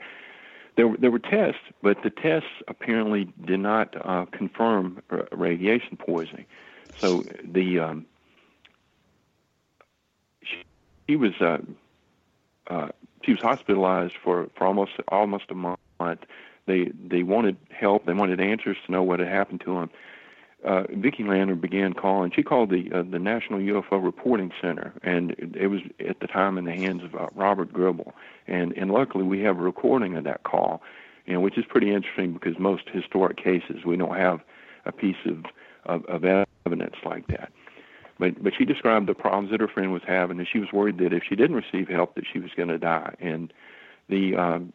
There, 0.77 0.95
there 0.99 1.11
were 1.11 1.21
tests, 1.21 1.61
but 1.83 2.03
the 2.03 2.11
tests 2.11 2.49
apparently 2.67 3.33
did 3.45 3.61
not 3.61 3.95
uh, 4.05 4.27
confirm 4.33 5.01
radiation 5.31 5.97
poisoning. 5.97 6.47
So 7.01 7.25
the 7.45 7.79
um, 7.79 8.07
she, 10.43 10.65
she 11.09 11.17
was 11.17 11.33
uh, 11.41 11.59
uh, 12.67 12.89
she 13.23 13.33
was 13.33 13.41
hospitalized 13.41 14.15
for, 14.23 14.49
for 14.57 14.67
almost 14.67 14.93
almost 15.09 15.45
a 15.51 15.55
month. 15.55 15.79
They 16.67 16.91
they 17.09 17.23
wanted 17.23 17.57
help. 17.71 18.07
They 18.07 18.13
wanted 18.13 18.41
answers 18.41 18.77
to 18.87 18.93
know 18.93 19.03
what 19.03 19.21
had 19.21 19.29
happened 19.29 19.61
to 19.63 19.79
him. 19.79 19.91
Uh, 20.65 20.85
Vicki 20.91 21.25
Lander 21.25 21.55
began 21.55 21.93
calling. 21.93 22.33
She 22.35 22.43
called 22.43 22.71
the 22.71 22.91
uh, 22.93 23.03
the 23.03 23.19
National 23.19 23.59
UFO 23.59 24.03
Reporting 24.03 24.51
Center, 24.61 24.95
and 25.03 25.33
it, 25.39 25.67
was 25.67 25.81
at 26.09 26.21
the 26.21 26.27
time 26.27 26.57
in 26.57 26.65
the 26.65 26.73
hands 26.73 27.03
of 27.03 27.15
uh, 27.15 27.27
Robert 27.35 27.73
Gribble. 27.73 28.15
And 28.47 28.73
and 28.77 28.91
luckily 28.91 29.25
we 29.25 29.41
have 29.41 29.59
a 29.59 29.63
recording 29.63 30.17
of 30.17 30.25
that 30.25 30.43
call, 30.45 30.83
you 31.27 31.35
know, 31.35 31.41
which 31.41 31.59
is 31.59 31.65
pretty 31.69 31.93
interesting 31.93 32.33
because 32.33 32.59
most 32.59 32.89
historic 32.89 33.37
cases 33.37 33.85
we 33.85 33.97
don't 33.97 34.17
have 34.17 34.41
a 34.87 34.93
piece 34.93 35.17
of 35.27 35.45
of, 35.85 36.05
of 36.07 36.47
evidence 36.67 36.97
like 37.05 37.27
that. 37.27 37.53
But 38.19 38.43
but 38.43 38.55
she 38.57 38.65
described 38.65 39.07
the 39.07 39.15
problems 39.15 39.51
that 39.51 39.61
her 39.61 39.69
friend 39.69 39.93
was 39.93 40.03
having, 40.07 40.39
and 40.39 40.49
she 40.51 40.61
was 40.61 40.73
worried 40.73 40.99
that 40.99 41.13
if 41.13 41.25
she 41.29 41.37
didn't 41.37 41.57
receive 41.57 41.89
help, 41.89 42.15
that 42.15 42.25
she 42.33 42.39
was 42.39 42.53
going 42.57 42.69
to 42.69 42.79
die. 42.79 43.15
And 43.21 43.53
the 44.09 44.37
um, 44.37 44.73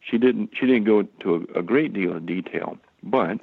she 0.00 0.18
didn't 0.18 0.50
she 0.52 0.66
didn't 0.66 0.84
go 0.84 1.00
into 1.00 1.46
a, 1.54 1.60
a 1.60 1.62
great 1.62 1.92
deal 1.92 2.16
of 2.16 2.26
detail, 2.26 2.76
but 3.02 3.40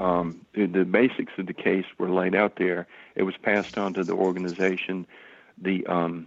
um, 0.00 0.40
the, 0.54 0.66
the 0.66 0.84
basics 0.84 1.32
of 1.38 1.46
the 1.46 1.52
case 1.52 1.84
were 1.98 2.10
laid 2.10 2.34
out 2.34 2.56
there. 2.56 2.86
It 3.14 3.24
was 3.24 3.36
passed 3.36 3.76
on 3.76 3.94
to 3.94 4.04
the 4.04 4.14
organization. 4.14 5.06
The 5.58 5.86
um, 5.86 6.26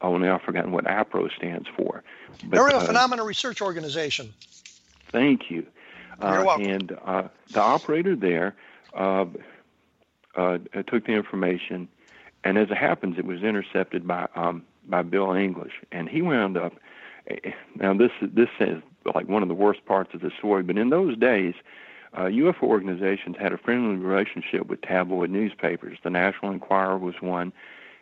oh 0.00 0.16
now 0.18 0.34
I've 0.34 0.42
forgotten 0.42 0.72
what 0.72 0.84
APRO 0.84 1.30
stands 1.36 1.68
for. 1.76 2.02
But, 2.44 2.58
Aerial 2.58 2.80
uh, 2.80 2.86
Phenomena 2.86 3.24
Research 3.24 3.62
Organization. 3.62 4.34
Thank 5.12 5.50
you. 5.50 5.66
You're 6.20 6.40
uh, 6.40 6.44
welcome. 6.44 6.66
And 6.66 6.98
uh, 7.04 7.28
the 7.50 7.60
operator 7.60 8.16
there 8.16 8.56
uh, 8.94 9.26
uh, 10.34 10.58
took 10.88 11.06
the 11.06 11.12
information, 11.12 11.88
and 12.42 12.58
as 12.58 12.70
it 12.70 12.76
happens, 12.76 13.18
it 13.18 13.24
was 13.24 13.42
intercepted 13.42 14.06
by 14.06 14.26
um, 14.34 14.64
by 14.88 15.02
Bill 15.02 15.32
English, 15.32 15.74
and 15.92 16.08
he 16.08 16.22
wound 16.22 16.56
up. 16.56 16.72
eh, 17.28 17.52
Now 17.76 17.94
this 17.94 18.10
this 18.20 18.50
is 18.58 18.82
like 19.14 19.28
one 19.28 19.42
of 19.42 19.48
the 19.48 19.54
worst 19.54 19.84
parts 19.84 20.12
of 20.14 20.20
the 20.20 20.32
story, 20.38 20.64
but 20.64 20.76
in 20.76 20.90
those 20.90 21.16
days, 21.16 21.54
uh, 22.16 22.24
UFO 22.24 22.62
organizations 22.62 23.36
had 23.38 23.52
a 23.52 23.58
friendly 23.58 23.96
relationship 23.96 24.66
with 24.66 24.80
tabloid 24.80 25.30
newspapers. 25.30 25.98
The 26.02 26.10
National 26.10 26.50
Enquirer 26.50 26.98
was 26.98 27.14
one, 27.20 27.52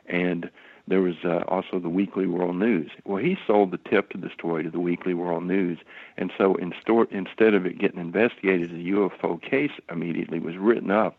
and 0.06 0.50
there 0.86 1.00
was 1.00 1.16
uh, 1.24 1.42
also 1.48 1.78
the 1.78 1.88
Weekly 1.88 2.26
World 2.26 2.56
News. 2.56 2.90
Well, 3.04 3.22
he 3.22 3.36
sold 3.46 3.70
the 3.70 3.78
tip 3.78 4.10
to 4.10 4.18
the 4.18 4.30
story 4.30 4.62
to 4.62 4.70
the 4.70 4.80
Weekly 4.80 5.14
World 5.14 5.44
News, 5.44 5.78
and 6.16 6.32
so 6.38 6.54
in 6.54 6.72
store, 6.80 7.08
instead 7.10 7.54
of 7.54 7.66
it 7.66 7.78
getting 7.78 7.98
investigated 7.98 8.70
as 8.70 8.78
a 8.78 8.82
UFO 8.82 9.42
case 9.42 9.72
immediately, 9.90 10.38
was 10.38 10.56
written 10.56 10.90
up 10.90 11.18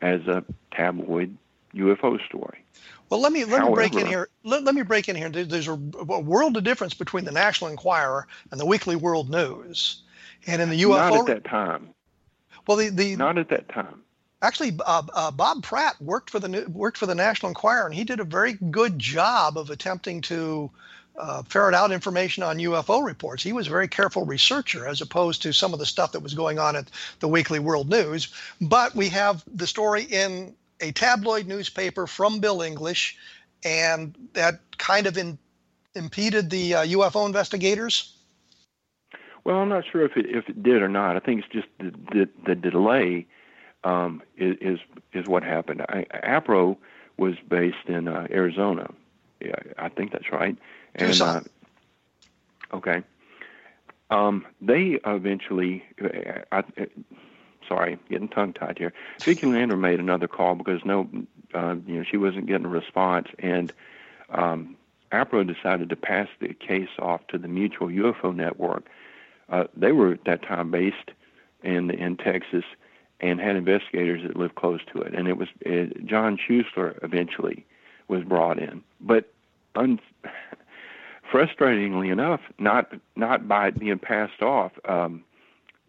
as 0.00 0.26
a 0.28 0.44
tabloid 0.70 1.36
UFO 1.74 2.24
story. 2.24 2.64
Well, 3.10 3.20
let 3.20 3.32
me 3.32 3.44
let 3.44 3.64
me 3.64 3.72
break 3.72 3.94
in 3.94 4.06
here. 4.06 4.28
Let, 4.44 4.64
let 4.64 4.74
me 4.74 4.82
break 4.82 5.08
in 5.08 5.16
here. 5.16 5.28
There's 5.30 5.68
a, 5.68 5.72
a 5.72 6.20
world 6.20 6.56
of 6.56 6.64
difference 6.64 6.94
between 6.94 7.24
the 7.24 7.32
National 7.32 7.70
Enquirer 7.70 8.26
and 8.50 8.60
the 8.60 8.66
Weekly 8.66 8.96
World 8.96 9.30
News, 9.30 10.02
and 10.46 10.62
in 10.62 10.68
the 10.68 10.82
UFO. 10.82 11.10
Not 11.10 11.20
at 11.20 11.26
that 11.26 11.44
time. 11.44 11.94
Well, 12.68 12.76
the, 12.76 12.90
the 12.90 13.16
Not 13.16 13.38
at 13.38 13.48
that 13.48 13.68
time. 13.70 14.02
actually 14.42 14.78
uh, 14.86 15.02
uh, 15.14 15.30
Bob 15.30 15.62
Pratt 15.62 16.00
worked 16.00 16.28
for 16.28 16.38
the 16.38 16.48
new- 16.48 16.66
worked 16.68 16.98
for 16.98 17.06
the 17.06 17.14
National 17.14 17.48
Enquirer, 17.48 17.86
and 17.86 17.94
he 17.94 18.04
did 18.04 18.20
a 18.20 18.24
very 18.24 18.52
good 18.52 18.98
job 18.98 19.56
of 19.56 19.70
attempting 19.70 20.20
to 20.22 20.70
uh, 21.18 21.42
ferret 21.44 21.74
out 21.74 21.90
information 21.90 22.42
on 22.42 22.58
UFO 22.58 23.02
reports. 23.04 23.42
He 23.42 23.54
was 23.54 23.66
a 23.66 23.70
very 23.70 23.88
careful 23.88 24.26
researcher, 24.26 24.86
as 24.86 25.00
opposed 25.00 25.40
to 25.42 25.52
some 25.52 25.72
of 25.72 25.78
the 25.78 25.86
stuff 25.86 26.12
that 26.12 26.20
was 26.20 26.34
going 26.34 26.58
on 26.58 26.76
at 26.76 26.90
the 27.20 27.26
Weekly 27.26 27.58
World 27.58 27.88
News. 27.88 28.28
But 28.60 28.94
we 28.94 29.08
have 29.08 29.42
the 29.52 29.66
story 29.66 30.02
in 30.02 30.54
a 30.80 30.92
tabloid 30.92 31.46
newspaper 31.46 32.06
from 32.06 32.38
Bill 32.38 32.60
English, 32.60 33.16
and 33.64 34.14
that 34.34 34.60
kind 34.76 35.06
of 35.06 35.16
in, 35.16 35.38
impeded 35.94 36.50
the 36.50 36.74
uh, 36.74 36.84
UFO 36.84 37.26
investigators. 37.26 38.12
Well, 39.48 39.60
I'm 39.60 39.70
not 39.70 39.84
sure 39.90 40.04
if 40.04 40.14
it 40.18 40.26
if 40.28 40.46
it 40.50 40.62
did 40.62 40.82
or 40.82 40.90
not. 40.90 41.16
I 41.16 41.20
think 41.20 41.42
it's 41.42 41.50
just 41.50 41.68
the 41.78 41.90
the, 42.12 42.28
the 42.48 42.54
delay 42.54 43.26
um, 43.82 44.20
is, 44.36 44.58
is 44.60 44.78
is 45.14 45.26
what 45.26 45.42
happened. 45.42 45.80
I, 45.88 46.04
APRO 46.22 46.76
was 47.16 47.36
based 47.48 47.86
in 47.86 48.08
uh, 48.08 48.26
Arizona. 48.30 48.90
Yeah, 49.40 49.54
I 49.78 49.88
think 49.88 50.12
that's 50.12 50.30
right. 50.30 50.54
And 50.94 51.18
uh, 51.22 51.40
okay, 52.74 53.02
um, 54.10 54.44
they 54.60 55.00
eventually. 55.06 55.82
I, 55.98 56.58
I, 56.58 56.64
sorry, 57.66 57.98
getting 58.10 58.28
tongue 58.28 58.52
tied 58.52 58.76
here. 58.76 58.92
Vicki 59.22 59.46
Lander 59.46 59.78
made 59.78 59.98
another 59.98 60.28
call 60.28 60.56
because 60.56 60.84
no 60.84 61.08
Uh, 61.54 61.76
you 61.86 61.96
know, 61.96 62.04
she 62.04 62.18
wasn't 62.18 62.44
getting 62.44 62.66
a 62.66 62.68
response, 62.68 63.28
and 63.38 63.72
um, 64.28 64.76
APRO 65.10 65.42
decided 65.42 65.88
to 65.88 65.96
pass 65.96 66.28
the 66.38 66.52
case 66.52 66.90
off 66.98 67.26
to 67.28 67.38
the 67.38 67.48
Mutual 67.48 67.88
UFO 67.88 68.36
Network. 68.36 68.84
Uh, 69.48 69.64
they 69.76 69.92
were 69.92 70.12
at 70.12 70.24
that 70.24 70.42
time 70.42 70.70
based 70.70 71.10
in 71.62 71.90
in 71.90 72.16
Texas 72.16 72.64
and 73.20 73.40
had 73.40 73.56
investigators 73.56 74.22
that 74.22 74.36
lived 74.36 74.54
close 74.54 74.80
to 74.92 75.00
it. 75.00 75.14
And 75.14 75.26
it 75.28 75.36
was 75.36 75.48
uh, 75.66 75.86
John 76.04 76.38
Schuessler 76.38 77.02
eventually 77.02 77.66
was 78.06 78.22
brought 78.24 78.58
in, 78.58 78.82
but 79.00 79.32
un- 79.74 80.00
frustratingly 81.32 82.10
enough, 82.12 82.40
not 82.58 82.92
not 83.16 83.48
by 83.48 83.70
being 83.70 83.98
passed 83.98 84.42
off. 84.42 84.72
Um, 84.88 85.24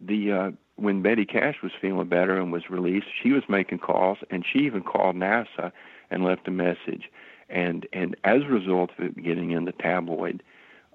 the 0.01 0.32
uh, 0.32 0.51
when 0.76 1.01
Betty 1.01 1.26
Cash 1.26 1.57
was 1.62 1.72
feeling 1.80 2.07
better 2.07 2.39
and 2.39 2.51
was 2.51 2.70
released, 2.70 3.07
she 3.22 3.32
was 3.32 3.43
making 3.49 3.80
calls, 3.80 4.20
and 4.30 4.45
she 4.45 4.60
even 4.60 4.82
called 4.82 5.16
NASA 5.16 5.72
and 6.10 6.24
left 6.24 6.47
a 6.47 6.51
message. 6.51 7.10
And 7.49 7.88
and 7.93 8.16
as 8.24 8.43
a 8.43 8.47
result 8.47 8.91
of 8.97 9.05
it 9.05 9.24
getting 9.24 9.51
in 9.51 9.66
the 9.66 9.72
tabloid, 9.72 10.41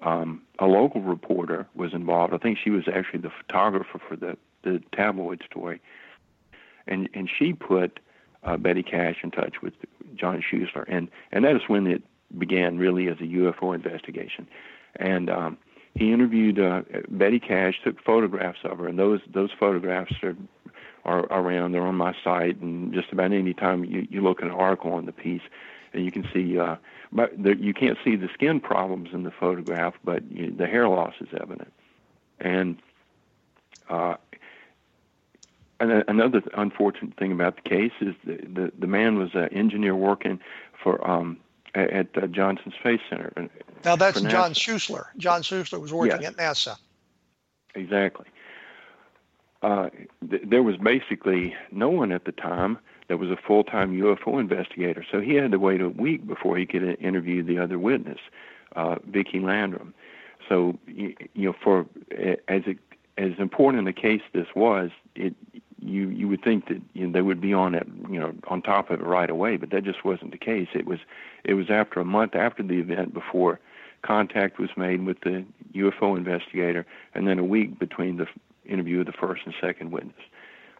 um, 0.01 0.41
a 0.59 0.65
local 0.65 1.01
reporter 1.01 1.67
was 1.75 1.93
involved. 1.93 2.33
I 2.33 2.37
think 2.37 2.57
she 2.63 2.69
was 2.69 2.83
actually 2.93 3.21
the 3.21 3.31
photographer 3.45 3.99
for 4.07 4.15
the 4.15 4.37
the 4.63 4.81
tabloid 4.93 5.43
story, 5.49 5.81
and 6.87 7.09
and 7.13 7.29
she 7.29 7.53
put 7.53 7.99
uh, 8.43 8.57
Betty 8.57 8.83
Cash 8.83 9.17
in 9.23 9.31
touch 9.31 9.61
with 9.61 9.73
John 10.15 10.41
Schuessler, 10.41 10.85
and 10.87 11.09
and 11.31 11.45
that 11.45 11.55
is 11.55 11.63
when 11.67 11.87
it 11.87 12.03
began 12.37 12.77
really 12.77 13.07
as 13.07 13.17
a 13.19 13.23
UFO 13.23 13.73
investigation, 13.73 14.47
and 14.95 15.29
um, 15.29 15.57
he 15.95 16.11
interviewed 16.11 16.59
uh, 16.59 16.81
Betty 17.09 17.39
Cash, 17.39 17.79
took 17.83 18.01
photographs 18.03 18.59
of 18.63 18.79
her, 18.79 18.87
and 18.87 18.99
those 18.99 19.21
those 19.33 19.51
photographs 19.57 20.13
are 20.23 20.35
are 21.05 21.25
around. 21.31 21.71
They're 21.71 21.85
on 21.85 21.95
my 21.95 22.13
site, 22.23 22.59
and 22.59 22.93
just 22.93 23.11
about 23.11 23.31
any 23.31 23.53
time 23.53 23.85
you 23.85 24.07
you 24.09 24.21
look 24.21 24.41
at 24.41 24.47
an 24.47 24.53
article 24.53 24.93
on 24.93 25.05
the 25.05 25.13
piece, 25.13 25.43
and 25.93 26.03
you 26.03 26.11
can 26.11 26.27
see. 26.33 26.59
Uh, 26.59 26.75
but 27.15 27.31
there, 27.41 27.55
you 27.55 27.73
can't 27.73 27.97
see 28.03 28.17
the 28.17 28.29
skin 28.33 28.59
problems 28.59 29.09
in 29.13 29.23
the 29.23 29.31
photograph, 29.31 29.93
but 30.03 30.29
you, 30.29 30.51
the 30.51 30.67
hair 30.67 30.89
loss 30.89 31.13
is 31.21 31.29
evident. 31.39 31.71
And 32.39 32.77
uh, 33.89 34.17
and 35.79 36.03
another 36.07 36.43
unfortunate 36.55 37.15
thing 37.17 37.31
about 37.31 37.55
the 37.55 37.61
case 37.69 37.93
is 38.01 38.15
the 38.25 38.35
the, 38.35 38.71
the 38.77 38.87
man 38.87 39.17
was 39.17 39.29
an 39.33 39.47
engineer 39.53 39.95
working 39.95 40.41
for 40.83 41.09
um, 41.09 41.37
at 41.73 42.09
uh, 42.17 42.27
Johnson 42.27 42.73
Space 42.79 42.99
Center. 43.09 43.31
Now 43.85 43.95
that's 43.95 44.19
John 44.21 44.53
Schuessler. 44.53 45.05
John 45.17 45.41
Schuessler 45.41 45.79
was 45.79 45.93
working 45.93 46.21
yes. 46.21 46.31
at 46.31 46.37
NASA. 46.37 46.75
Exactly. 47.75 48.25
Uh, 49.61 49.89
th- 50.29 50.43
there 50.45 50.63
was 50.63 50.75
basically 50.75 51.55
no 51.71 51.89
one 51.89 52.11
at 52.11 52.25
the 52.25 52.31
time 52.33 52.77
that 53.07 53.17
was 53.17 53.29
a 53.29 53.37
full-time 53.37 53.93
UFO 53.99 54.39
investigator, 54.39 55.05
so 55.09 55.21
he 55.21 55.35
had 55.35 55.51
to 55.51 55.59
wait 55.59 55.81
a 55.81 55.89
week 55.89 56.25
before 56.25 56.57
he 56.57 56.65
could 56.65 56.83
interview 56.99 57.43
the 57.43 57.59
other 57.59 57.77
witness, 57.77 58.19
uh, 58.75 58.95
Vickie 59.09 59.43
Landrum. 59.43 59.93
So 60.47 60.77
you 60.87 61.15
know, 61.35 61.55
for 61.63 61.85
as 62.47 62.63
it, 62.65 62.77
as 63.17 63.31
important 63.39 63.87
a 63.87 63.93
case 63.93 64.21
this 64.33 64.47
was, 64.55 64.91
it 65.15 65.33
you 65.79 66.09
you 66.09 66.27
would 66.27 66.43
think 66.43 66.67
that 66.67 66.81
you 66.93 67.07
know, 67.07 67.13
they 67.13 67.21
would 67.21 67.41
be 67.41 67.53
on 67.53 67.75
it, 67.75 67.87
you 68.09 68.19
know, 68.19 68.33
on 68.47 68.61
top 68.61 68.89
of 68.89 68.99
it 68.99 69.03
right 69.03 69.29
away, 69.29 69.57
but 69.57 69.69
that 69.71 69.83
just 69.83 70.03
wasn't 70.03 70.31
the 70.31 70.37
case. 70.37 70.67
It 70.73 70.85
was 70.85 70.99
it 71.43 71.53
was 71.53 71.69
after 71.69 71.99
a 71.99 72.05
month 72.05 72.35
after 72.35 72.63
the 72.63 72.79
event 72.79 73.13
before 73.13 73.59
contact 74.01 74.59
was 74.59 74.69
made 74.77 75.05
with 75.05 75.21
the 75.21 75.43
UFO 75.73 76.15
investigator, 76.17 76.85
and 77.13 77.27
then 77.27 77.39
a 77.39 77.43
week 77.43 77.79
between 77.79 78.17
the 78.17 78.27
interview 78.65 78.99
of 78.99 79.05
the 79.05 79.11
first 79.11 79.43
and 79.45 79.53
second 79.59 79.91
witness. 79.91 80.15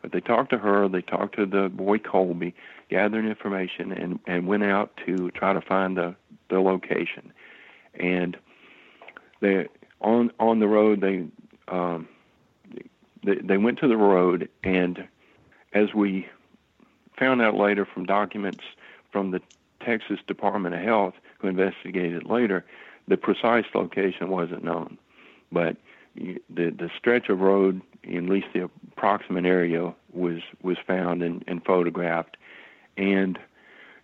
But 0.06 0.12
they 0.12 0.22
talked 0.22 0.52
to 0.52 0.60
her, 0.60 0.88
they 0.88 1.02
talked 1.02 1.36
to 1.38 1.48
the 1.48 1.68
boy 1.68 1.98
Colby, 1.98 2.54
gathered 2.90 3.26
information, 3.26 3.92
and 3.92 4.20
and 4.28 4.46
went 4.46 4.64
out 4.64 4.96
to 5.08 5.32
try 5.32 5.52
to 5.52 5.62
find 5.62 5.98
the 5.98 6.16
the 6.48 6.60
location. 6.60 7.34
And 7.96 8.38
they 9.40 9.68
on 10.02 10.32
on 10.40 10.60
the 10.60 10.68
road 10.68 11.02
they 11.02 11.26
um, 11.70 12.08
they, 13.24 13.34
they 13.34 13.58
went 13.58 13.80
to 13.80 13.88
the 13.88 13.98
road, 13.98 14.48
and 14.64 15.08
as 15.74 15.92
we 15.96 16.28
found 17.18 17.42
out 17.42 17.56
later 17.56 17.84
from 17.84 18.06
documents 18.06 18.64
from 19.12 19.32
the 19.32 19.42
Texas 19.84 20.20
Department 20.28 20.76
of 20.76 20.82
Health, 20.82 21.16
who 21.40 21.48
investigated 21.48 22.26
later, 22.28 22.64
the 23.08 23.18
precise 23.18 23.66
location 23.74 24.30
wasn't 24.30 24.64
known. 24.64 25.00
But 25.52 25.78
the 26.16 26.70
the 26.70 26.90
stretch 26.98 27.30
of 27.30 27.40
road, 27.40 27.82
at 28.04 28.24
least 28.24 28.48
the 28.54 28.70
approximate 28.92 29.46
area, 29.46 29.94
was 30.14 30.42
was 30.62 30.78
found 30.86 31.24
and, 31.24 31.44
and 31.48 31.64
photographed, 31.64 32.38
and 32.98 33.38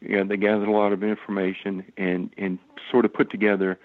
you 0.02 0.18
know, 0.18 0.24
they 0.24 0.38
gathered 0.38 0.68
a 0.68 0.72
lot 0.72 0.94
of 0.94 1.04
information 1.04 1.86
and 1.98 2.34
and 2.38 2.60
sort 2.92 3.06
of 3.06 3.14
put 3.14 3.30
together 3.32 3.80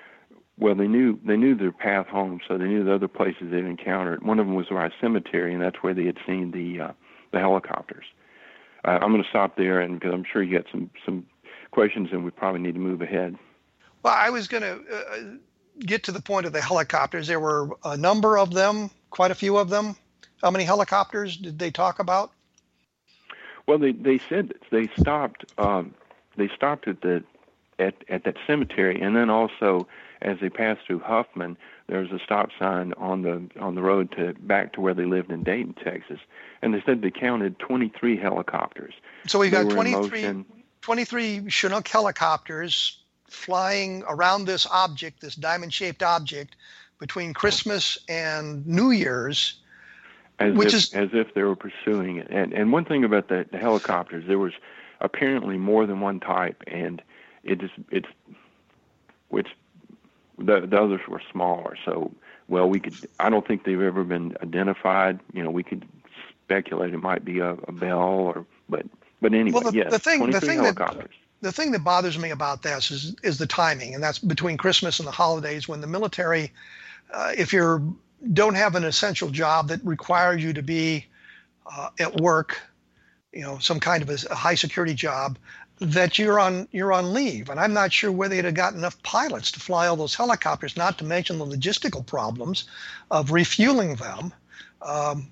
well, 0.58 0.74
they 0.74 0.88
knew 0.88 1.18
they 1.24 1.36
knew 1.36 1.54
their 1.54 1.72
path 1.72 2.06
home, 2.06 2.40
so 2.46 2.56
they 2.56 2.64
knew 2.64 2.82
the 2.82 2.94
other 2.94 3.08
places 3.08 3.50
they'd 3.50 3.64
encountered. 3.64 4.22
One 4.22 4.38
of 4.38 4.46
them 4.46 4.54
was 4.54 4.66
our 4.70 4.90
cemetery, 5.00 5.52
and 5.52 5.62
that's 5.62 5.82
where 5.82 5.92
they 5.92 6.06
had 6.06 6.16
seen 6.26 6.50
the 6.50 6.86
uh, 6.86 6.92
the 7.32 7.40
helicopters. 7.40 8.06
Uh, 8.84 8.98
I'm 9.02 9.10
going 9.12 9.22
to 9.22 9.28
stop 9.28 9.56
there, 9.56 9.80
and 9.80 10.00
because 10.00 10.14
I'm 10.14 10.24
sure 10.24 10.42
you 10.42 10.56
got 10.56 10.66
some 10.70 10.90
some 11.04 11.26
questions, 11.72 12.08
and 12.12 12.24
we 12.24 12.30
probably 12.30 12.60
need 12.60 12.74
to 12.74 12.80
move 12.80 13.02
ahead. 13.02 13.36
Well, 14.02 14.14
I 14.16 14.30
was 14.30 14.48
going 14.48 14.62
to 14.62 14.80
uh, 14.94 15.36
get 15.80 16.04
to 16.04 16.12
the 16.12 16.20
point 16.20 16.46
of 16.46 16.52
the 16.52 16.60
helicopters. 16.60 17.26
There 17.26 17.40
were 17.40 17.70
a 17.84 17.96
number 17.96 18.38
of 18.38 18.52
them, 18.52 18.90
quite 19.10 19.30
a 19.30 19.34
few 19.34 19.56
of 19.56 19.68
them. 19.68 19.96
How 20.42 20.50
many 20.50 20.64
helicopters 20.64 21.36
did 21.36 21.58
they 21.58 21.70
talk 21.70 21.98
about? 21.98 22.30
Well, 23.66 23.78
they 23.78 23.92
they 23.92 24.20
said 24.28 24.54
they 24.70 24.88
stopped. 24.98 25.44
Um, 25.58 25.94
they 26.36 26.48
stopped 26.48 26.86
at 26.86 27.00
the 27.00 27.24
at 27.78 27.94
at 28.08 28.24
that 28.24 28.36
cemetery, 28.46 29.00
and 29.00 29.16
then 29.16 29.30
also 29.30 29.88
as 30.22 30.38
they 30.40 30.48
passed 30.48 30.80
through 30.86 31.00
Huffman, 31.00 31.56
there 31.88 32.00
was 32.00 32.10
a 32.10 32.18
stop 32.18 32.50
sign 32.58 32.92
on 32.94 33.22
the 33.22 33.48
on 33.60 33.74
the 33.74 33.82
road 33.82 34.12
to 34.12 34.34
back 34.40 34.72
to 34.74 34.80
where 34.80 34.94
they 34.94 35.04
lived 35.04 35.30
in 35.30 35.42
Dayton, 35.42 35.74
Texas, 35.82 36.20
and 36.62 36.74
they 36.74 36.82
said 36.86 37.02
they 37.02 37.10
counted 37.10 37.58
23 37.58 38.16
helicopters. 38.16 38.94
So 39.26 39.38
we 39.38 39.50
got 39.50 39.68
23, 39.68 40.44
23 40.80 41.50
Chinook 41.50 41.88
helicopters 41.88 42.98
flying 43.28 44.02
around 44.08 44.44
this 44.44 44.66
object, 44.66 45.20
this 45.20 45.34
diamond-shaped 45.34 46.02
object, 46.02 46.56
between 46.98 47.34
Christmas 47.34 47.98
and 48.08 48.66
New 48.66 48.90
Year's. 48.90 49.60
As 50.38 50.54
which 50.54 50.68
if, 50.68 50.74
is 50.74 50.94
as 50.94 51.08
if 51.12 51.34
they 51.34 51.42
were 51.42 51.56
pursuing 51.56 52.18
it. 52.18 52.28
And 52.30 52.52
and 52.52 52.70
one 52.72 52.84
thing 52.84 53.04
about 53.04 53.28
the, 53.28 53.46
the 53.50 53.58
helicopters, 53.58 54.24
there 54.26 54.38
was 54.38 54.52
apparently 55.00 55.56
more 55.56 55.86
than 55.86 56.00
one 56.00 56.20
type, 56.20 56.62
and 56.66 57.00
it 57.42 57.62
is 57.62 57.70
it's 57.90 58.08
which 59.28 59.48
the, 60.38 60.60
the 60.60 60.80
others 60.80 61.00
were 61.08 61.22
smaller. 61.32 61.76
So, 61.84 62.12
well, 62.48 62.68
we 62.68 62.80
could. 62.80 62.94
I 63.18 63.30
don't 63.30 63.46
think 63.46 63.64
they've 63.64 63.80
ever 63.80 64.04
been 64.04 64.36
identified. 64.42 65.20
You 65.32 65.42
know, 65.42 65.50
we 65.50 65.62
could 65.62 65.86
speculate 66.44 66.92
it 66.92 66.98
might 66.98 67.24
be 67.24 67.40
a, 67.40 67.52
a 67.52 67.72
Bell 67.72 67.98
or, 67.98 68.46
but 68.68 68.86
but 69.20 69.32
anyway, 69.32 69.60
well, 69.60 69.72
the, 69.72 69.78
yes, 69.78 69.90
the 69.90 69.98
thing, 69.98 70.20
the 70.20 70.38
23 70.38 70.48
thing 70.48 70.58
helicopters. 70.58 71.02
that 71.02 71.25
the 71.40 71.52
thing 71.52 71.72
that 71.72 71.84
bothers 71.84 72.18
me 72.18 72.30
about 72.30 72.62
this 72.62 72.90
is 72.90 73.14
is 73.22 73.38
the 73.38 73.46
timing, 73.46 73.94
and 73.94 74.02
that's 74.02 74.18
between 74.18 74.56
Christmas 74.56 74.98
and 74.98 75.06
the 75.06 75.12
holidays 75.12 75.68
when 75.68 75.80
the 75.80 75.86
military, 75.86 76.52
uh, 77.12 77.32
if 77.36 77.52
you 77.52 77.96
don't 78.32 78.54
have 78.54 78.74
an 78.74 78.84
essential 78.84 79.30
job 79.30 79.68
that 79.68 79.84
requires 79.84 80.42
you 80.42 80.52
to 80.52 80.62
be 80.62 81.06
uh, 81.70 81.90
at 81.98 82.20
work, 82.20 82.60
you 83.32 83.42
know, 83.42 83.58
some 83.58 83.80
kind 83.80 84.02
of 84.02 84.10
a, 84.10 84.18
a 84.30 84.34
high 84.34 84.54
security 84.54 84.94
job, 84.94 85.38
that 85.78 86.18
you're 86.18 86.40
on 86.40 86.66
you're 86.72 86.92
on 86.92 87.12
leave, 87.12 87.50
and 87.50 87.60
I'm 87.60 87.74
not 87.74 87.92
sure 87.92 88.10
whether 88.10 88.34
they'd 88.34 88.46
have 88.46 88.54
got 88.54 88.74
enough 88.74 89.00
pilots 89.02 89.52
to 89.52 89.60
fly 89.60 89.86
all 89.86 89.96
those 89.96 90.14
helicopters. 90.14 90.76
Not 90.76 90.98
to 90.98 91.04
mention 91.04 91.38
the 91.38 91.46
logistical 91.46 92.04
problems 92.04 92.64
of 93.10 93.30
refueling 93.30 93.96
them, 93.96 94.32
um, 94.80 95.28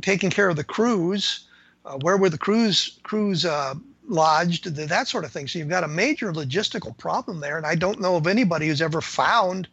taking 0.00 0.30
care 0.30 0.48
of 0.48 0.56
the 0.56 0.64
crews. 0.64 1.42
Uh, 1.84 1.98
where 1.98 2.16
were 2.16 2.30
the 2.30 2.38
crews 2.38 2.98
crews 3.04 3.44
uh, 3.44 3.74
lodged? 4.06 4.64
That 4.76 5.08
sort 5.08 5.24
of 5.24 5.32
thing. 5.32 5.48
So 5.48 5.58
you've 5.58 5.68
got 5.68 5.84
a 5.84 5.88
major 5.88 6.32
logistical 6.32 6.96
problem 6.96 7.40
there, 7.40 7.56
and 7.56 7.66
I 7.66 7.74
don't 7.74 8.00
know 8.00 8.16
of 8.16 8.26
anybody 8.26 8.68
who's 8.68 8.82
ever 8.82 9.00
found 9.00 9.68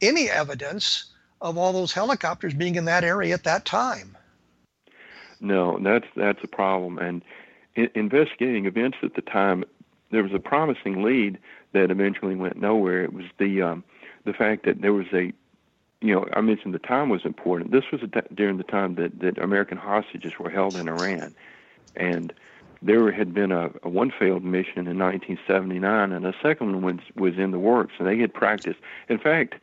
any 0.00 0.28
evidence 0.28 1.06
of 1.40 1.56
all 1.56 1.72
those 1.72 1.92
helicopters 1.92 2.54
being 2.54 2.74
in 2.74 2.84
that 2.86 3.04
area 3.04 3.34
at 3.34 3.44
that 3.44 3.64
time. 3.64 4.16
No, 5.40 5.78
that's 5.78 6.06
that's 6.16 6.44
a 6.44 6.48
problem, 6.48 6.98
and 6.98 7.22
in, 7.74 7.88
investigating 7.94 8.66
events 8.66 8.98
at 9.02 9.14
the 9.14 9.22
time, 9.22 9.64
there 10.10 10.22
was 10.22 10.34
a 10.34 10.38
promising 10.38 11.02
lead 11.02 11.38
that 11.72 11.90
eventually 11.90 12.34
went 12.34 12.56
nowhere. 12.56 13.04
It 13.04 13.12
was 13.12 13.24
the 13.38 13.62
um, 13.62 13.84
the 14.24 14.32
fact 14.32 14.66
that 14.66 14.82
there 14.82 14.92
was 14.92 15.06
a, 15.14 15.32
you 16.02 16.14
know, 16.14 16.26
I 16.34 16.40
mentioned 16.42 16.74
the 16.74 16.78
time 16.78 17.08
was 17.08 17.24
important. 17.24 17.70
This 17.70 17.84
was 17.90 18.02
during 18.34 18.58
the 18.58 18.64
time 18.64 18.96
that 18.96 19.20
that 19.20 19.38
American 19.38 19.78
hostages 19.78 20.34
were 20.38 20.50
held 20.50 20.76
in 20.76 20.88
Iran, 20.88 21.34
and 21.96 22.32
there 22.82 23.10
had 23.12 23.34
been 23.34 23.52
a, 23.52 23.70
a 23.82 23.88
one 23.88 24.12
failed 24.16 24.44
mission 24.44 24.86
in 24.86 24.98
1979, 24.98 26.12
and 26.12 26.26
a 26.26 26.34
second 26.42 26.82
one 26.82 26.96
was 26.96 27.04
was 27.16 27.38
in 27.38 27.50
the 27.50 27.58
works, 27.58 27.94
and 27.98 28.08
they 28.08 28.18
had 28.18 28.34
practiced. 28.34 28.80
In 29.08 29.18
fact. 29.18 29.56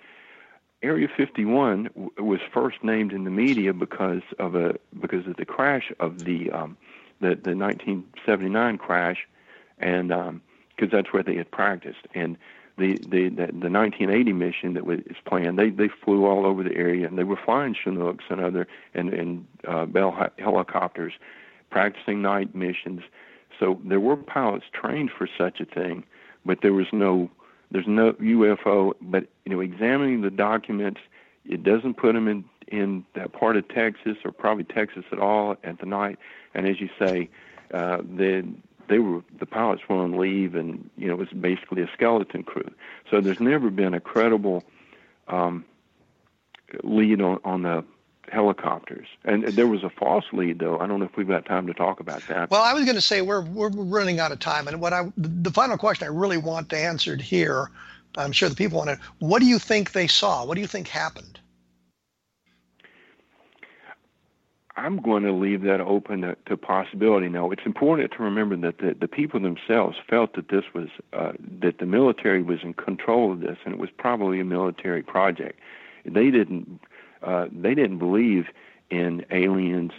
Area 0.84 1.07
51 1.18 1.86
w- 1.86 2.11
was 2.20 2.39
first 2.53 2.84
named 2.84 3.11
in 3.11 3.24
the 3.24 3.32
media 3.32 3.74
because 3.74 4.22
of 4.38 4.53
a 4.53 4.76
because 4.99 5.26
of 5.26 5.36
the 5.38 5.43
crash 5.43 5.91
of 5.99 6.24
the 6.24 6.51
um, 6.51 6.78
the, 7.20 7.30
the 7.30 7.55
1979 7.55 8.78
crash 8.78 9.28
and 9.80 10.09
because 10.09 10.30
um, 10.30 10.89
that's 10.91 11.13
where 11.13 11.24
they 11.24 11.36
had 11.36 11.49
practiced. 11.51 12.07
And 12.13 12.38
the, 12.78 12.97
the 13.09 13.30
the 13.30 13.47
the 13.47 13.70
1980 13.70 14.34
mission 14.34 14.74
that 14.76 14.86
was 14.86 14.99
planned, 15.26 15.57
they 15.57 15.70
they 15.70 15.88
flew 15.88 16.26
all 16.26 16.45
over 16.45 16.63
the 16.63 16.76
area 16.76 17.07
and 17.07 17.18
they 17.18 17.24
were 17.24 17.39
flying 17.43 17.74
Chinooks 17.74 18.26
and 18.30 18.39
other 18.39 18.68
and 18.93 19.13
and 19.13 19.47
uh, 19.68 19.86
Bell 19.86 20.15
helicopters, 20.38 21.13
practicing 21.70 22.22
night 22.22 22.55
missions. 22.55 23.01
So 23.59 23.80
there 23.84 23.99
were 23.99 24.15
pilots 24.15 24.65
trained 24.72 25.11
for 25.11 25.28
such 25.38 25.59
a 25.59 25.65
thing, 25.65 26.03
but 26.45 26.61
there 26.61 26.74
was 26.74 26.88
no 26.91 27.30
there's 27.72 27.88
no 27.88 28.13
UFO. 28.13 28.93
But 29.01 29.28
you 29.45 29.53
know, 29.53 29.59
examining 29.59 30.22
the 30.22 30.32
documents, 30.32 31.01
it 31.45 31.63
doesn't 31.63 31.95
put 31.95 32.13
them 32.13 32.28
in 32.28 32.45
in 32.68 33.05
that 33.15 33.34
part 33.34 33.55
of 33.57 33.68
Texas 33.70 34.18
or 34.26 34.32
probably 34.32 34.65
Texas 34.65 35.05
at 35.11 35.20
all 35.20 35.55
at 35.63 35.80
the 35.80 35.86
night. 35.86 36.20
And 36.53 36.68
as 36.68 36.82
you 36.82 36.89
say, 36.99 37.30
uh, 37.74 37.97
the 37.97 38.47
they 38.88 38.99
were 38.99 39.22
the 39.39 39.45
pilots 39.45 39.82
were 39.88 39.97
on 39.97 40.18
leave, 40.18 40.55
and 40.55 40.89
you 40.97 41.07
know 41.07 41.13
it 41.13 41.20
was 41.20 41.30
basically 41.30 41.82
a 41.82 41.89
skeleton 41.93 42.43
crew. 42.43 42.70
So 43.09 43.22
there's 43.22 43.39
never 43.39 43.70
been 43.70 43.93
a 43.93 43.99
credible 43.99 44.63
um, 45.28 45.65
lead 46.84 47.22
on, 47.22 47.39
on 47.43 47.63
the 47.63 47.84
helicopters. 48.32 49.08
And 49.24 49.44
there 49.44 49.68
was 49.68 49.84
a 49.84 49.90
false 49.90 50.26
lead, 50.34 50.60
though. 50.60 50.80
I 50.80 50.88
don't 50.88 51.00
know 51.00 51.06
if 51.06 51.16
we've 51.18 51.28
got 51.28 51.46
time 51.46 51.68
to 51.68 51.74
talk 51.74 52.00
about 52.00 52.22
that. 52.28 52.50
Well, 52.50 52.62
I 52.62 52.74
was 52.74 52.86
going 52.86 52.96
to 52.96 53.02
say 53.02 53.22
we're 53.22 53.42
we're 53.42 53.70
running 53.70 54.20
out 54.20 54.32
of 54.32 54.40
time, 54.40 54.68
and 54.68 54.82
what 54.82 54.94
I 54.94 55.12
the 55.18 55.52
final 55.52 55.78
question 55.78 56.08
I 56.08 56.12
really 56.12 56.38
want 56.38 56.70
to 56.70 56.78
answer 56.78 57.16
here, 57.16 57.72
I'm 58.18 58.32
sure 58.32 58.50
the 58.50 58.56
people 58.56 58.80
want 58.80 58.90
to. 58.90 59.00
What 59.20 59.40
do 59.40 59.46
you 59.46 59.60
think 59.60 59.92
they 59.92 60.08
saw? 60.08 60.46
What 60.46 60.56
do 60.56 60.62
you 60.62 60.68
think 60.68 60.88
happened? 60.88 61.40
I'm 64.78 65.02
going 65.02 65.24
to 65.24 65.32
leave 65.32 65.64
that 65.64 65.82
open 65.82 66.22
to, 66.22 66.38
to 66.46 66.56
possibility. 66.56 67.30
Now, 67.30 67.50
it's 67.50 67.66
important 67.66 68.12
to 68.12 68.22
remember 68.22 68.56
that 68.58 68.78
the, 68.78 68.96
the 69.00 69.08
people 69.08 69.40
themselves 69.40 69.98
felt 70.08 70.36
that 70.36 70.50
this 70.50 70.66
was 70.76 70.90
uh, 71.14 71.32
that 71.62 71.80
the 71.80 71.88
military 71.88 72.44
was 72.44 72.60
in 72.62 72.76
control 72.76 73.32
of 73.32 73.40
this, 73.40 73.58
and 73.66 73.74
it 73.74 73.80
was 73.80 73.90
probably 73.98 74.40
a 74.40 74.46
military 74.46 75.02
project. 75.02 75.60
They 76.06 76.30
didn't 76.30 76.80
uh, 77.28 77.48
they 77.52 77.76
didn't 77.76 78.00
believe 78.00 78.46
in 78.90 79.26
aliens. 79.32 79.92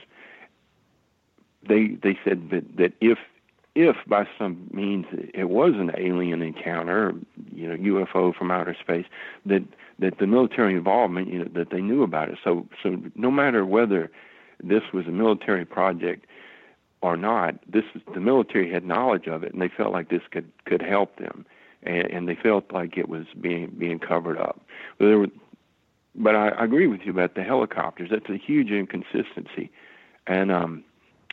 They 1.69 1.89
they 2.03 2.19
said 2.25 2.51
that 2.51 2.77
that 2.79 2.93
if 3.01 3.19
if 3.75 3.97
by 4.07 4.27
some 4.39 4.69
means 4.73 5.07
it 5.13 5.51
was 5.51 5.75
an 5.75 5.93
alien 5.97 6.43
encounter, 6.43 7.15
you 7.55 7.69
know, 7.69 7.77
UFO 7.77 8.35
from 8.35 8.51
outer 8.51 8.75
space, 8.81 9.07
that 9.47 9.63
that 9.99 10.19
the 10.19 10.27
military 10.27 10.75
involvement, 10.75 11.29
you 11.29 11.39
know, 11.41 11.51
that 11.55 11.71
they 11.71 11.81
knew 11.81 12.03
about 12.03 12.31
it. 12.31 12.39
So 12.43 12.67
so 12.83 12.97
no 13.15 13.31
matter 13.31 13.65
whether 13.67 14.11
this 14.63 14.83
was 14.93 15.07
a 15.07 15.11
military 15.11 15.65
project 15.65 16.27
or 17.03 17.17
not, 17.17 17.57
this 17.71 17.85
the 18.15 18.21
military 18.21 18.73
had 18.73 18.85
knowledge 18.85 19.27
of 19.27 19.45
it, 19.45 19.53
and 19.53 19.61
they 19.61 19.69
felt 19.69 19.93
like 19.93 20.09
this 20.09 20.23
could 20.31 20.51
could 20.65 20.83
help 20.83 21.17
them, 21.17 21.45
and, 21.83 22.07
and 22.11 22.29
they 22.29 22.35
felt 22.35 22.73
like 22.73 22.97
it 22.97 23.09
was 23.09 23.27
being 23.39 23.71
being 23.79 23.99
covered 23.99 24.39
up. 24.39 24.61
But 24.99 25.07
there 25.07 25.19
were, 25.19 25.29
but 26.19 26.35
I, 26.35 26.49
I 26.49 26.65
agree 26.65 26.87
with 26.87 27.03
you 27.05 27.13
about 27.13 27.35
the 27.35 27.43
helicopters. 27.43 28.11
That's 28.11 28.29
a 28.29 28.37
huge 28.37 28.71
inconsistency, 28.71 29.71
and 30.27 30.51
um, 30.53 30.85